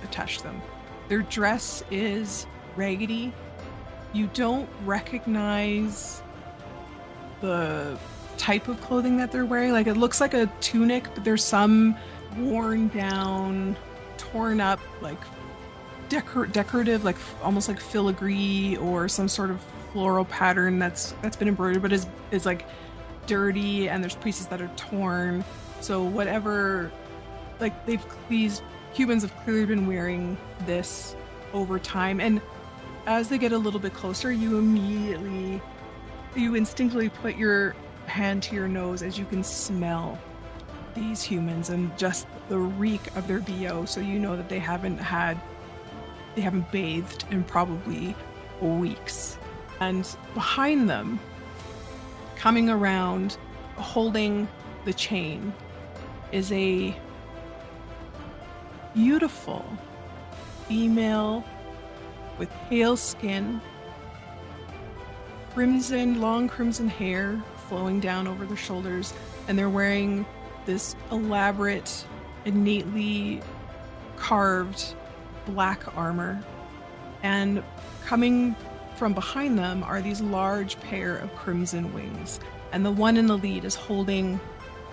[0.03, 0.63] attached to them.
[1.09, 3.33] Their dress is raggedy.
[4.17, 6.23] You don't recognize
[7.43, 7.99] the
[8.39, 9.73] type of clothing that they're wearing.
[9.73, 11.95] Like it looks like a tunic, but there's some
[12.39, 13.77] worn down,
[14.17, 15.19] torn up, like
[16.09, 19.61] decor- decorative, like almost like filigree or some sort of
[19.93, 22.67] floral pattern that's that's been embroidered, but is is like
[23.27, 25.45] dirty, and there's pieces that are torn.
[25.83, 26.91] So whatever,
[27.61, 28.63] like they've these
[28.95, 31.15] humans have clearly been wearing this
[31.53, 32.41] over time, and
[33.07, 35.61] as they get a little bit closer, you immediately
[36.35, 37.75] you instinctively put your
[38.07, 40.19] hand to your nose as you can smell
[40.95, 44.99] these humans and just the reek of their BO, so you know that they haven't
[44.99, 45.41] had,
[46.35, 48.15] they haven't bathed in probably
[48.61, 49.39] weeks.
[49.81, 51.21] And behind them,
[52.37, 53.37] coming around,
[53.77, 54.49] holding
[54.85, 55.53] the chain,
[56.33, 56.97] is a
[58.95, 59.65] beautiful
[60.67, 61.45] female
[62.39, 63.61] with pale skin,
[65.55, 69.15] crimson, long crimson hair flowing down over their shoulders,
[69.49, 70.27] and they're wearing
[70.67, 72.05] this elaborate
[72.45, 73.41] and neatly
[74.17, 74.95] carved
[75.47, 76.43] black armor.
[77.23, 77.63] And
[78.05, 78.55] coming
[78.97, 82.41] from behind them are these large pair of crimson wings.
[82.73, 84.41] And the one in the lead is holding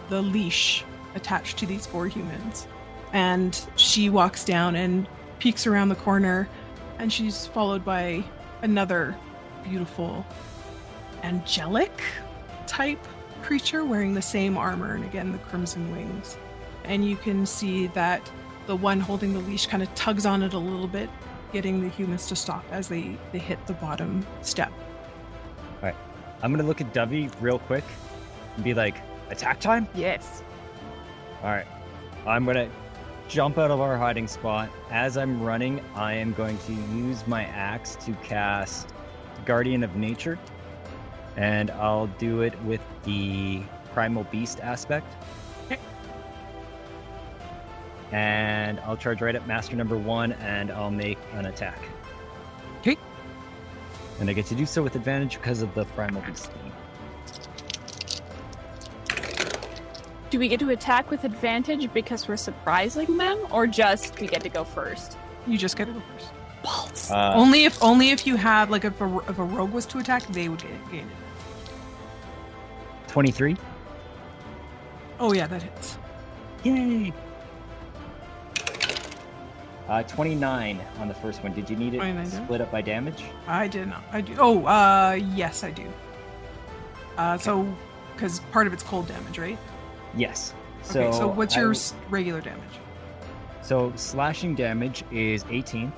[0.10, 0.84] the leash
[1.16, 2.68] attached to these four humans.
[3.12, 5.08] And she walks down and
[5.40, 6.48] peeks around the corner,
[7.04, 8.24] and she's followed by
[8.62, 9.14] another
[9.62, 10.26] beautiful
[11.24, 11.92] angelic
[12.66, 13.06] type
[13.42, 16.38] creature wearing the same armor and again the crimson wings.
[16.86, 18.32] And you can see that
[18.68, 21.10] the one holding the leash kind of tugs on it a little bit,
[21.52, 24.72] getting the humans to stop as they, they hit the bottom step.
[24.72, 25.96] All right.
[26.42, 27.84] I'm gonna look at Dovey real quick
[28.56, 28.96] and be like,
[29.30, 29.90] attack time?
[29.94, 30.42] Yes.
[31.42, 31.68] All right.
[32.26, 32.70] I'm gonna
[33.34, 34.70] jump out of our hiding spot.
[34.92, 38.94] As I'm running, I am going to use my axe to cast
[39.44, 40.38] Guardian of Nature.
[41.36, 45.16] And I'll do it with the Primal Beast aspect.
[45.66, 45.80] Okay.
[48.12, 51.80] And I'll charge right at Master number one and I'll make an attack.
[52.82, 52.98] Okay.
[54.20, 56.52] And I get to do so with advantage because of the Primal Beast.
[60.34, 64.42] Do we get to attack with advantage because we're surprising them, or just we get
[64.42, 65.16] to go first?
[65.46, 66.32] You just get to go first.
[66.64, 67.12] Balls.
[67.12, 70.00] Uh, only if only if you have like if a, if a rogue was to
[70.00, 71.16] attack, they would get gain it.
[73.10, 73.56] 23.
[75.20, 76.00] Oh yeah, that hits.
[76.64, 77.14] Yay!
[79.88, 81.54] Uh, 29 on the first one.
[81.54, 82.44] Did you need it 29 damage?
[82.44, 83.24] split up by damage?
[83.46, 84.04] I did not.
[84.12, 84.36] I do.
[84.40, 85.86] Oh, uh, yes, I do.
[87.20, 87.72] Uh, so
[88.16, 89.60] because part of it's cold damage, right?
[90.16, 90.54] Yes.
[90.82, 91.18] So, okay.
[91.18, 91.74] So what's I- your
[92.10, 92.64] regular damage?
[93.62, 95.92] So slashing damage is 18.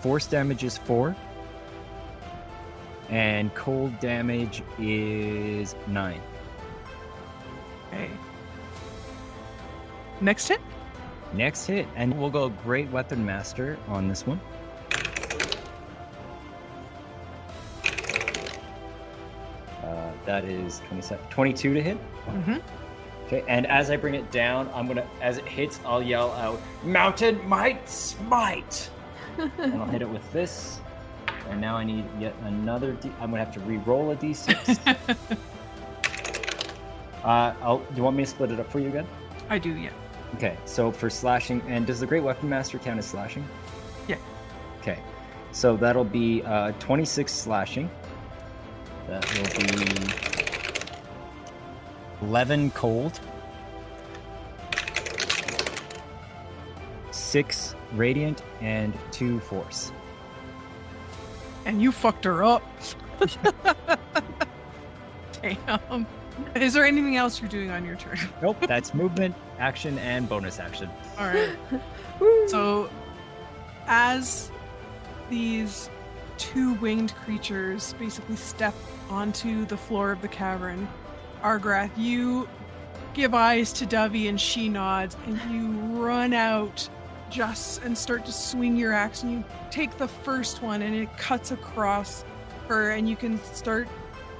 [0.00, 1.14] Force damage is 4.
[3.10, 6.20] And cold damage is 9.
[7.88, 8.10] Okay.
[10.20, 10.60] Next hit.
[11.32, 14.40] Next hit, and we'll go Great Weapon Master on this one.
[20.28, 21.96] That is 27, 22 to hit.
[22.26, 22.56] Mm-hmm.
[23.24, 26.60] Okay, and as I bring it down, I'm gonna, as it hits, I'll yell out,
[26.84, 28.90] Mountain Might Smite!
[29.38, 30.80] and I'll hit it with this.
[31.48, 33.10] And now I need yet another D.
[33.20, 34.78] I'm gonna have to re-roll a D6.
[37.24, 39.06] uh, I'll, do you want me to split it up for you again?
[39.48, 39.70] I do.
[39.70, 39.92] Yeah.
[40.34, 43.48] Okay, so for slashing, and does the Great Weapon Master count as slashing?
[44.06, 44.16] Yeah.
[44.82, 44.98] Okay,
[45.52, 47.90] so that'll be uh, 26 slashing.
[49.08, 49.48] That will
[52.20, 53.20] be 11 cold.
[57.10, 59.92] 6 radiant, and 2 force.
[61.64, 62.62] And you fucked her up.
[65.42, 66.06] Damn.
[66.54, 68.18] Is there anything else you're doing on your turn?
[68.42, 70.88] Nope, that's movement, action, and bonus action.
[71.18, 71.50] All right.
[72.48, 72.90] So,
[73.86, 74.50] as
[75.30, 75.88] these
[76.38, 78.74] two winged creatures basically step
[79.10, 80.88] onto the floor of the cavern,
[81.42, 82.48] Argrath, you
[83.14, 85.68] give eyes to Dovey and she nods, and you
[86.00, 86.88] run out
[87.30, 91.16] just and start to swing your axe, and you take the first one, and it
[91.18, 92.24] cuts across
[92.68, 93.88] her, and you can start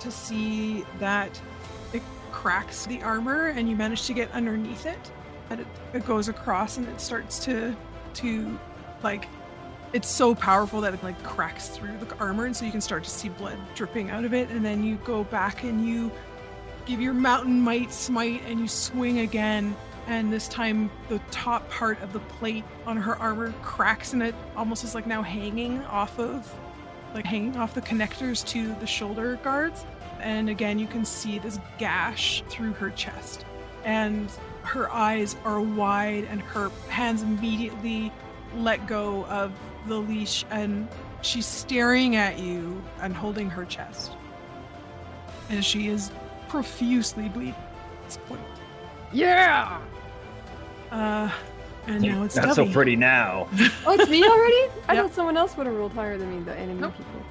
[0.00, 1.40] to see that
[1.92, 5.12] it cracks the armor, and you manage to get underneath it
[5.48, 7.76] that it, it goes across and it starts to
[8.14, 8.58] to
[9.02, 9.28] like
[9.92, 13.04] it's so powerful that it like cracks through the armor and so you can start
[13.04, 16.10] to see blood dripping out of it and then you go back and you
[16.84, 19.74] give your mountain might smite and you swing again
[20.08, 24.34] and this time the top part of the plate on her armor cracks and it
[24.56, 26.52] almost is like now hanging off of
[27.14, 29.84] like hanging off the connectors to the shoulder guards.
[30.20, 33.44] And again you can see this gash through her chest
[33.84, 34.30] and
[34.62, 38.12] her eyes are wide and her hands immediately
[38.56, 39.52] let go of
[39.88, 40.86] the leash and
[41.22, 44.12] she's staring at you and holding her chest
[45.50, 46.10] and she is
[46.48, 48.40] profusely bleeding at this point
[49.12, 49.78] Yeah.
[50.92, 51.30] uh
[51.86, 52.72] and now it's Not so Dovey.
[52.74, 53.48] pretty now.
[53.86, 54.70] Oh, it's me already?
[54.88, 55.04] I Yep.
[55.06, 56.94] thought someone else would have rolled higher than me, the enemy Nope.
[56.98, 57.22] people.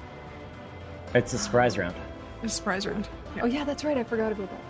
[1.14, 1.94] It's a surprise round.
[2.42, 3.08] a surprise round.
[3.36, 3.42] Yeah.
[3.42, 3.96] Oh yeah, that's right.
[3.96, 4.60] I forgot about that.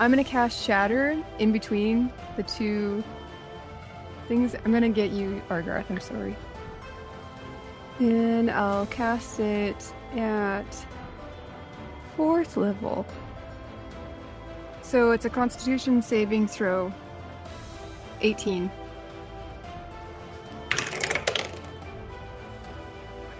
[0.00, 3.04] I'm gonna cast Shatter in between the two
[4.26, 4.56] things.
[4.64, 5.84] I'm gonna get you, Argrath.
[5.90, 6.34] I'm sorry.
[8.00, 10.86] And I'll cast it at
[12.16, 13.06] fourth level.
[14.82, 16.92] So it's a Constitution saving throw.
[18.20, 18.70] 18.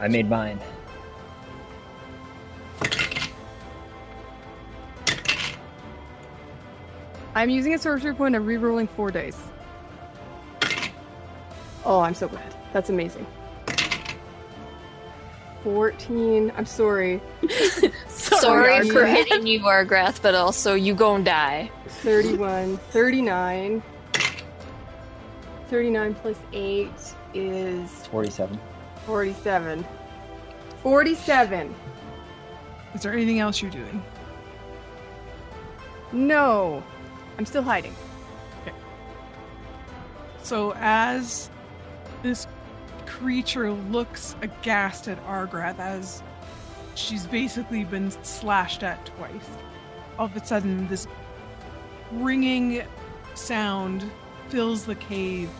[0.01, 0.61] I made mine.
[7.35, 9.41] I'm using a sorcery point and re-rolling four dice.
[11.85, 12.55] Oh, I'm so glad.
[12.73, 13.27] That's amazing.
[15.65, 16.53] 14.
[16.57, 17.21] I'm sorry.
[18.09, 19.15] Sorry for Argrath.
[19.15, 21.71] hitting you, Argrath, but also you gon' die.
[21.87, 23.83] 31, 39.
[25.69, 26.91] 39 plus 8
[27.33, 28.61] is 47.
[29.07, 29.85] 47.
[30.83, 31.75] 47.
[32.95, 34.03] Is there anything else you're doing?
[36.13, 36.83] No.
[37.39, 37.95] I'm still hiding.
[38.63, 38.77] Okay.
[40.43, 41.49] So as
[42.23, 42.47] this
[43.07, 46.23] creature looks aghast at Argrath as
[46.95, 49.49] she's basically been slashed at twice,
[50.19, 51.07] all of a sudden this
[52.13, 52.83] ringing
[53.35, 54.11] sound
[54.49, 55.51] fills the cave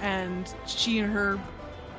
[0.00, 1.40] and she and her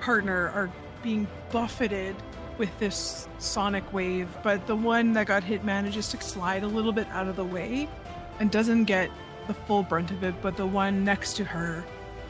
[0.01, 0.69] partner are
[1.01, 2.15] being buffeted
[2.57, 6.91] with this sonic wave, but the one that got hit manages to slide a little
[6.91, 7.89] bit out of the way
[8.39, 9.09] and doesn't get
[9.47, 11.84] the full brunt of it, but the one next to her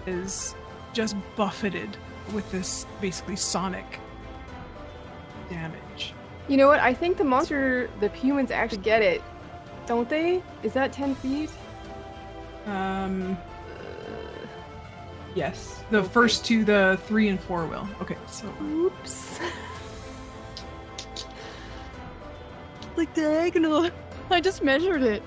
[0.08, 0.56] is
[0.94, 1.98] just buffeted
[2.32, 4.00] with this basically sonic
[5.50, 6.14] damage.
[6.48, 6.80] You know what?
[6.80, 9.22] I think the monster, the humans actually get it.
[9.86, 10.42] Don't they?
[10.64, 11.50] Is that 10 feet?
[12.66, 13.38] Um,
[15.36, 16.08] yes, the Okay.
[16.10, 17.88] first two, the three and four will.
[18.02, 19.40] Okay, so Oops.
[22.96, 23.90] like diagonal.
[24.30, 25.22] I just measured it.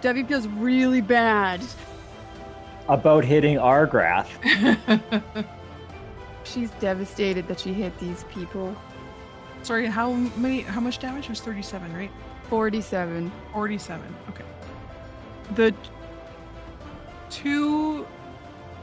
[0.00, 1.60] Debbie feels really bad.
[2.88, 4.28] About hitting Argrath.
[6.44, 8.74] She's devastated that she hit these people.
[9.62, 10.62] sorry, how many?
[10.62, 12.10] How much damage It was thirty-seven, right?
[12.48, 13.30] 47.
[13.52, 14.16] 47.
[14.30, 14.44] Okay.
[15.54, 15.74] The
[17.28, 18.06] two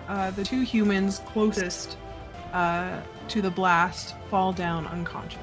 [0.07, 1.98] uh, the two humans closest
[2.53, 5.40] uh, to the blast fall down unconscious.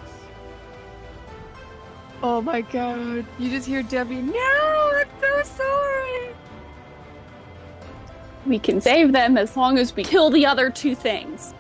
[2.23, 3.27] Oh my god.
[3.41, 6.35] You just hear Debbie, no, I'm so sorry.
[8.47, 11.55] We can save them as long as we kill the other two things.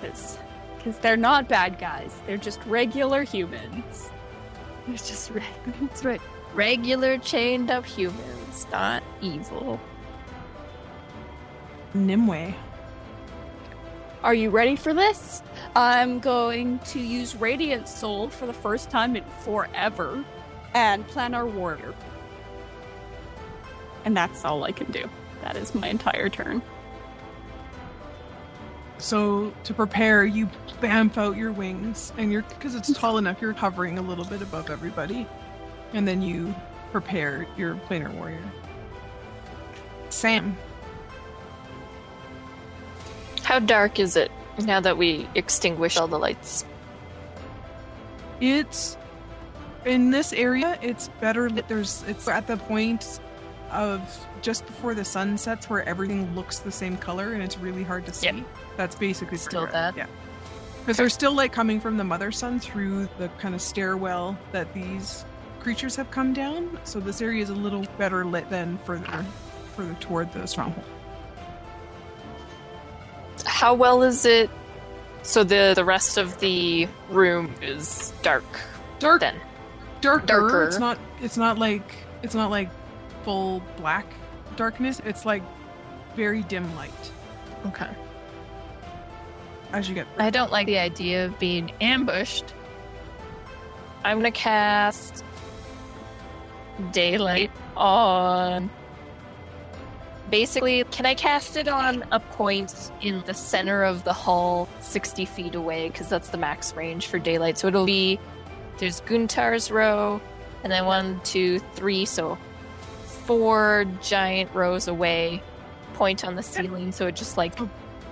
[0.00, 2.18] Because they're not bad guys.
[2.26, 4.10] They're just regular humans.
[4.86, 5.30] They're just.
[5.80, 6.20] That's right.
[6.54, 9.78] Regular chained up humans, not evil.
[11.94, 12.54] Nimue.
[14.22, 15.42] Are you ready for this?
[15.76, 20.24] I'm going to use Radiant Soul for the first time in forever
[20.74, 21.94] and planar warrior.
[24.04, 25.08] And that's all I can do.
[25.42, 26.62] That is my entire turn.
[28.98, 30.48] So to prepare, you
[30.80, 34.42] bamf out your wings, and you're because it's tall enough, you're hovering a little bit
[34.42, 35.26] above everybody,
[35.94, 36.54] and then you
[36.92, 38.42] prepare your planar warrior.
[40.10, 40.56] Sam,
[43.50, 44.30] How dark is it
[44.60, 46.64] now that we extinguish all the lights?
[48.40, 48.96] it's
[49.84, 50.78] in this area.
[50.80, 51.66] It's better lit.
[51.66, 53.18] There's it's at the point
[53.70, 57.82] of just before the sun sets where everything looks the same color, and it's really
[57.82, 58.26] hard to see.
[58.26, 58.46] Yep.
[58.76, 59.96] That's basically Still that?
[59.96, 60.06] Yeah.
[60.80, 64.72] Because there's still light coming from the mother sun through the kind of stairwell that
[64.72, 65.24] these
[65.58, 66.78] creatures have come down.
[66.84, 69.24] So this area is a little better lit than further
[69.76, 70.86] further toward the stronghold.
[73.44, 74.50] How well is it?
[75.22, 78.44] So the the rest of the room is dark.
[78.98, 79.36] Dark Then
[80.00, 80.26] darker.
[80.26, 80.64] Darker.
[80.64, 82.68] It's not it's not like it's not like
[83.24, 84.06] full black
[84.56, 85.00] darkness.
[85.04, 85.42] It's like
[86.16, 87.12] very dim light
[87.66, 87.88] Okay.
[89.72, 92.54] as you get I don't like the idea of being ambushed.
[94.04, 95.24] I'm gonna cast
[96.92, 98.70] daylight on.
[100.30, 105.24] Basically, can I cast it on a point in the center of the hall, 60
[105.24, 105.88] feet away?
[105.88, 107.58] Because that's the max range for daylight.
[107.58, 108.18] So it'll be
[108.78, 110.20] there's Gunthor's row,
[110.62, 112.38] and then one, two, three, so
[113.26, 115.42] four giant rows away.
[115.94, 117.68] Point on the ceiling, so it just like oh,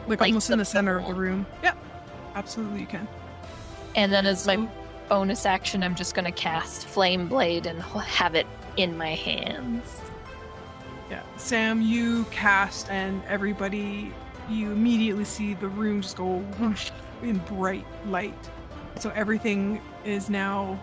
[0.06, 1.47] like, like almost in the the center of the room.
[1.62, 1.76] Yep.
[2.35, 3.09] Absolutely you can.
[3.97, 4.68] And then as my
[5.09, 10.01] bonus action, I'm just gonna cast Flame Blade and have it in my hands.
[11.10, 11.22] Yeah.
[11.36, 14.12] Sam, you cast and everybody
[14.48, 16.90] you immediately see the room just go whoosh
[17.22, 18.51] in bright light.
[18.98, 20.78] So everything is now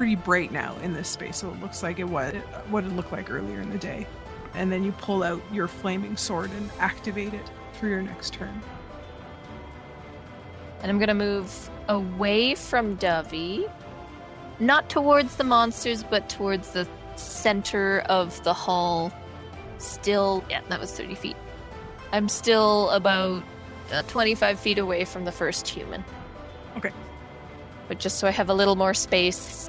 [0.00, 1.36] pretty bright now in this space.
[1.36, 2.32] So it looks like it was
[2.70, 4.06] what it looked like earlier in the day.
[4.54, 8.62] And then you pull out your flaming sword and activate it for your next turn.
[10.80, 13.66] And I'm gonna move away from Dovey.
[14.58, 19.12] Not towards the monsters, but towards the center of the hall.
[19.76, 21.36] Still, yeah, that was 30 feet.
[22.10, 23.42] I'm still about
[23.92, 26.02] uh, 25 feet away from the first human.
[26.78, 26.90] Okay.
[27.86, 29.68] But just so I have a little more space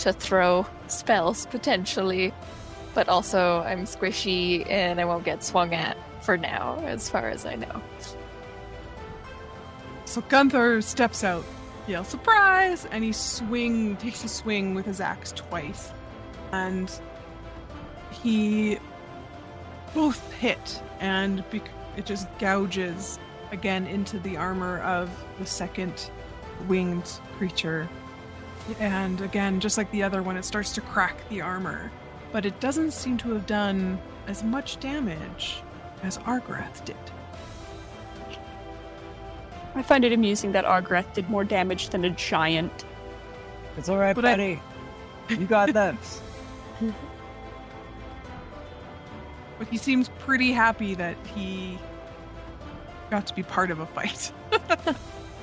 [0.00, 2.34] to throw spells potentially.
[2.94, 7.46] But also, I'm squishy and I won't get swung at for now, as far as
[7.46, 7.82] I know.
[10.04, 11.44] So Gunthor steps out,
[11.86, 15.92] yells surprise, and he swing takes a swing with his axe twice.
[16.50, 16.90] And
[18.22, 18.78] he
[19.94, 21.44] both hit and
[21.96, 23.18] it just gouges
[23.52, 26.10] again into the armor of the second
[26.68, 27.88] winged creature.
[28.78, 31.90] And again, just like the other one, it starts to crack the armor.
[32.32, 35.62] But it doesn't seem to have done as much damage
[36.02, 36.96] as Argrath did.
[39.74, 42.84] I find it amusing that Argrath did more damage than a giant.
[43.76, 44.62] It's all right, But I- buddy.
[45.30, 46.22] You got this.
[49.58, 51.78] But he seems pretty happy that he
[53.10, 54.32] got to be part of a fight.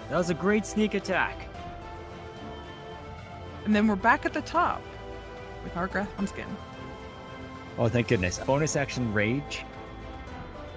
[0.10, 1.47] That was a great sneak attack.
[3.68, 4.82] And then we're back at the top
[5.62, 6.46] with our grasp on skin.
[7.78, 8.40] Oh, thank goodness.
[8.40, 9.66] Bonus action rage.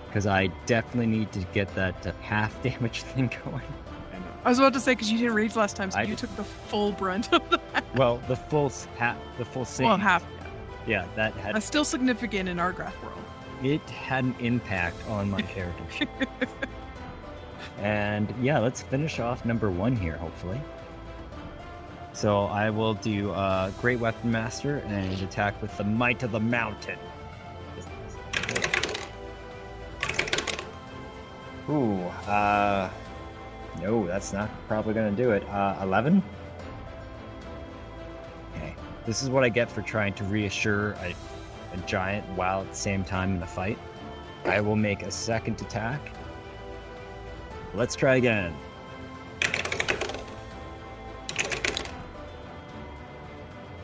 [0.08, 3.62] Because I definitely need to get that uh, half damage thing going.
[4.44, 6.18] I was about to say because you didn't rage last time, so I you did.
[6.18, 7.84] took the full brunt of that.
[7.94, 9.84] Well, the full half, the full save.
[9.86, 10.26] Well, half.
[10.84, 13.22] Yeah, that had That's still significant in Argrath world.
[13.62, 16.08] it had an impact on my character.
[17.78, 20.60] and yeah, let's finish off number one here, hopefully.
[22.12, 26.40] So I will do uh, Great Weapon Master and attack with the Might of the
[26.40, 26.98] Mountain.
[31.68, 32.90] Ooh, uh,
[33.80, 35.48] no, that's not probably gonna do it.
[35.48, 36.22] Uh, 11?
[38.56, 38.74] Okay,
[39.06, 41.14] this is what I get for trying to reassure a,
[41.72, 43.78] a giant while at the same time in the fight.
[44.44, 46.00] I will make a second attack.
[47.72, 48.54] Let's try again.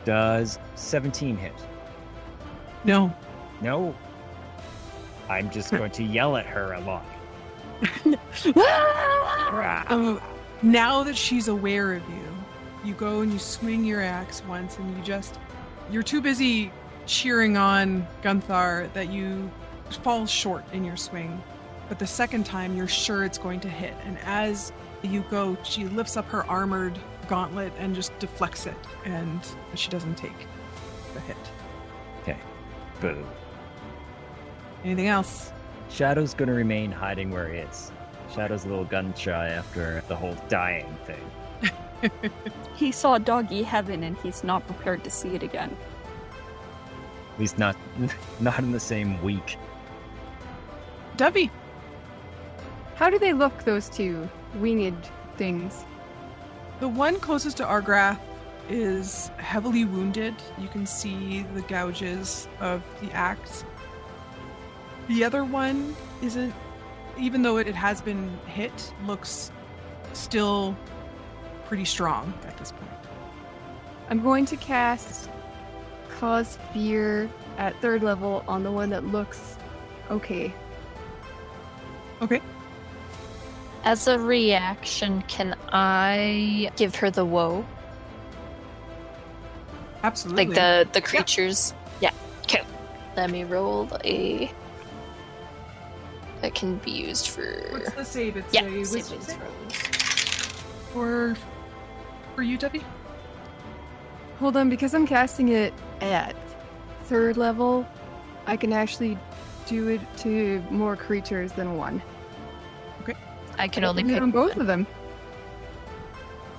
[0.07, 1.51] Does 17 hit?
[2.85, 3.13] No.
[3.59, 3.93] No.
[5.27, 7.05] I'm just going to yell at her a lot.
[9.89, 10.21] Oh,
[10.61, 12.23] now that she's aware of you,
[12.85, 15.39] you go and you swing your axe once, and you just
[15.91, 16.71] you're too busy
[17.05, 19.51] cheering on Gunthor that you
[20.03, 21.43] fall short in your swing.
[21.89, 24.71] But the second time, you're sure it's going to hit, and as
[25.01, 26.97] you go, she lifts up her armored
[27.27, 28.75] gauntlet and just deflects it,
[29.05, 29.41] and
[29.75, 30.47] she doesn't take
[31.13, 31.37] the hit.
[32.21, 32.37] Okay.
[33.01, 33.25] Boo.
[34.83, 35.51] Anything else?
[35.89, 37.91] Shadow's going to remain hiding where he is.
[38.33, 42.11] Shadow's a little gun shy after the whole dying thing.
[42.75, 45.75] He saw doggy heaven and he's not prepared to see it again.
[47.33, 47.75] At least not
[48.39, 49.57] not in the same week.
[51.15, 51.49] Dovey,
[52.95, 55.85] How do they look, those two winged things?
[56.79, 58.19] The one closest to Argrath
[58.69, 60.35] is heavily wounded.
[60.59, 63.63] You can see the gouges of the axe.
[65.07, 66.53] The other one isn't,
[67.17, 69.51] even though it, it has been hit, looks
[70.13, 70.77] still
[71.65, 72.91] pretty strong at this point.
[74.09, 75.29] I'm going to cast
[76.19, 79.57] Cause Fear at third level on the one that looks
[80.11, 80.53] okay.
[82.21, 82.41] Okay.
[83.87, 87.65] As a reaction, can I give her the woe?
[90.03, 90.47] Absolutely.
[90.47, 91.73] Like the the creatures?
[92.01, 92.11] Yeah.
[92.41, 92.63] Okay.
[93.15, 94.51] Let me roll a.
[96.41, 97.45] That can be used for.
[97.71, 98.35] What's the save?
[98.35, 99.37] It's yeah, a wisdom saving save?
[99.37, 99.73] throws.
[100.91, 101.37] For,
[102.35, 102.83] for you, Dovey?
[104.39, 106.35] Hold on, because I'm casting it at
[107.03, 107.87] third level,
[108.47, 109.17] I can actually
[109.65, 112.01] do it to more creatures than one.
[113.57, 114.61] I can only pick on both one.
[114.61, 114.87] of them.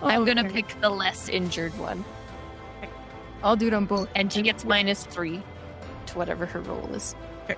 [0.03, 0.53] I'm Oh, gonna okay.
[0.63, 2.05] pick the less injured one,
[3.43, 4.09] I'll do it on both.
[4.15, 5.43] and she gets minus three
[6.07, 7.15] to whatever her roll is.
[7.45, 7.57] Okay.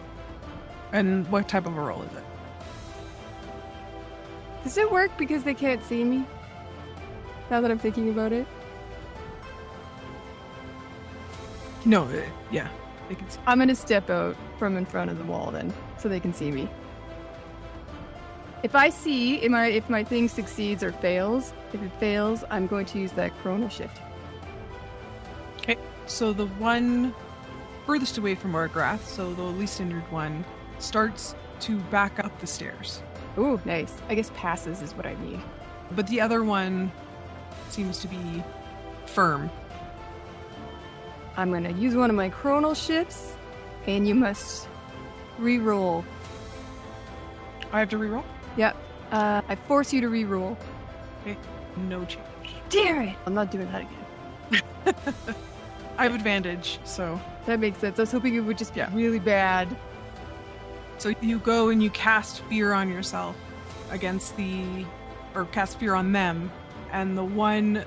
[0.93, 2.25] And what type of a roll is it?
[4.65, 6.25] Does it work because they can't see me?
[7.51, 8.47] Now that I'm thinking about it,
[11.87, 12.69] No, uh, yeah.
[13.09, 13.41] They can see.
[13.47, 16.51] I'm gonna step out from in front of the wall then, so they can see
[16.51, 16.69] me.
[18.63, 22.67] If I see if my if my thing succeeds or fails, if it fails, I'm
[22.67, 24.01] going to use that chronal shift.
[25.59, 27.15] Okay, so the one
[27.87, 30.45] furthest away from Argrath, so the least injured one,
[30.79, 33.03] starts to back up the stairs.
[33.39, 33.95] Ooh, nice.
[34.09, 35.41] I guess passes is what I need.
[35.93, 36.93] But the other one
[37.71, 38.45] seems to be
[39.07, 39.51] firm.
[41.37, 43.35] I'm gonna use one of my chronal shifts,
[43.87, 44.69] and you must
[45.39, 46.05] re-roll.
[47.73, 48.25] I have to reroll?
[48.57, 48.77] Yep.
[49.13, 50.57] Uh, I force you to re-roll.
[51.77, 52.27] No change.
[52.69, 53.17] Damn it!
[53.27, 54.65] I'm not doing that again.
[55.99, 57.99] I have advantage, so That makes sense.
[57.99, 58.91] I was hoping it would just be Yeah.
[58.93, 59.69] really bad.
[60.99, 63.37] so you go and you cast fear on yourself
[63.91, 64.85] against the
[65.35, 66.51] or cast fear on them
[66.93, 67.85] and the one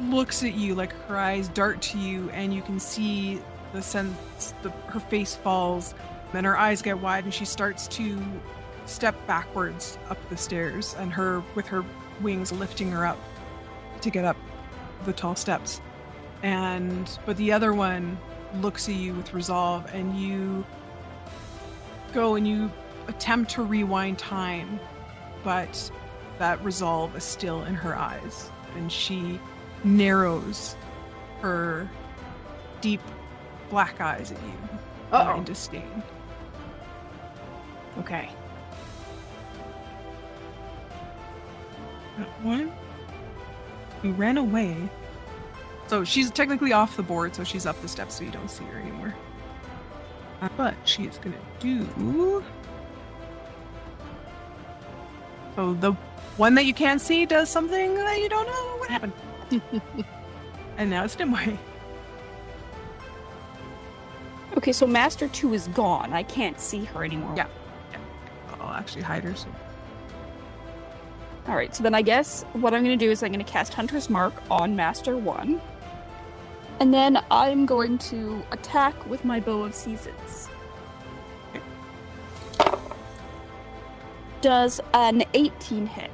[0.00, 3.40] looks at you like her eyes dart to you and you can see
[3.72, 5.94] the sense the, her face falls
[6.32, 8.18] then her eyes get wide and she starts to
[8.88, 11.84] step backwards up the stairs and her with her
[12.20, 13.18] wings lifting her up
[14.00, 14.36] to get up
[15.04, 15.80] the tall steps.
[16.42, 18.18] And but the other one
[18.60, 20.64] looks at you with resolve and you
[22.12, 22.70] go and you
[23.08, 24.80] attempt to rewind time
[25.44, 25.90] but
[26.38, 29.38] that resolve is still in her eyes and she
[29.84, 30.76] narrows
[31.40, 31.88] her
[32.80, 33.00] deep
[33.70, 36.02] black eyes at you in disdain.
[37.98, 38.30] Okay.
[42.18, 42.72] That one
[44.02, 44.76] who ran away.
[45.86, 48.64] So she's technically off the board, so she's up the steps, so you don't see
[48.64, 49.14] her anymore.
[50.42, 52.44] Uh, But she is gonna do.
[55.56, 55.92] So the
[56.36, 59.12] one that you can't see does something that you don't know what happened.
[60.76, 61.58] and now it's Dimway.
[64.56, 66.12] Okay, so Master 2 is gone.
[66.12, 67.34] I can't see her anymore.
[67.36, 67.46] Yeah.
[68.60, 69.34] I'll actually hide her.
[69.34, 69.48] So
[71.48, 73.72] Alright, so then I guess what I'm going to do is I'm going to cast
[73.72, 75.60] Hunter's Mark on Master 1.
[76.80, 80.48] And then I'm going to attack with my Bow of Seasons.
[84.42, 86.10] Does an 18 hit?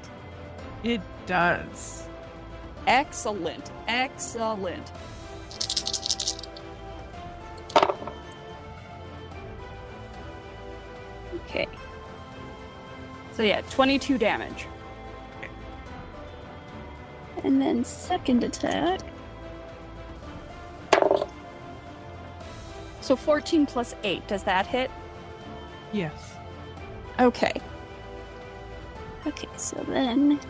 [0.84, 2.06] it does.
[2.86, 3.70] Excellent.
[3.88, 4.92] Excellent.
[11.34, 11.66] Okay.
[13.32, 14.66] So yeah, 22 damage.
[17.44, 19.00] And then second attack.
[23.00, 24.90] So 14 plus 8, does that hit?
[25.92, 26.34] Yes.
[27.20, 27.52] Okay.
[29.26, 30.40] Okay, so then.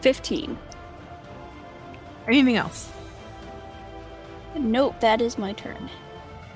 [0.00, 0.58] Fifteen.
[2.26, 2.90] Anything else?
[4.54, 5.90] Nope, that is my turn.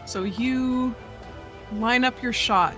[0.04, 0.94] So you
[1.74, 2.76] line up your shot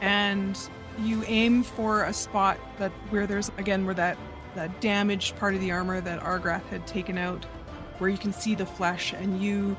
[0.00, 0.58] and
[0.98, 4.18] you aim for a spot that where there's again where that
[4.54, 7.44] that damaged part of the armor that Argrath had taken out
[7.98, 9.76] where you can see the flesh and you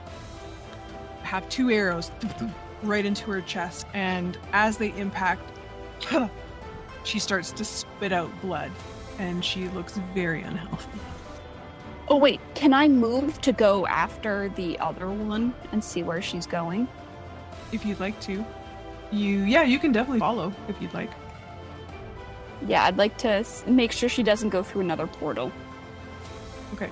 [1.23, 2.11] have two arrows
[2.83, 5.57] right into her chest and as they impact
[7.03, 8.71] she starts to spit out blood
[9.17, 10.99] and she looks very unhealthy.
[12.07, 16.47] Oh wait, can I move to go after the other one and see where she's
[16.47, 16.87] going?
[17.71, 18.43] If you'd like to.
[19.11, 21.09] You yeah, you can definitely follow if you'd like.
[22.67, 25.51] Yeah, I'd like to make sure she doesn't go through another portal.
[26.73, 26.89] Okay.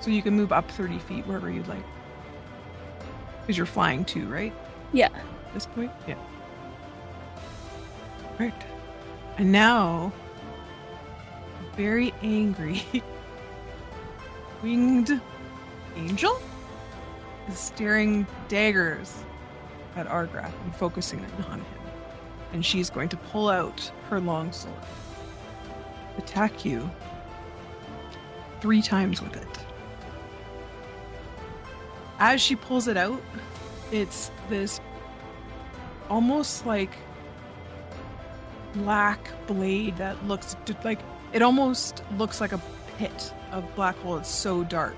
[0.00, 1.84] So you can move up 30 feet wherever you'd like.
[3.40, 4.52] Because you're flying too, right?
[4.92, 5.06] Yeah.
[5.06, 5.90] At this point?
[6.06, 6.16] Yeah.
[8.38, 8.52] Right.
[9.38, 10.12] And now,
[11.76, 12.82] very angry,
[14.62, 15.20] winged
[15.96, 16.40] angel
[17.48, 19.24] is staring daggers
[19.98, 21.66] at Argrath and focusing it on him.
[22.52, 24.74] And she's going to pull out her long sword,
[26.16, 26.90] attack you
[28.60, 29.58] three times with it.
[32.18, 33.22] As she pulls it out,
[33.92, 34.80] it's this
[36.08, 36.96] almost like
[38.74, 41.00] black blade that looks like
[41.32, 42.60] it almost looks like a
[42.96, 44.16] pit of black hole.
[44.16, 44.96] It's so dark.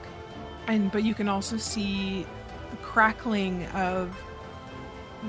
[0.66, 2.26] And but you can also see
[2.70, 4.16] the crackling of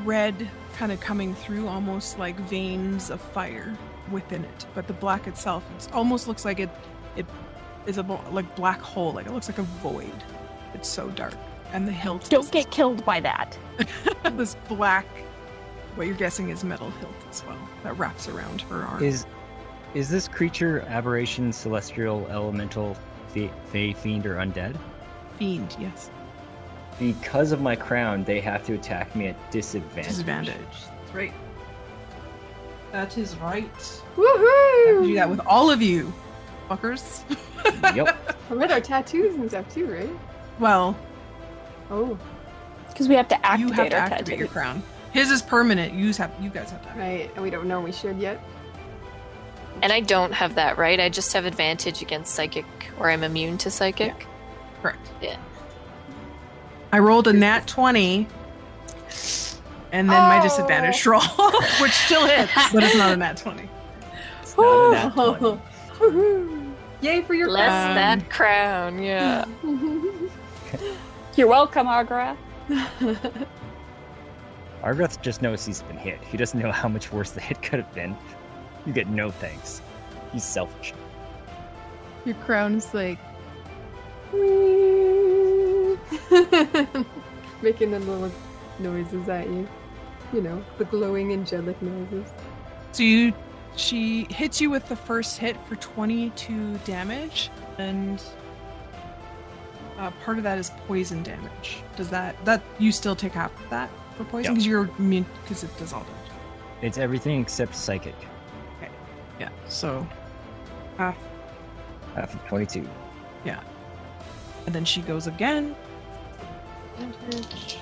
[0.03, 3.77] red kind of coming through almost like veins of fire
[4.11, 4.65] within it.
[4.73, 6.69] But the black itself, it almost looks like it
[7.15, 7.25] it
[7.85, 10.23] is a like black hole, like it looks like a void.
[10.73, 11.35] It's so dark.
[11.73, 13.57] And the hilt Don't is get killed by that.
[14.35, 15.05] this black
[15.95, 19.03] what you're guessing is metal hilt as well that wraps around her arm.
[19.03, 19.25] Is
[19.93, 22.95] is this creature aberration, celestial, elemental,
[23.27, 24.77] fa- fey, fiend, or undead?
[25.41, 26.11] fiend, yes.
[26.99, 30.07] Because of my crown, they have to attack me at disadvantage.
[30.07, 30.55] Disadvantage.
[30.71, 31.33] That's right.
[32.91, 34.01] That is right.
[34.17, 35.05] I Woohoo!
[35.07, 36.13] do that with all of you,
[36.69, 37.23] fuckers.
[37.95, 38.37] Yep.
[38.49, 40.09] I read our tattoos and stuff too, right?
[40.59, 40.97] Well,
[41.91, 42.17] Oh,
[42.89, 44.39] Because we have to activate you have to our activate tattoo.
[44.39, 44.81] your crown.
[45.11, 45.93] His is permanent.
[45.93, 46.31] You have.
[46.41, 46.87] You guys have to.
[46.89, 47.19] Activate.
[47.27, 47.31] right.
[47.35, 48.41] And we don't know we should yet.
[49.83, 50.99] And I don't have that, right?
[50.99, 52.65] I just have advantage against psychic,
[52.99, 54.25] or I'm immune to psychic.
[54.81, 55.11] Correct.
[55.21, 55.37] Yeah.
[56.91, 58.27] I rolled a nat twenty,
[59.91, 60.43] and then my Oh.
[60.43, 61.21] disadvantage roll,
[61.81, 63.69] which still hits, but it's not a nat twenty.
[64.41, 65.59] It's not a nat
[65.99, 66.61] 20.
[67.01, 69.45] Yay for your Less Um, that crown, yeah.
[71.35, 72.37] You're welcome, Agra.
[74.83, 76.19] Argrath just knows he's been hit.
[76.23, 78.15] He doesn't know how much worse the hit could have been.
[78.85, 79.81] You get no thanks.
[80.33, 80.93] He's selfish.
[82.25, 83.17] Your crown is like,
[87.61, 88.31] Making the little
[88.79, 89.67] noises at you.
[90.33, 92.27] You know, the glowing angelic noises.
[92.93, 93.33] So you,
[93.75, 98.21] she hits you with the first hit for twenty-two damage, and
[99.97, 101.83] uh, part of that is poison damage.
[101.97, 104.53] Does that that you still take half of that for poison Yeah.
[104.53, 106.17] because you're immune because it does all damage.
[106.81, 108.15] It's everything except psychic.
[108.77, 108.91] Okay.
[109.39, 109.49] Yeah.
[109.67, 110.07] So
[110.97, 111.17] half,
[112.15, 112.87] Half of 22.
[113.45, 113.61] Yeah.
[114.65, 115.75] and then she goes again.
[117.01, 117.79] Advantage.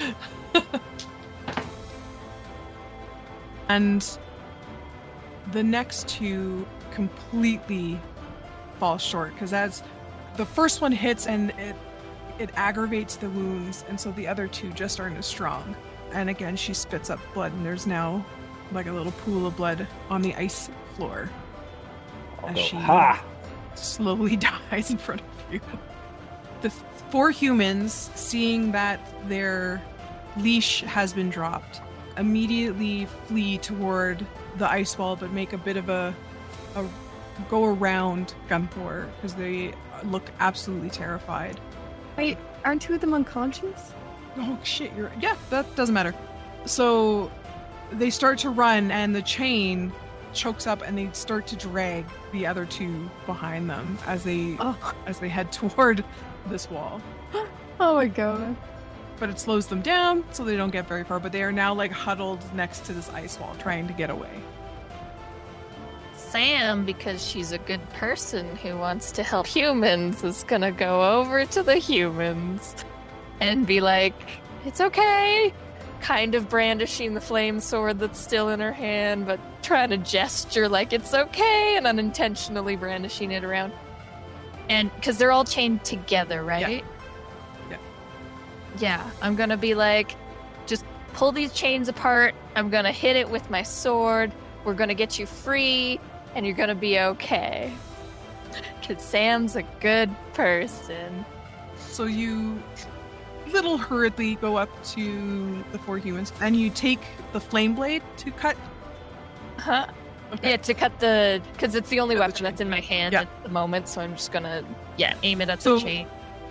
[3.68, 4.18] and
[5.52, 8.00] the next two completely
[8.78, 9.82] fall short because as
[10.36, 11.76] the first one hits and it
[12.38, 15.76] it aggravates the wounds and so the other two just aren't as strong
[16.12, 18.24] and again she spits up blood and there's now
[18.72, 21.30] like a little pool of blood on the ice floor
[22.42, 23.22] I'll As go, she- ha!
[23.74, 24.36] slowly
[24.70, 25.60] dies in front of you.
[26.62, 29.00] The four humans, seeing that
[29.30, 29.82] their
[30.36, 31.80] leash has been dropped,
[32.18, 34.26] immediately flee toward
[34.58, 36.14] the ice wall, but make a bit of a,
[36.76, 36.84] a
[37.48, 39.72] go around Gunthor because they
[40.04, 41.58] look absolutely terrified.
[42.16, 43.92] wait, aren't two of them unconscious?
[44.36, 46.14] Oh shit, you're yeah, that doesn't matter.
[46.66, 47.30] So
[47.92, 49.92] they start to run and the chain
[50.32, 54.94] chokes up and they start to drag the other two behind them as they Oh,
[55.06, 56.04] as they head toward
[56.46, 57.00] this wall.
[57.80, 58.56] oh my god.
[59.18, 61.74] But it slows them down so they don't get very far, but they are now
[61.74, 64.40] like huddled next to this ice wall trying to get away.
[66.14, 71.44] Sam, because she's a good person who wants to help humans, is gonna go over
[71.44, 72.76] to the humans
[73.40, 74.14] and be like,
[74.64, 75.52] it's okay.
[76.00, 80.68] Kind of brandishing the flame sword that's still in her hand, but trying to gesture
[80.68, 83.72] like it's okay and unintentionally brandishing it around.
[84.68, 86.84] And because they're all chained together, right?
[87.70, 87.76] Yeah.
[88.78, 90.14] Yeah, I'm gonna be like,
[90.66, 92.34] just pull these chains apart.
[92.54, 94.32] I'm gonna hit it with my sword.
[94.64, 96.00] We're gonna get you free,
[96.34, 97.72] and you're gonna be okay.
[98.86, 101.24] Cause Sam's a good person.
[101.76, 102.62] So you
[103.52, 107.00] little hurriedly go up to the four humans and you take
[107.32, 108.56] the flame blade to cut
[109.58, 109.86] Huh?
[110.42, 112.44] Yeah, to cut the because it's the only Cut weapon chain.
[112.44, 113.22] that's in my hand Yeah.
[113.22, 114.62] at the moment, so I'm just gonna
[114.96, 116.06] yeah aim it at So- the chain.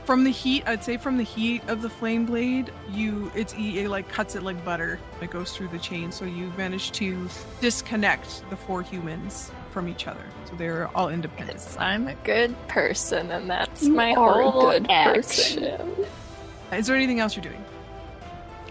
[0.05, 3.87] from the heat i'd say from the heat of the flame blade you it's it
[3.89, 7.29] like cuts it like butter it goes through the chain so you manage to
[7.61, 13.29] disconnect the four humans from each other so they're all independent I'm a good person,
[13.31, 15.63] and that's You my are whole good person.
[15.63, 16.05] action.
[16.73, 17.63] Is there anything else you're doing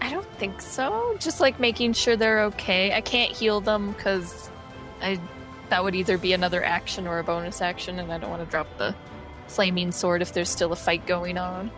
[0.01, 1.17] I don't think so.
[1.19, 2.93] Just like making sure they're okay.
[2.93, 4.49] I can't heal them because
[5.01, 5.19] I
[5.67, 8.49] that would either be another action or a bonus action, and I don't want to
[8.49, 8.95] drop the
[9.47, 11.69] flaming sword if there's still a fight going on.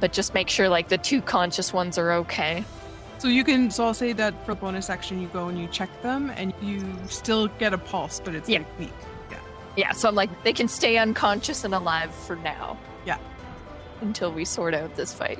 [0.00, 2.64] But just make sure like the two conscious ones are okay.
[3.18, 5.66] so you can so i'll say that for a bonus action you go and you
[5.66, 8.58] check them and you still get a pulse but it's Yeah.
[8.60, 8.92] like weak
[9.30, 9.38] Yeah,
[9.76, 9.92] Yeah.
[9.92, 12.78] so I'm like they can stay unconscious and alive for now.
[13.04, 13.18] Yeah.
[14.00, 15.38] Until we sort out this fight.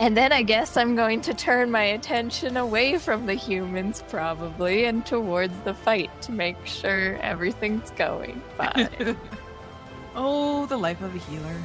[0.00, 4.86] And then I guess I'm going to turn my attention away from the humans, probably,
[4.86, 9.16] and towards the fight to make sure everything's going fine.
[10.16, 11.56] oh the life of a healer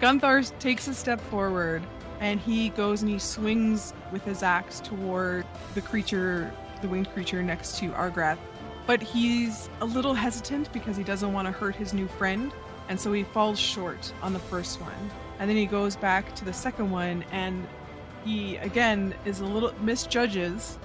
[0.00, 1.82] Gunthor takes a step forward
[2.20, 6.52] and he goes and he swings with his axe toward the creature,
[6.82, 8.38] the winged creature next to Argrath.
[8.86, 12.52] But he's a little hesitant because he doesn't want to hurt his new friend,
[12.88, 15.10] and so he falls short on the first one.
[15.38, 17.66] And then he goes back to the second one and
[18.24, 20.78] he again is a little misjudges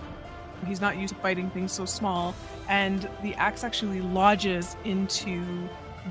[0.68, 2.36] He's not used to fighting things so small,
[2.68, 5.44] and the axe actually lodges into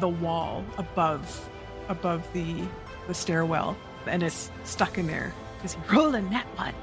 [0.01, 1.51] the wall above
[1.89, 2.62] above the
[3.06, 6.74] the stairwell, and it's stuck in there because he rolled rolling that one?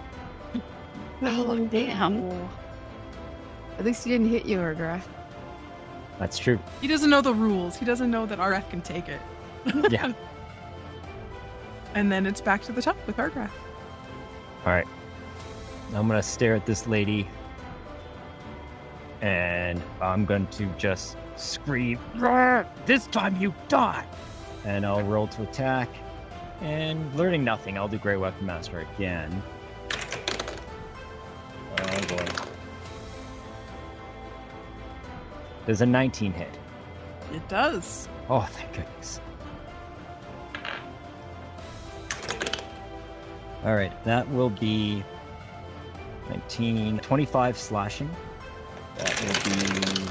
[1.21, 2.23] Oh, oh, damn.
[2.23, 2.49] Oh.
[3.79, 5.01] At least he didn't hit you, Ergra.
[6.19, 6.59] That's true.
[6.81, 7.77] He doesn't know the rules.
[7.77, 9.21] He doesn't know that Argrath can take it.
[9.89, 10.11] Yeah.
[11.95, 13.49] And then it's back to the top with Argrath.
[14.65, 14.87] All right.
[15.95, 17.27] I'm going to stare at this lady
[19.21, 22.67] and I'm going to just scream, "Roar!
[22.85, 24.05] This time you die!
[24.65, 25.89] And I'll roll to attack.
[26.61, 29.41] And learning nothing, I'll do Great Weapon Master again.
[31.79, 32.25] Oh boy.
[35.65, 36.59] There's a 19 hit.
[37.33, 38.07] It does.
[38.29, 39.19] Oh, thank goodness.
[43.65, 45.03] All right, that will be
[46.29, 48.09] 19, 25 slashing.
[48.97, 50.07] That will be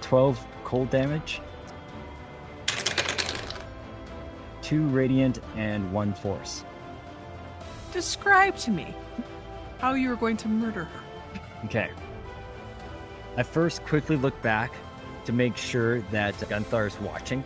[0.00, 1.40] 12 cold damage,
[4.62, 6.64] 2 radiant, and 1 force.
[7.92, 8.94] Describe to me
[9.80, 11.00] how you are going to murder her.
[11.64, 11.90] Okay.
[13.36, 14.72] I first quickly look back
[15.24, 17.42] to make sure that Gunthor is watching.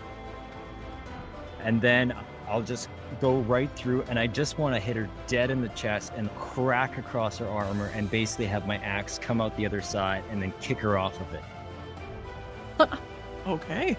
[1.63, 2.15] And then
[2.49, 2.89] I'll just
[3.21, 6.33] go right through and I just want to hit her dead in the chest and
[6.37, 10.41] crack across her armor and basically have my axe come out the other side and
[10.41, 12.89] then kick her off of it.
[13.47, 13.97] Okay.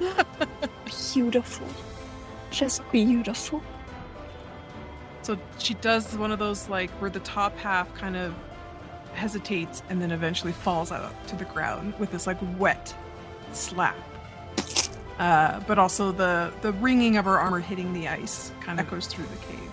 [1.14, 1.68] Beautiful.
[2.50, 3.62] Just beautiful.
[5.22, 8.34] So she does one of those like where the top half kind of
[9.14, 12.94] hesitates and then eventually falls out to the ground with this like wet
[13.52, 13.96] slap.
[15.22, 19.06] Uh, but also the the ringing of her armor hitting the ice kind of goes
[19.06, 19.70] through the cave.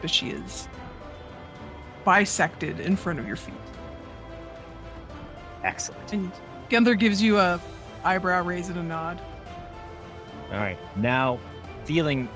[0.00, 0.68] But she is
[2.04, 3.54] bisected in front of your feet.
[5.64, 6.12] Excellent.
[6.12, 6.30] And
[6.70, 7.60] Gendler gives you a
[8.04, 9.20] eyebrow raise and a nod.
[10.52, 10.78] All right.
[10.96, 11.40] Now,
[11.84, 12.28] feeling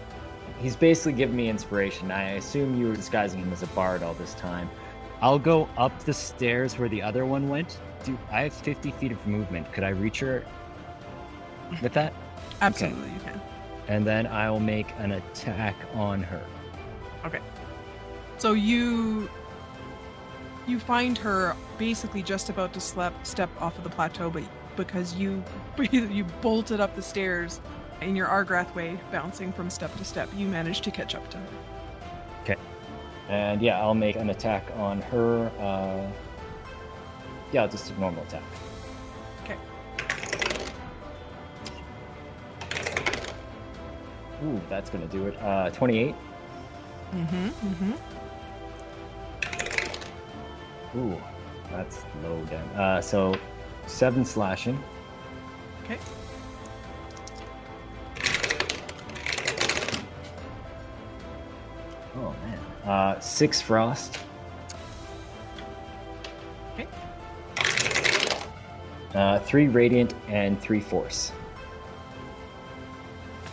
[0.61, 2.11] He's basically giving me inspiration.
[2.11, 4.69] I assume you were disguising him as a bard all this time.
[5.20, 7.78] I'll go up the stairs where the other one went.
[8.03, 9.73] Do I have 50 feet of movement?
[9.73, 10.44] Could I reach her
[11.82, 12.12] with that?
[12.60, 13.40] Absolutely, you can.
[13.88, 16.43] And then I'll make an attack on her.
[17.24, 17.40] Okay.
[18.38, 19.28] So you
[20.66, 24.43] you find her basically just about to slep, step off of the plateau, but
[24.76, 25.43] because you
[25.90, 27.60] you bolted up the stairs
[28.01, 31.38] in your Argrath way, bouncing from step to step, you managed to catch up to
[31.38, 31.48] her.
[32.43, 32.56] Okay.
[33.28, 35.51] And yeah, I'll make an attack on her.
[35.59, 36.10] Uh,
[37.52, 38.43] yeah, just a normal attack.
[44.45, 45.41] Ooh, that's gonna do it.
[45.41, 46.15] Uh, 28.
[47.13, 47.49] Mm-hmm.
[47.49, 47.93] Mm-hmm.
[50.99, 51.21] Ooh,
[51.71, 52.69] that's low down.
[52.71, 53.35] Uh, so
[53.87, 54.83] seven slashing.
[55.85, 55.99] Okay.
[62.17, 62.59] Oh man.
[62.85, 64.19] Uh, six frost.
[66.75, 66.87] Okay.
[69.15, 71.33] Uh, three radiant and three force.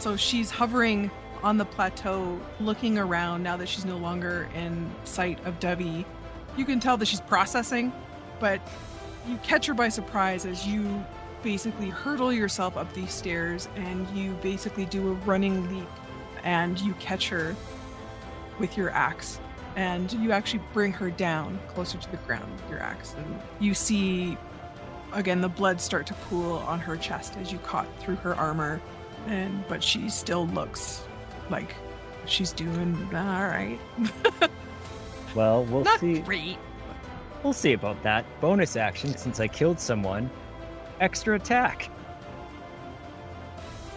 [0.04, 1.10] So she's hovering
[1.44, 6.06] on the plateau, looking around now that she's no longer in sight of Dovey.
[6.58, 7.94] You can tell that she's processing,
[8.38, 8.60] but
[9.26, 11.06] you catch her by surprise as you
[11.42, 15.88] basically hurtle yourself up these stairs and you basically do a running leap
[16.44, 17.56] and you catch her
[18.60, 19.40] with your axe.
[19.78, 23.16] And you actually bring her down closer to the ground with your axe.
[23.18, 24.38] And you see
[25.14, 28.82] again the blood start to pool on her chest as you caught through her armor
[29.28, 31.04] and but she still looks
[31.50, 31.76] like
[32.26, 33.80] she's doing all right
[35.36, 36.20] Well, we'll not see.
[36.20, 36.58] great
[37.44, 38.24] We'll see about that.
[38.40, 40.30] Bonus action since I killed someone.
[41.02, 41.90] Extra attack.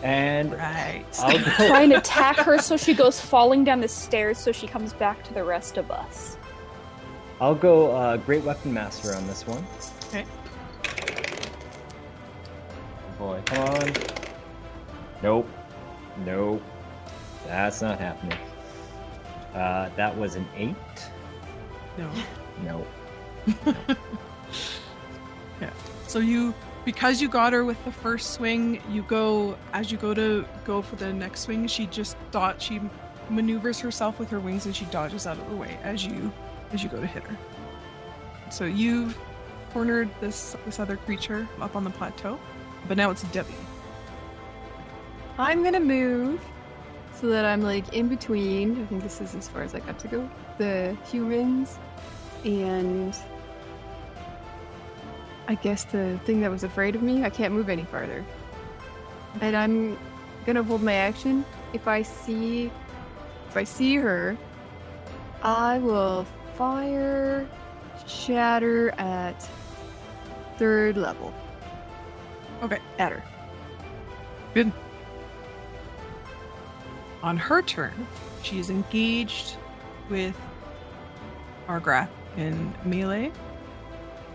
[0.03, 1.69] And right I'll go.
[1.69, 5.23] Try and attack her so she goes falling down the stairs so she comes back
[5.25, 6.39] to the rest of us.
[7.41, 7.93] I'll go.
[7.93, 9.65] Uh, great weapon master on this one.
[10.09, 10.25] Okay.
[13.09, 13.93] Oh boy, come on.
[15.23, 15.49] Nope.
[16.25, 16.63] Nope.
[17.47, 18.39] That's not happening.
[19.55, 20.77] Uh, that was an eight.
[21.97, 22.11] no
[22.63, 23.99] Nope.
[25.61, 25.71] Yeah.
[26.07, 30.15] So you, because you got her with the first swing, you go as you go
[30.15, 31.67] to go for the next swing.
[31.67, 32.81] She just thought she
[33.31, 36.33] maneuvers herself with her wings and she dodges out of the way as you
[36.73, 37.37] as you go to hit her.
[38.51, 39.19] So you've
[39.73, 42.39] cornered this this other creature up on the plateau,
[42.87, 43.55] but now it's Dovey.
[45.39, 46.41] I'm gonna move
[47.13, 48.83] so that I'm like in between.
[48.83, 50.31] I think this is as far as I got to go.
[50.59, 51.79] The humans
[52.45, 53.15] and
[55.49, 58.25] I guess the thing that was afraid of me, I can't move any farther.
[59.41, 59.99] And I'm
[60.47, 61.45] gonna hold my action.
[61.73, 62.71] If I see
[63.49, 64.37] if I see her,
[65.43, 66.27] I will
[66.57, 67.47] fire
[68.07, 69.49] shatter at
[70.57, 71.33] third level.
[72.63, 72.79] Okay.
[72.99, 73.23] At her.
[74.55, 74.73] Good.
[77.27, 78.07] On her turn,
[78.45, 79.57] she is engaged
[80.09, 80.41] with
[81.67, 83.33] Argrath in melee.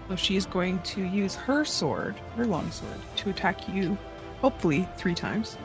[0.10, 3.98] So she is going to use her sword, her longsword, to attack you,
[4.42, 5.58] hopefully three times,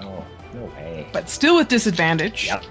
[0.00, 1.06] No, no way.
[1.12, 2.46] but still with disadvantage.
[2.46, 2.64] Yep.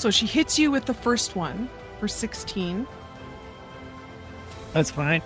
[0.00, 1.68] So she hits you with the first one
[1.98, 2.86] for 16.
[4.72, 5.20] That's fine.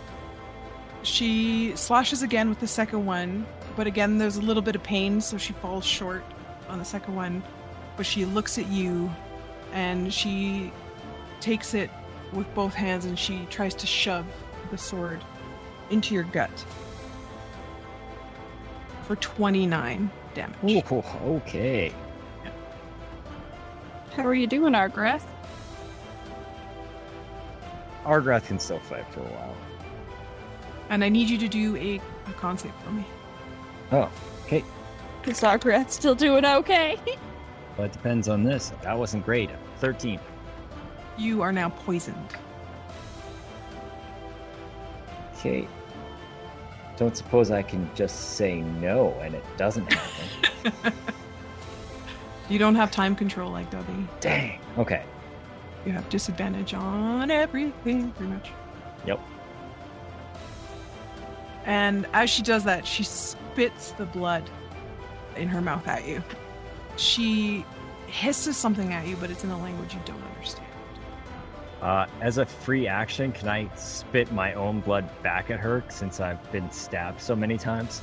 [1.05, 3.47] She slashes again with the second one,
[3.77, 6.25] but again, there's a little bit of pain, so she falls short
[6.69, 7.41] on the second one.
[7.97, 9.13] But she looks at you
[9.73, 10.73] and she
[11.39, 11.89] takes it
[12.33, 14.27] with both hands and she tries to shove
[14.73, 15.23] the sword
[15.91, 16.51] into your gut
[19.07, 20.85] for 29 damage.
[20.93, 20.97] Ooh,
[21.37, 21.95] okay.
[24.17, 25.25] How are you doing, Argrath?
[28.05, 29.57] Argrath can still fight for a while.
[30.89, 33.05] And I need you to do a, a con save for me.
[33.91, 34.11] Oh,
[34.45, 34.63] okay.
[35.27, 36.99] Is Argrath still doing okay?
[37.77, 38.73] Well, it depends on this.
[38.83, 39.51] That wasn't great.
[39.81, 40.21] 13.
[41.19, 42.29] You are now poisoned.
[45.33, 45.67] Okay.
[46.97, 50.93] Don't suppose I can just say no and it doesn't happen.
[52.49, 54.07] You don't have time control like Dovey.
[54.21, 54.61] Dang.
[54.79, 55.05] Okay.
[55.87, 58.51] You have disadvantage on everything, pretty much.
[59.07, 59.21] Yep.
[61.65, 64.49] And as she does that, she spits the blood
[65.37, 66.23] in her mouth at you.
[66.97, 67.65] She
[68.07, 70.69] hisses something at you, but it's in a language you don't understand.
[71.83, 76.21] Uh, as a free action, can I spit my own blood back at her since
[76.21, 78.01] I've been stabbed so many times?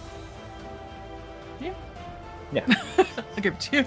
[2.98, 3.86] I'll give it to you.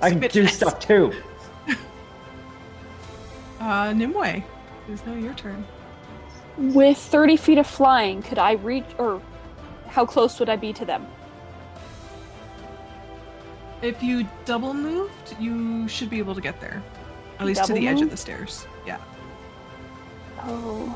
[0.00, 0.56] I can do fest.
[0.56, 1.12] stuff too.
[3.60, 4.44] Uh, Nimue, it
[4.88, 5.64] is now your turn.
[6.58, 9.22] With 30 feet of flying, could I reach, or
[9.88, 11.06] how close would I be to them?
[13.80, 16.82] If you double moved, you should be able to get there.
[17.38, 18.66] At least to Double the edge of the stairs.
[18.86, 18.98] Yeah.
[20.42, 20.94] Oh.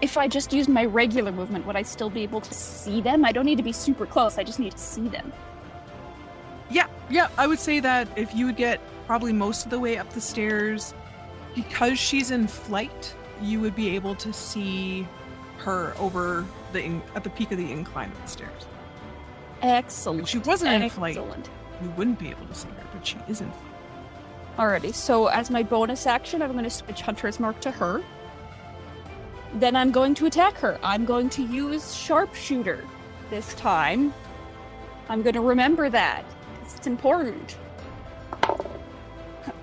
[0.00, 3.24] If I just used my regular movement, would I still be able to see them?
[3.24, 5.32] I don't need to be super close, I just need to see them.
[6.70, 7.28] Yeah, yeah.
[7.38, 10.20] I would say that if you would get probably most of the way up the
[10.20, 10.94] stairs,
[11.54, 15.06] because she's in flight, you would be able to see
[15.58, 18.66] her over the in- at the peak of the incline of the stairs.
[19.62, 20.22] Excellent.
[20.22, 23.40] If she wasn't in flight, you wouldn't be able to see her, but she is
[23.40, 23.62] in flight.
[24.58, 28.02] Alrighty, so as my bonus action, I'm going to switch Hunter's Mark to her.
[29.56, 30.78] Then I'm going to attack her.
[30.82, 32.84] I'm going to use Sharpshooter
[33.30, 34.12] this time.
[35.08, 36.24] I'm going to remember that.
[36.60, 37.56] It's important.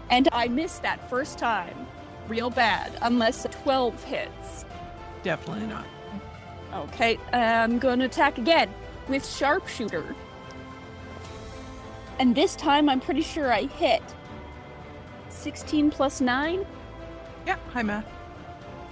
[0.09, 1.85] And I missed that first time.
[2.27, 2.91] Real bad.
[3.03, 4.65] Unless a 12 hits.
[5.21, 5.85] Definitely not.
[6.73, 8.73] Okay, I'm going to attack again
[9.07, 10.15] with Sharpshooter.
[12.17, 14.01] And this time I'm pretty sure I hit.
[15.29, 16.65] 16 plus 9?
[17.45, 18.07] Yeah, hi math.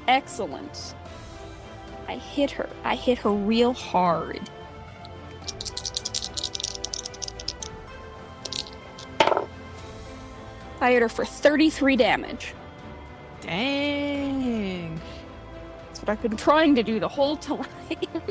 [0.07, 0.95] Excellent.
[2.07, 2.69] I hit her.
[2.83, 4.41] I hit her real hard.
[10.81, 12.53] I hit her for 33 damage.
[13.41, 14.99] Dang.
[15.87, 17.65] That's what I've been trying to do the whole time.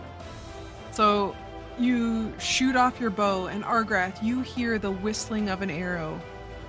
[0.93, 1.35] So
[1.79, 6.21] you shoot off your bow, and Argrath, you hear the whistling of an arrow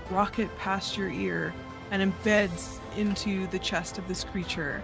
[0.09, 1.53] rocket past your ear
[1.91, 4.83] and embeds into the chest of this creature.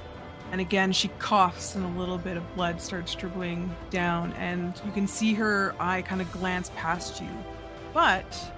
[0.51, 4.91] And again, she coughs, and a little bit of blood starts dribbling down, and you
[4.91, 7.29] can see her eye kind of glance past you.
[7.93, 8.53] But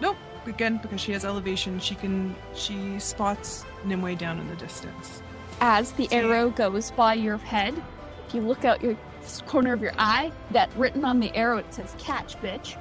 [0.00, 5.22] nope, again, because she has elevation, she can she spots Nimue down in the distance.
[5.60, 7.80] As the arrow goes by your head,
[8.26, 8.96] if you look out your
[9.46, 12.76] corner of your eye, that written on the arrow it says "catch, bitch."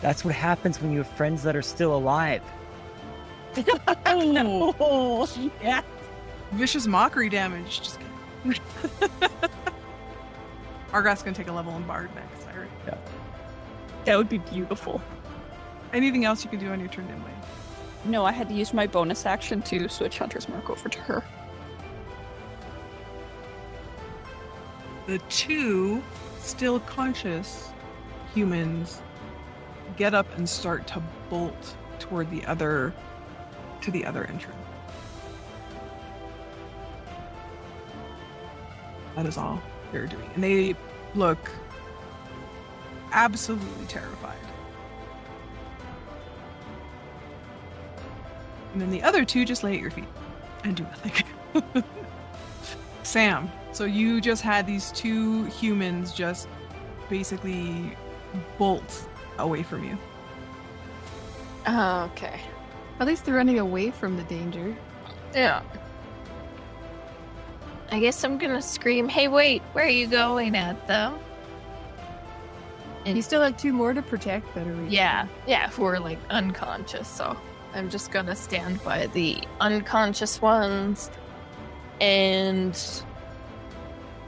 [0.00, 2.42] That's what happens when you have friends that are still alive.
[4.06, 5.82] Oh, yeah.
[6.52, 7.80] Vicious mockery damage.
[7.80, 7.98] Just
[8.44, 8.60] kidding.
[10.92, 12.46] Argrath's gonna take a level in Bard next.
[12.48, 12.98] I Yeah.
[14.04, 15.00] That would be beautiful.
[15.92, 17.22] Anything else you can do on your turn, Nimue?
[18.04, 21.24] No, I had to use my bonus action to switch Hunter's Mark over to her.
[25.06, 26.02] the two
[26.40, 27.70] still conscious
[28.34, 29.00] humans
[29.96, 32.92] get up and start to bolt toward the other
[33.82, 34.56] to the other entrance.
[39.14, 39.60] That is all
[39.92, 40.28] they're doing.
[40.34, 40.76] And they
[41.14, 41.50] look
[43.12, 44.36] absolutely terrified.
[48.72, 50.04] And then the other two just lay at your feet
[50.64, 51.84] and do nothing.
[53.02, 56.48] Sam, so you just had these two humans just
[57.08, 57.96] basically
[58.58, 59.08] bolt
[59.38, 59.96] away from you.
[61.66, 62.40] Oh, okay.
[62.98, 64.74] At least they're running away from the danger.
[65.34, 65.62] Yeah.
[67.90, 71.18] I guess I'm gonna scream, hey, wait, where are you going at, though?
[73.04, 76.18] And you still have two more to protect that are Yeah, yeah, who are like
[76.30, 77.36] unconscious, so
[77.74, 81.10] I'm just gonna stand by the unconscious ones
[82.00, 82.76] and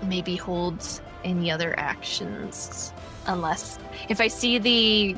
[0.02, 2.92] maybe hold any other actions.
[3.26, 3.78] Unless,
[4.08, 5.16] if I see the.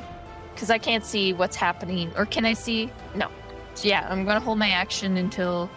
[0.53, 2.11] Because I can't see what's happening.
[2.17, 2.91] Or can I see?
[3.15, 3.29] No.
[3.75, 5.69] So yeah, I'm gonna hold my action until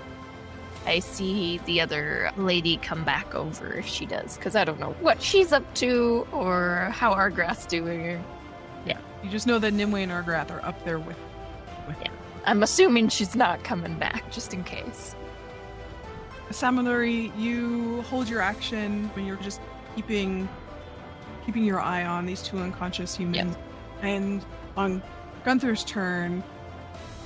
[0.86, 4.94] I see the other lady come back over if she does, because I don't know
[5.00, 8.22] what she's up to or how Argrath's doing.
[8.86, 8.98] Yeah.
[9.22, 11.16] You just know that Nimue and Argrath are up there with
[11.86, 12.10] with Yeah.
[12.46, 15.14] I'm assuming she's not coming back, just in case.
[16.50, 19.60] Samanuri, you hold your action when you're just
[19.96, 20.48] keeping
[21.46, 23.56] keeping your eye on these two unconscious humans.
[24.02, 24.44] And
[24.76, 25.02] on
[25.44, 26.42] Gunthor's turn,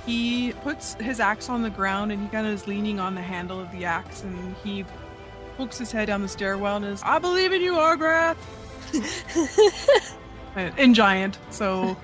[0.05, 3.21] he puts his axe on the ground and he kind of is leaning on the
[3.21, 4.85] handle of the axe and he
[5.57, 8.37] pokes his head down the stairwell and is, I believe in you, Argrath!
[10.77, 11.95] In giant, so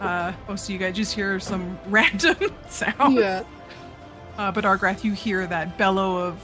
[0.00, 2.36] uh, most of you guys just hear some random
[2.68, 3.16] sound.
[3.16, 3.42] Yeah.
[4.38, 6.40] Uh, but Argrath, you hear that bellow of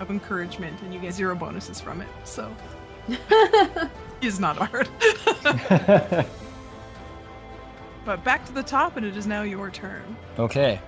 [0.00, 2.08] of encouragement, and you get zero bonuses from it.
[2.24, 2.54] So
[4.20, 4.88] it's not hard.
[8.04, 10.16] But back to the top, and it is now your turn.
[10.38, 10.80] Okay.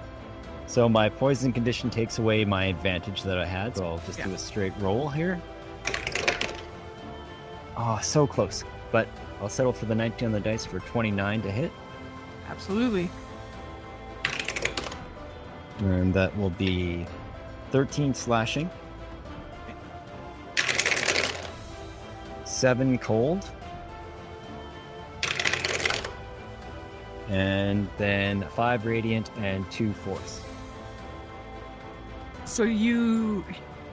[0.66, 4.34] So my poison condition takes away my advantage that I had, so I'll just do
[4.34, 5.40] a straight roll here.
[7.76, 8.64] Oh, so close.
[8.90, 9.06] But
[9.40, 11.70] I'll settle for the 19 on the dice for 29 to hit.
[12.48, 13.10] Absolutely.
[15.78, 17.06] And that will be
[17.70, 18.70] 13 slashing.
[22.44, 23.50] 7 cold.
[27.28, 30.42] And then 5 radiant and 2 force.
[32.44, 33.44] So you.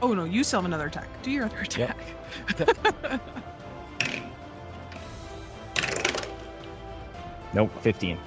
[0.01, 1.07] Oh no, you still have another attack.
[1.23, 1.97] Do your other attack.
[7.53, 8.17] Nope, 15.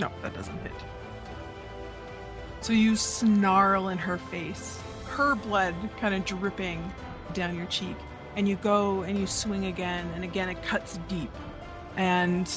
[0.00, 0.72] No, that doesn't hit.
[2.62, 6.90] So you snarl in her face, her blood kind of dripping
[7.34, 7.96] down your cheek,
[8.36, 11.30] and you go and you swing again, and again it cuts deep,
[11.96, 12.50] and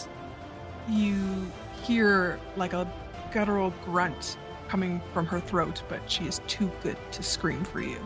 [0.88, 1.51] you
[1.88, 2.91] hear like a
[3.31, 4.38] guttural grunt
[4.68, 7.97] coming from her throat, but she is too good to scream for you.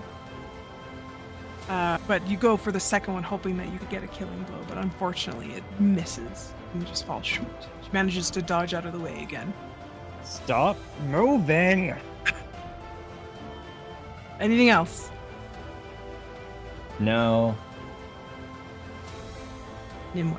[1.67, 4.43] Uh, but you go for the second one, hoping that you could get a killing
[4.43, 7.47] blow, but unfortunately it misses and just falls short.
[7.83, 9.53] She manages to dodge out of the way again.
[10.23, 10.77] Stop
[11.07, 11.95] moving!
[14.39, 15.09] Anything else?
[16.99, 17.57] No.
[20.13, 20.35] Nimue.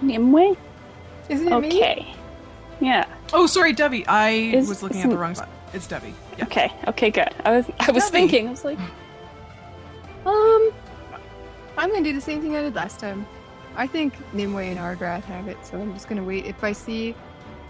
[0.00, 0.56] Nimue?
[1.28, 1.68] Isn't it me?
[1.68, 2.14] Okay.
[2.80, 3.06] Yeah.
[3.32, 4.06] Oh, sorry, Dovey.
[4.06, 5.48] I Is- was looking at the wrong spot.
[5.74, 6.14] It's Dovey.
[6.38, 6.44] Yeah.
[6.44, 6.72] Okay.
[6.86, 7.10] Okay.
[7.10, 7.28] Good.
[7.44, 7.66] I was.
[7.80, 8.10] I was Dovey.
[8.18, 8.48] thinking.
[8.48, 8.78] I was like,
[10.24, 10.70] Um,
[11.76, 13.26] I'm gonna do the same thing I did last time.
[13.76, 16.46] I think Nimue and Argrath have it, so I'm just gonna wait.
[16.46, 17.14] If I see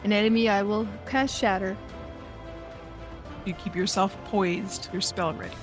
[0.04, 1.76] an enemy, I will cast Shatter.
[3.44, 5.54] You keep yourself poised, your spell ready.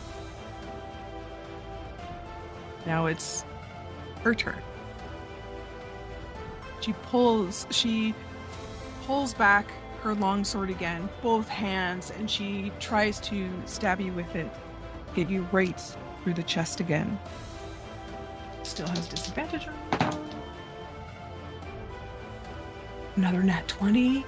[2.85, 3.43] Now it's
[4.23, 4.61] her turn.
[6.81, 8.14] She pulls she
[9.06, 9.72] pulls back
[10.02, 14.47] her long sword again, both hands, and she tries to stab you with it.
[15.15, 15.81] Get you right
[16.23, 17.19] through the chest again.
[18.64, 19.68] Still has disadvantage.
[23.15, 24.26] Another nat 20.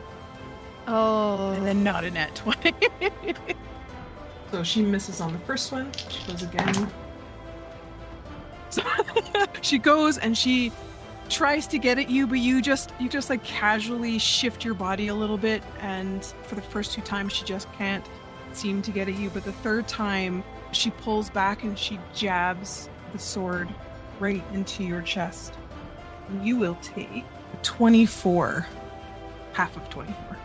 [0.88, 2.74] Oh, And then not a nat 20.
[4.52, 5.92] so she misses on the first one.
[6.10, 6.92] She goes again.
[8.70, 8.82] So
[9.62, 10.72] she goes and she
[11.30, 15.08] tries to get at you, but you just you just like casually shift your body
[15.08, 18.06] a little bit and for the first two times she just can't
[18.54, 22.90] seem to get at you, but the third time she pulls back and she jabs
[23.14, 23.70] the sword
[24.20, 25.54] right into your chest.
[26.30, 27.24] And you will take
[27.64, 28.68] 24
[29.54, 30.38] half of 24.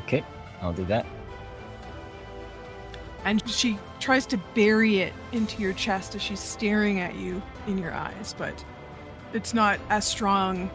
[0.00, 0.24] Okay,
[0.60, 1.06] I'll do that.
[3.24, 7.78] and she tries to bury it into your chest as she's staring at you in
[7.78, 8.64] your eyes, but
[9.32, 10.70] it's not as strong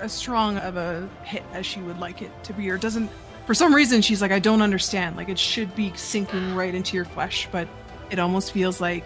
[0.00, 3.08] as strong of a hit as she would like it to be or doesn't
[3.46, 5.16] for some reason she's like I don't understand.
[5.16, 7.68] Like it should be sinking right into your flesh, but
[8.10, 9.04] it almost feels like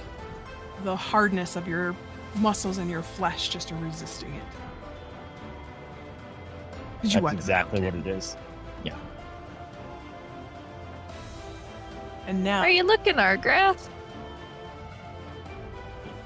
[0.84, 1.96] the hardness of your
[2.36, 4.42] muscles and your flesh just are resisting it.
[7.02, 8.36] 'Cause you That's exactly what it is.
[8.84, 8.96] Yeah
[12.26, 13.88] and now Are you looking, Argrath?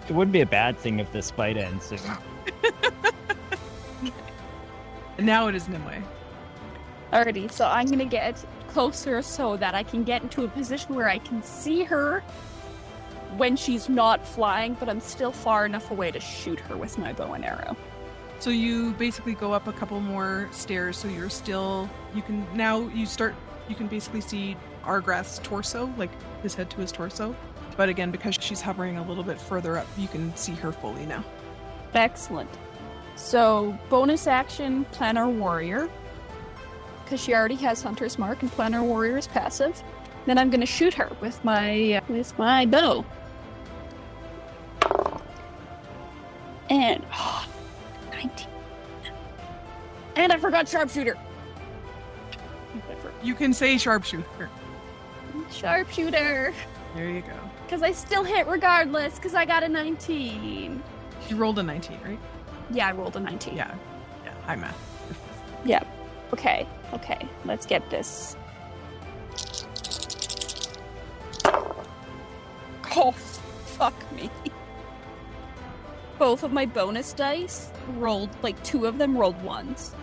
[0.08, 2.00] It wouldn't be a bad thing if this fight ends soon.
[5.16, 6.02] And now it is Nimue.
[7.12, 11.08] Alrighty, so I'm gonna get closer so that I can get into a position where
[11.08, 12.22] I can see her
[13.36, 17.12] when she's not flying, but I'm still far enough away to shoot her with my
[17.12, 17.76] bow and arrow.
[18.38, 20.96] So you basically go up a couple more stairs.
[20.96, 23.34] So you're still you can now you start
[23.68, 26.10] you can basically see Argrath's torso, like
[26.42, 27.36] his head to his torso.
[27.76, 31.06] But again, because she's hovering a little bit further up, you can see her fully
[31.06, 31.24] now.
[31.94, 32.50] Excellent.
[33.16, 35.88] So, bonus action, Planar Warrior.
[37.04, 39.82] Because she already has Hunter's Mark and Planar Warrior is passive.
[40.26, 43.04] Then I'm gonna shoot her with my uh, with my bow.
[46.68, 47.46] And oh,
[48.12, 48.46] 19.
[50.16, 51.18] And I forgot sharpshooter.
[53.22, 54.48] You can say sharpshooter.
[55.50, 56.54] Sharpshooter.
[56.94, 57.36] There you go.
[57.64, 60.82] Because I still hit regardless, because I got a 19.
[61.30, 62.18] You rolled a 19, right?
[62.72, 63.56] Yeah, I rolled a 19.
[63.56, 63.72] Yeah.
[64.24, 64.34] Yeah.
[64.46, 64.76] High math.
[65.64, 65.84] Yeah.
[66.32, 66.66] Okay.
[66.92, 67.28] Okay.
[67.44, 68.36] Let's get this.
[72.96, 74.28] Oh, fuck me.
[76.18, 79.94] Both of my bonus dice rolled, like, two of them rolled ones.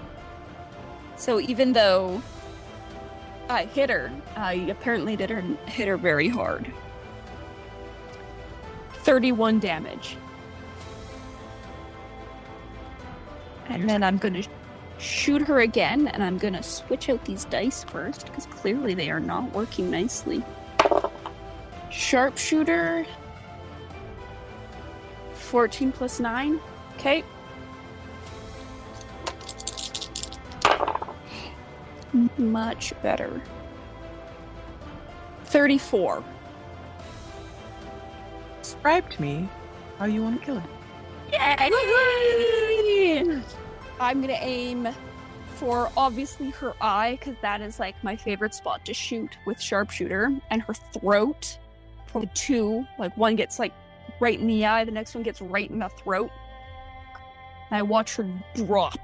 [1.17, 2.21] So even though
[3.49, 6.71] I hit her, I apparently did her hit her very hard.
[9.03, 10.15] 31 damage.
[13.69, 14.43] And then I'm gonna
[14.97, 19.19] shoot her again, and I'm gonna switch out these dice first because clearly they are
[19.19, 20.43] not working nicely.
[21.91, 23.05] Sharpshooter.
[25.33, 26.59] 14 plus 9.
[26.95, 27.23] Okay.
[32.37, 33.41] Much better.
[35.45, 36.23] 34.
[38.61, 39.49] Describe to me
[39.97, 40.63] how you want to kill it.
[41.31, 41.71] Yay!
[43.99, 44.87] I'm gonna aim
[45.55, 50.31] for obviously her eye, because that is like my favorite spot to shoot with sharpshooter,
[50.51, 51.57] and her throat
[52.05, 52.85] for the two.
[52.99, 53.73] Like one gets like
[54.19, 56.29] right in the eye, the next one gets right in the throat.
[57.69, 58.97] And I watch her drop.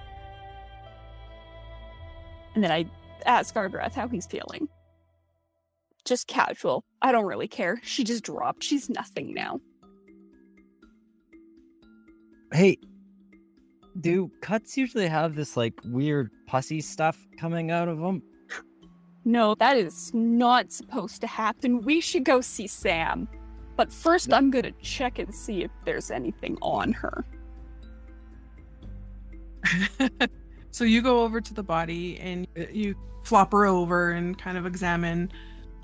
[2.55, 2.85] And then I
[3.25, 4.67] ask Argrath how he's feeling.
[6.05, 6.83] Just casual.
[7.01, 7.81] I don't really care.
[7.83, 8.63] She just dropped.
[8.63, 9.59] She's nothing now.
[12.51, 12.77] Hey,
[14.01, 18.21] do cuts usually have this like weird pussy stuff coming out of them?
[19.25, 21.81] No, that is not supposed to happen.
[21.81, 23.27] We should go see Sam.
[23.75, 27.25] But first, I'm gonna check and see if there's anything on her.
[30.71, 34.57] so you go over to the body and uh, you flop her over and kind
[34.57, 35.31] of examine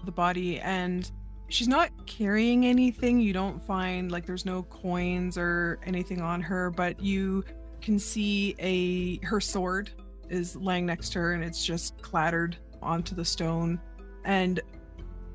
[0.05, 1.11] the body and
[1.47, 6.69] she's not carrying anything you don't find like there's no coins or anything on her
[6.69, 7.43] but you
[7.81, 9.91] can see a her sword
[10.29, 13.79] is laying next to her and it's just clattered onto the stone
[14.25, 14.61] and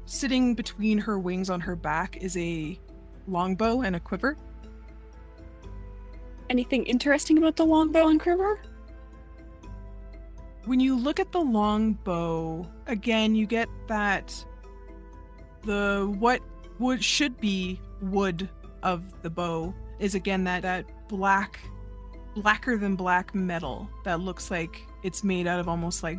[0.07, 2.79] sitting between her wings on her back is a
[3.27, 4.37] longbow and a quiver
[6.51, 8.61] Anything interesting about the longbow and quiver?
[10.67, 14.45] when you look at the long bow again you get that
[15.63, 16.41] the what
[16.79, 18.49] would should be wood
[18.83, 21.61] of the bow is again that that black
[22.35, 26.19] blacker than black metal that looks like it's made out of almost like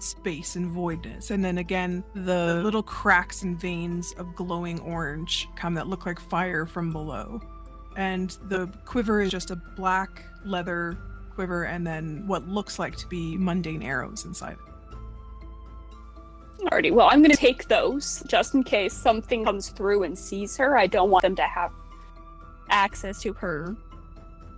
[0.00, 5.74] space and voidness and then again the little cracks and veins of glowing orange come
[5.74, 7.40] that look like fire from below
[7.96, 10.98] and the quiver is just a black leather
[11.34, 14.56] quiver and then what looks like to be mundane arrows inside.
[16.60, 20.76] Alrighty, well, I'm gonna take those just in case something comes through and sees her.
[20.76, 21.72] I don't want them to have
[22.70, 23.76] access to her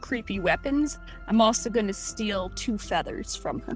[0.05, 0.99] creepy weapons.
[1.29, 3.75] I'm also gonna steal two feathers from her.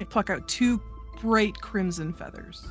[0.00, 0.82] I pluck out two
[1.22, 2.66] bright crimson feathers.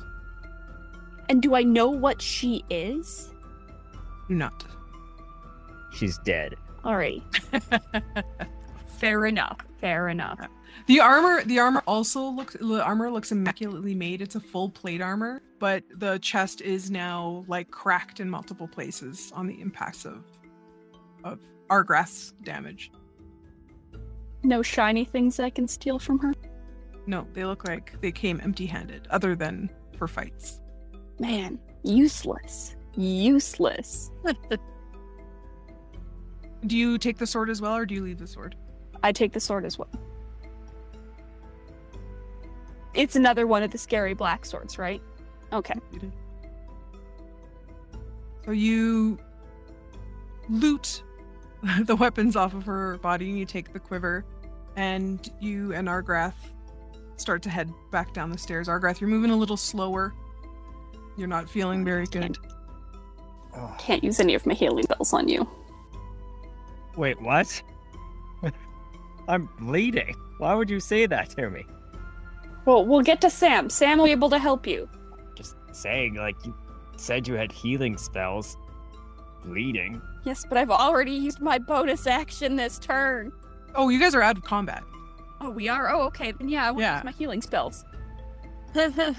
[1.30, 3.32] And do I know what she is?
[4.28, 4.66] Do not.
[5.90, 6.56] She's dead.
[6.84, 7.22] Alrighty.
[8.98, 9.56] Fair enough.
[9.80, 10.38] Fair enough.
[10.86, 14.20] The armor, the armor also looks the armor looks immaculately made.
[14.20, 19.32] It's a full plate armor, but the chest is now like cracked in multiple places
[19.34, 20.22] on the impacts of
[21.24, 22.90] of Argrath's damage.
[24.42, 26.34] No shiny things I can steal from her.
[27.06, 30.60] No, they look like they came empty-handed, other than for fights.
[31.18, 32.76] Man, useless.
[32.96, 34.10] Useless.
[36.66, 38.56] Do you take the sword as well, or do you leave the sword?
[39.02, 39.90] I take the sword as well.
[42.94, 45.02] It's another one of the scary black swords, right?
[45.52, 45.74] Okay.
[48.46, 49.18] So you
[50.48, 51.02] loot
[51.84, 54.24] the weapons off of her body and you take the quiver
[54.76, 56.34] and you and Argrath
[57.16, 58.68] start to head back down the stairs.
[58.68, 60.12] Argrath, you're moving a little slower.
[61.16, 62.36] You're not feeling very good.
[63.78, 65.48] Can't use any of my healing spells on you.
[66.96, 67.62] Wait, what?
[69.28, 70.14] I'm bleeding.
[70.38, 71.64] Why would you say that to me?
[72.64, 73.70] Well, we'll get to Sam.
[73.70, 74.88] Sam will be able to help you.
[75.36, 76.54] Just saying, like you
[76.96, 78.56] said you had healing spells.
[79.44, 80.02] Bleeding.
[80.24, 83.30] Yes, but I've already used my bonus action this turn.
[83.74, 84.82] Oh, you guys are out of combat.
[85.40, 85.90] Oh, we are?
[85.92, 86.32] Oh, okay.
[86.32, 86.96] Then yeah, I will Yeah.
[86.96, 87.84] use my healing spells.
[88.74, 89.12] I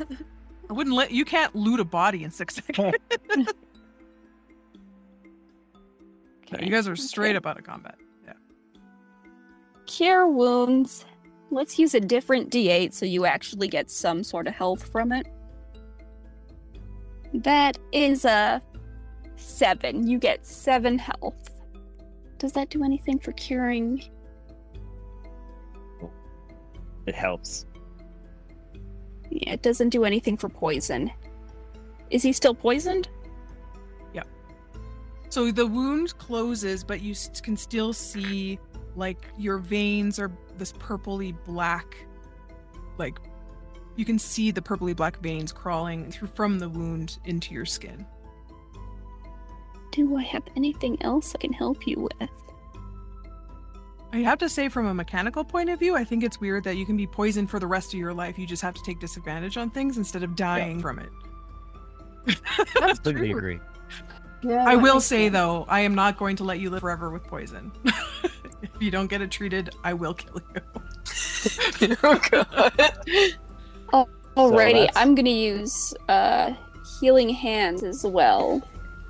[0.70, 2.96] wouldn't let you can't loot a body in six seconds.
[6.52, 7.38] No, you guys are straight okay.
[7.38, 7.96] up out of combat.
[8.24, 8.34] Yeah.
[9.88, 11.04] Cure wounds.
[11.50, 15.26] Let's use a different d8 so you actually get some sort of health from it.
[17.34, 18.62] That is a
[19.36, 20.08] seven.
[20.08, 21.52] You get seven health.
[22.38, 24.04] Does that do anything for curing?
[27.06, 27.66] It helps.
[29.30, 31.12] Yeah, it doesn't do anything for poison.
[32.10, 33.10] Is he still poisoned?
[34.14, 34.24] Yeah.
[35.30, 38.60] So the wound closes, but you can still see
[38.96, 41.98] like your veins are this purpley black,
[42.98, 43.20] like
[43.98, 48.06] you can see the purpley black veins crawling through from the wound into your skin.
[49.96, 52.30] Do I have anything else I can help you with?
[54.12, 56.76] I have to say, from a mechanical point of view, I think it's weird that
[56.76, 58.38] you can be poisoned for the rest of your life.
[58.38, 61.10] You just have to take disadvantage on things instead of dying from it.
[62.80, 63.38] That's Completely true.
[63.38, 63.60] agree.
[64.44, 65.34] Yeah, I will say sense.
[65.34, 67.72] though, I am not going to let you live forever with poison.
[68.62, 70.42] if you don't get it treated, I will kill
[71.82, 71.96] you.
[72.04, 72.74] oh god.
[74.36, 76.54] Alrighty, that's- I'm gonna use uh,
[77.00, 78.62] healing hands as well,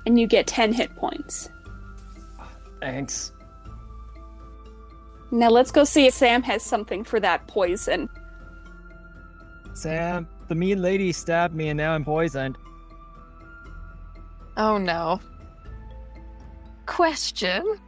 [0.06, 1.50] and you get 10 hit points.
[2.80, 3.32] Thanks.
[5.32, 8.08] Now let's go see if Sam has something for that poison.
[9.74, 12.56] Sam, the mean lady stabbed me and now I'm poisoned.
[14.56, 15.20] Oh no.
[16.86, 17.78] Question.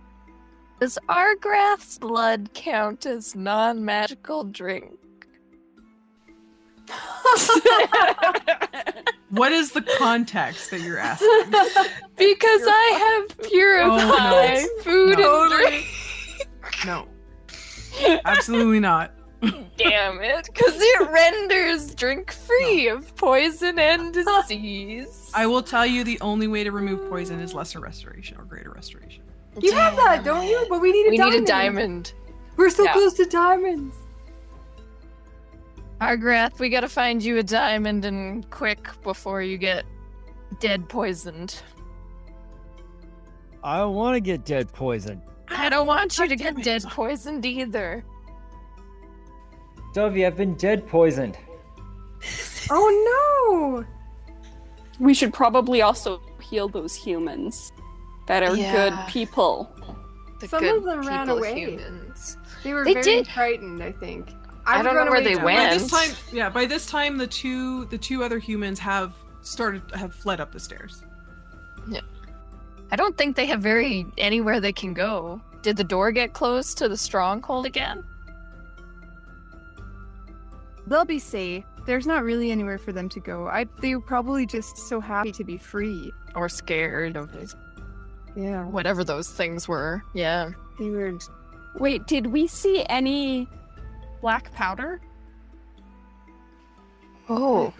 [0.81, 4.99] Does Argrath's blood count as non magical drink?
[9.31, 11.29] What is the context that you're asking?
[12.17, 15.43] Because I have purified Oh, food No.
[15.45, 15.87] and drink.
[16.85, 17.07] No.
[18.25, 19.13] Absolutely not.
[19.77, 20.49] Damn it.
[20.53, 25.31] Because it renders drink free of poison and disease.
[25.35, 28.71] I will tell you the only way to remove poison is lesser restoration or greater
[28.73, 29.23] restoration.
[29.61, 30.67] You have that, don't you?
[30.69, 31.35] But we need a We diamond.
[31.37, 32.13] need a diamond.
[32.57, 32.93] We're so Yeah.
[32.95, 33.95] close to diamonds.
[36.01, 39.85] Argrath, we gotta find you a diamond and quick before you get
[40.61, 41.63] dead poisoned.
[43.65, 45.21] I don't want to get dead poisoned.
[45.49, 46.65] I don't want you to God damn get it.
[46.83, 48.05] dead poisoned either.
[49.95, 51.37] Dovey, I've been dead poisoned.
[52.71, 53.85] Oh no!
[55.01, 57.73] We should probably also heal those humans
[58.27, 58.73] that are Yeah.
[58.91, 59.71] good people.
[60.39, 61.59] The Some good of them ran away.
[61.61, 62.37] humans.
[62.37, 62.49] no!
[62.63, 63.29] They were They very did.
[63.29, 63.83] frightened.
[63.83, 64.29] I think.
[64.69, 65.45] I would don't know where they too.
[65.45, 65.71] went.
[65.71, 69.83] By this time, yeah, by this time the two the two other humans have started
[69.95, 71.03] have fled up the stairs.
[71.89, 72.01] Yeah.
[72.91, 75.41] I don't think they have very anywhere they can go.
[75.63, 78.05] Did the door get closed to the stronghold again?
[80.87, 81.65] They'll be safe.
[81.87, 83.49] There's not really anywhere for them to go.
[83.49, 86.13] I they were probably just so happy to be free.
[86.35, 87.55] Or scared of it.
[88.37, 88.65] Yeah.
[88.67, 90.03] whatever those things were?
[90.15, 90.51] Yeah.
[90.79, 91.19] They were
[91.75, 93.49] Wait, did we see any
[94.21, 95.01] black powder?
[97.29, 97.73] Oh.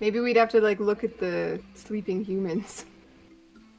[0.00, 2.84] Maybe we'd have to like look at the sleeping humans.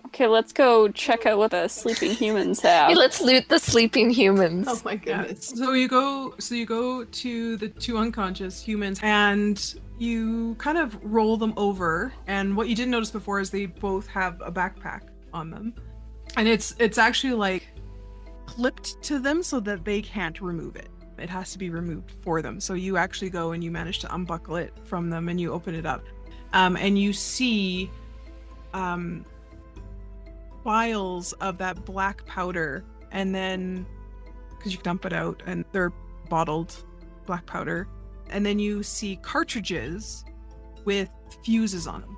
[0.07, 2.89] Okay, let's go check out what the sleeping humans have.
[2.89, 4.65] Hey, let's loot the sleeping humans.
[4.69, 5.23] Oh my Yeah.
[5.23, 5.47] goodness.
[5.49, 10.97] So you go so you go to the two unconscious humans and you kind of
[11.03, 15.01] roll them over and what you didn't notice before is they both have a backpack
[15.33, 15.73] on them.
[16.37, 17.67] And it's it's actually like
[18.45, 20.89] clipped to them so that they can't remove it.
[21.19, 22.59] It has to be removed for them.
[22.59, 25.75] So you actually go and you manage to unbuckle it from them and you open
[25.75, 26.03] it up.
[26.53, 27.89] Um, and you see
[28.73, 29.25] um,
[30.63, 32.83] vials of that black powder.
[33.11, 33.85] And then,
[34.57, 35.93] because you dump it out and they're
[36.29, 36.75] bottled
[37.25, 37.87] black powder.
[38.29, 40.25] And then you see cartridges
[40.85, 41.09] with
[41.43, 42.17] fuses on them.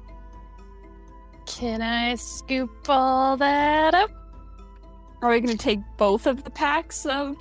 [1.45, 4.11] Can I scoop all that up?
[5.21, 7.35] Are we going to take both of the packs of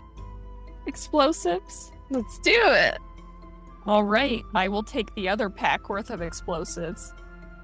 [0.89, 1.93] explosives?
[2.11, 2.99] Let's do it.
[3.87, 7.13] All right, I will take the other pack worth of explosives.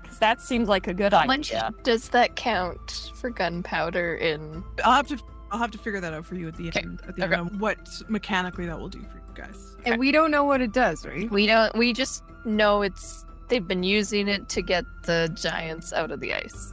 [0.02, 1.70] Because that seems like a good How much idea.
[1.82, 5.18] does that count for gunpowder in I'll have to
[5.50, 7.00] I'll have to figure that out for you at the Okay, end.
[7.08, 7.34] At the okay.
[7.36, 7.78] end, what
[8.08, 9.76] mechanically that will do for you guys.
[9.84, 11.30] And we don't know what it does, right?
[11.30, 11.74] We don't.
[11.76, 13.24] We just know it's.
[13.48, 16.72] They've been using it to get the giants out of the ice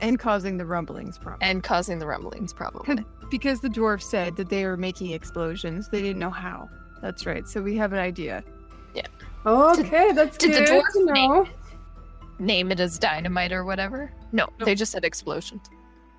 [0.00, 1.38] And causing the rumblings, problem.
[1.40, 3.04] and causing the rumblings, probably.
[3.32, 6.68] Because the dwarf said that they were making explosions, they didn't know how.
[7.00, 7.48] That's right.
[7.48, 8.44] So we have an idea.
[8.94, 9.06] Yeah.
[9.46, 11.48] Okay, that's did the good dwarf to name know.
[12.38, 14.12] Name it as dynamite or whatever.
[14.32, 14.66] No, Nope.
[14.66, 15.62] they just said explosions.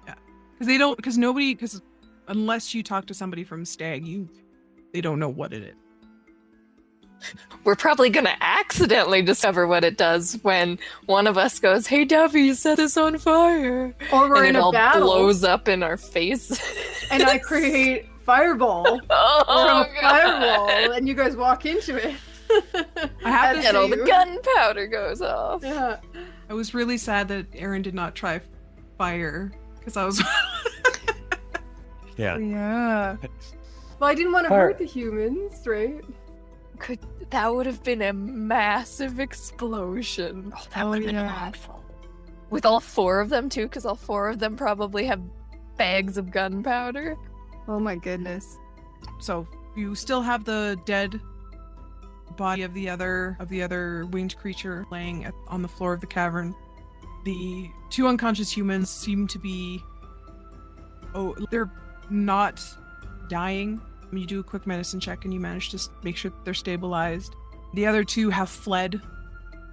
[0.07, 0.15] Yeah.
[0.53, 0.97] Because they don't.
[0.97, 1.53] Because nobody.
[1.53, 1.83] Because
[2.27, 4.27] unless you talk to somebody from Stag, you
[4.91, 5.75] they don't know what it is.
[7.63, 12.53] We're probably gonna accidentally discover what it does when one of us goes, "Hey, Dovey,
[12.53, 15.81] set this on fire," Or we're and in it a all battle, blows up in
[15.83, 16.51] our face.
[17.11, 18.99] and I create fireball.
[19.09, 20.11] oh, or a God.
[20.11, 22.15] fireball, and you guys walk into it.
[23.25, 25.63] I have As to and all the gunpowder goes off.
[25.63, 25.97] Yeah.
[26.49, 28.41] I was really sad that Aaron did not try
[28.97, 30.21] fire because I was.
[32.15, 32.37] Yeah.
[32.37, 33.15] Yeah.
[33.99, 34.67] Well, I didn't want to Fire.
[34.67, 35.99] hurt the humans, right?
[36.77, 36.99] Could
[37.33, 40.53] that would have been a massive explosion?
[40.55, 41.47] Oh, that would have been yeah.
[41.47, 41.83] awful.
[42.51, 45.19] With all four of them too, because all four of them probably have
[45.75, 47.17] bags of gunpowder.
[47.67, 48.59] Oh my goodness.
[49.19, 51.19] so you still have the dead
[52.37, 56.01] body of the other of the other winged creature laying at, on the floor of
[56.01, 56.53] the cavern.
[57.25, 59.81] The two unconscious humans seem to be.
[61.15, 61.71] Oh, they're
[62.11, 62.63] not
[63.27, 63.81] dying.
[64.17, 67.35] You do a quick medicine check and you manage to make sure they're stabilized.
[67.73, 69.01] The other two have fled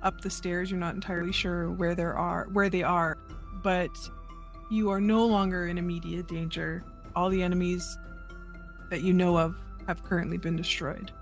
[0.03, 0.71] up the stairs.
[0.71, 3.19] You're not entirely sure where they are, where they are,
[3.63, 3.91] but
[4.71, 6.83] you are no longer in immediate danger.
[7.15, 7.99] All the enemies
[8.91, 9.57] that you know of
[9.87, 11.13] have currently been destroyed.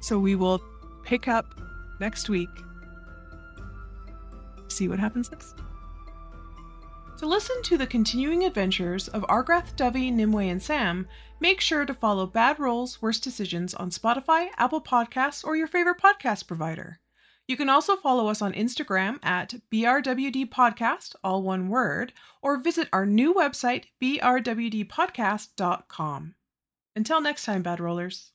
[0.00, 0.60] So we will
[1.02, 1.46] pick up
[2.00, 2.50] next week.
[4.68, 5.54] See what happens next.
[7.18, 11.08] To listen to the continuing adventures of Argrath, Dovey, Nimue, and Sam,
[11.40, 16.00] make sure to follow Bad Rolls Worst Decisions on Spotify, Apple Podcasts, or your favorite
[16.00, 17.00] podcast provider.
[17.48, 22.88] You can also follow us on Instagram at BRWD Podcast, all one word, or visit
[22.92, 26.34] our new website, brwdpodcast.com.
[26.94, 28.30] Until next time, Bad Rollers.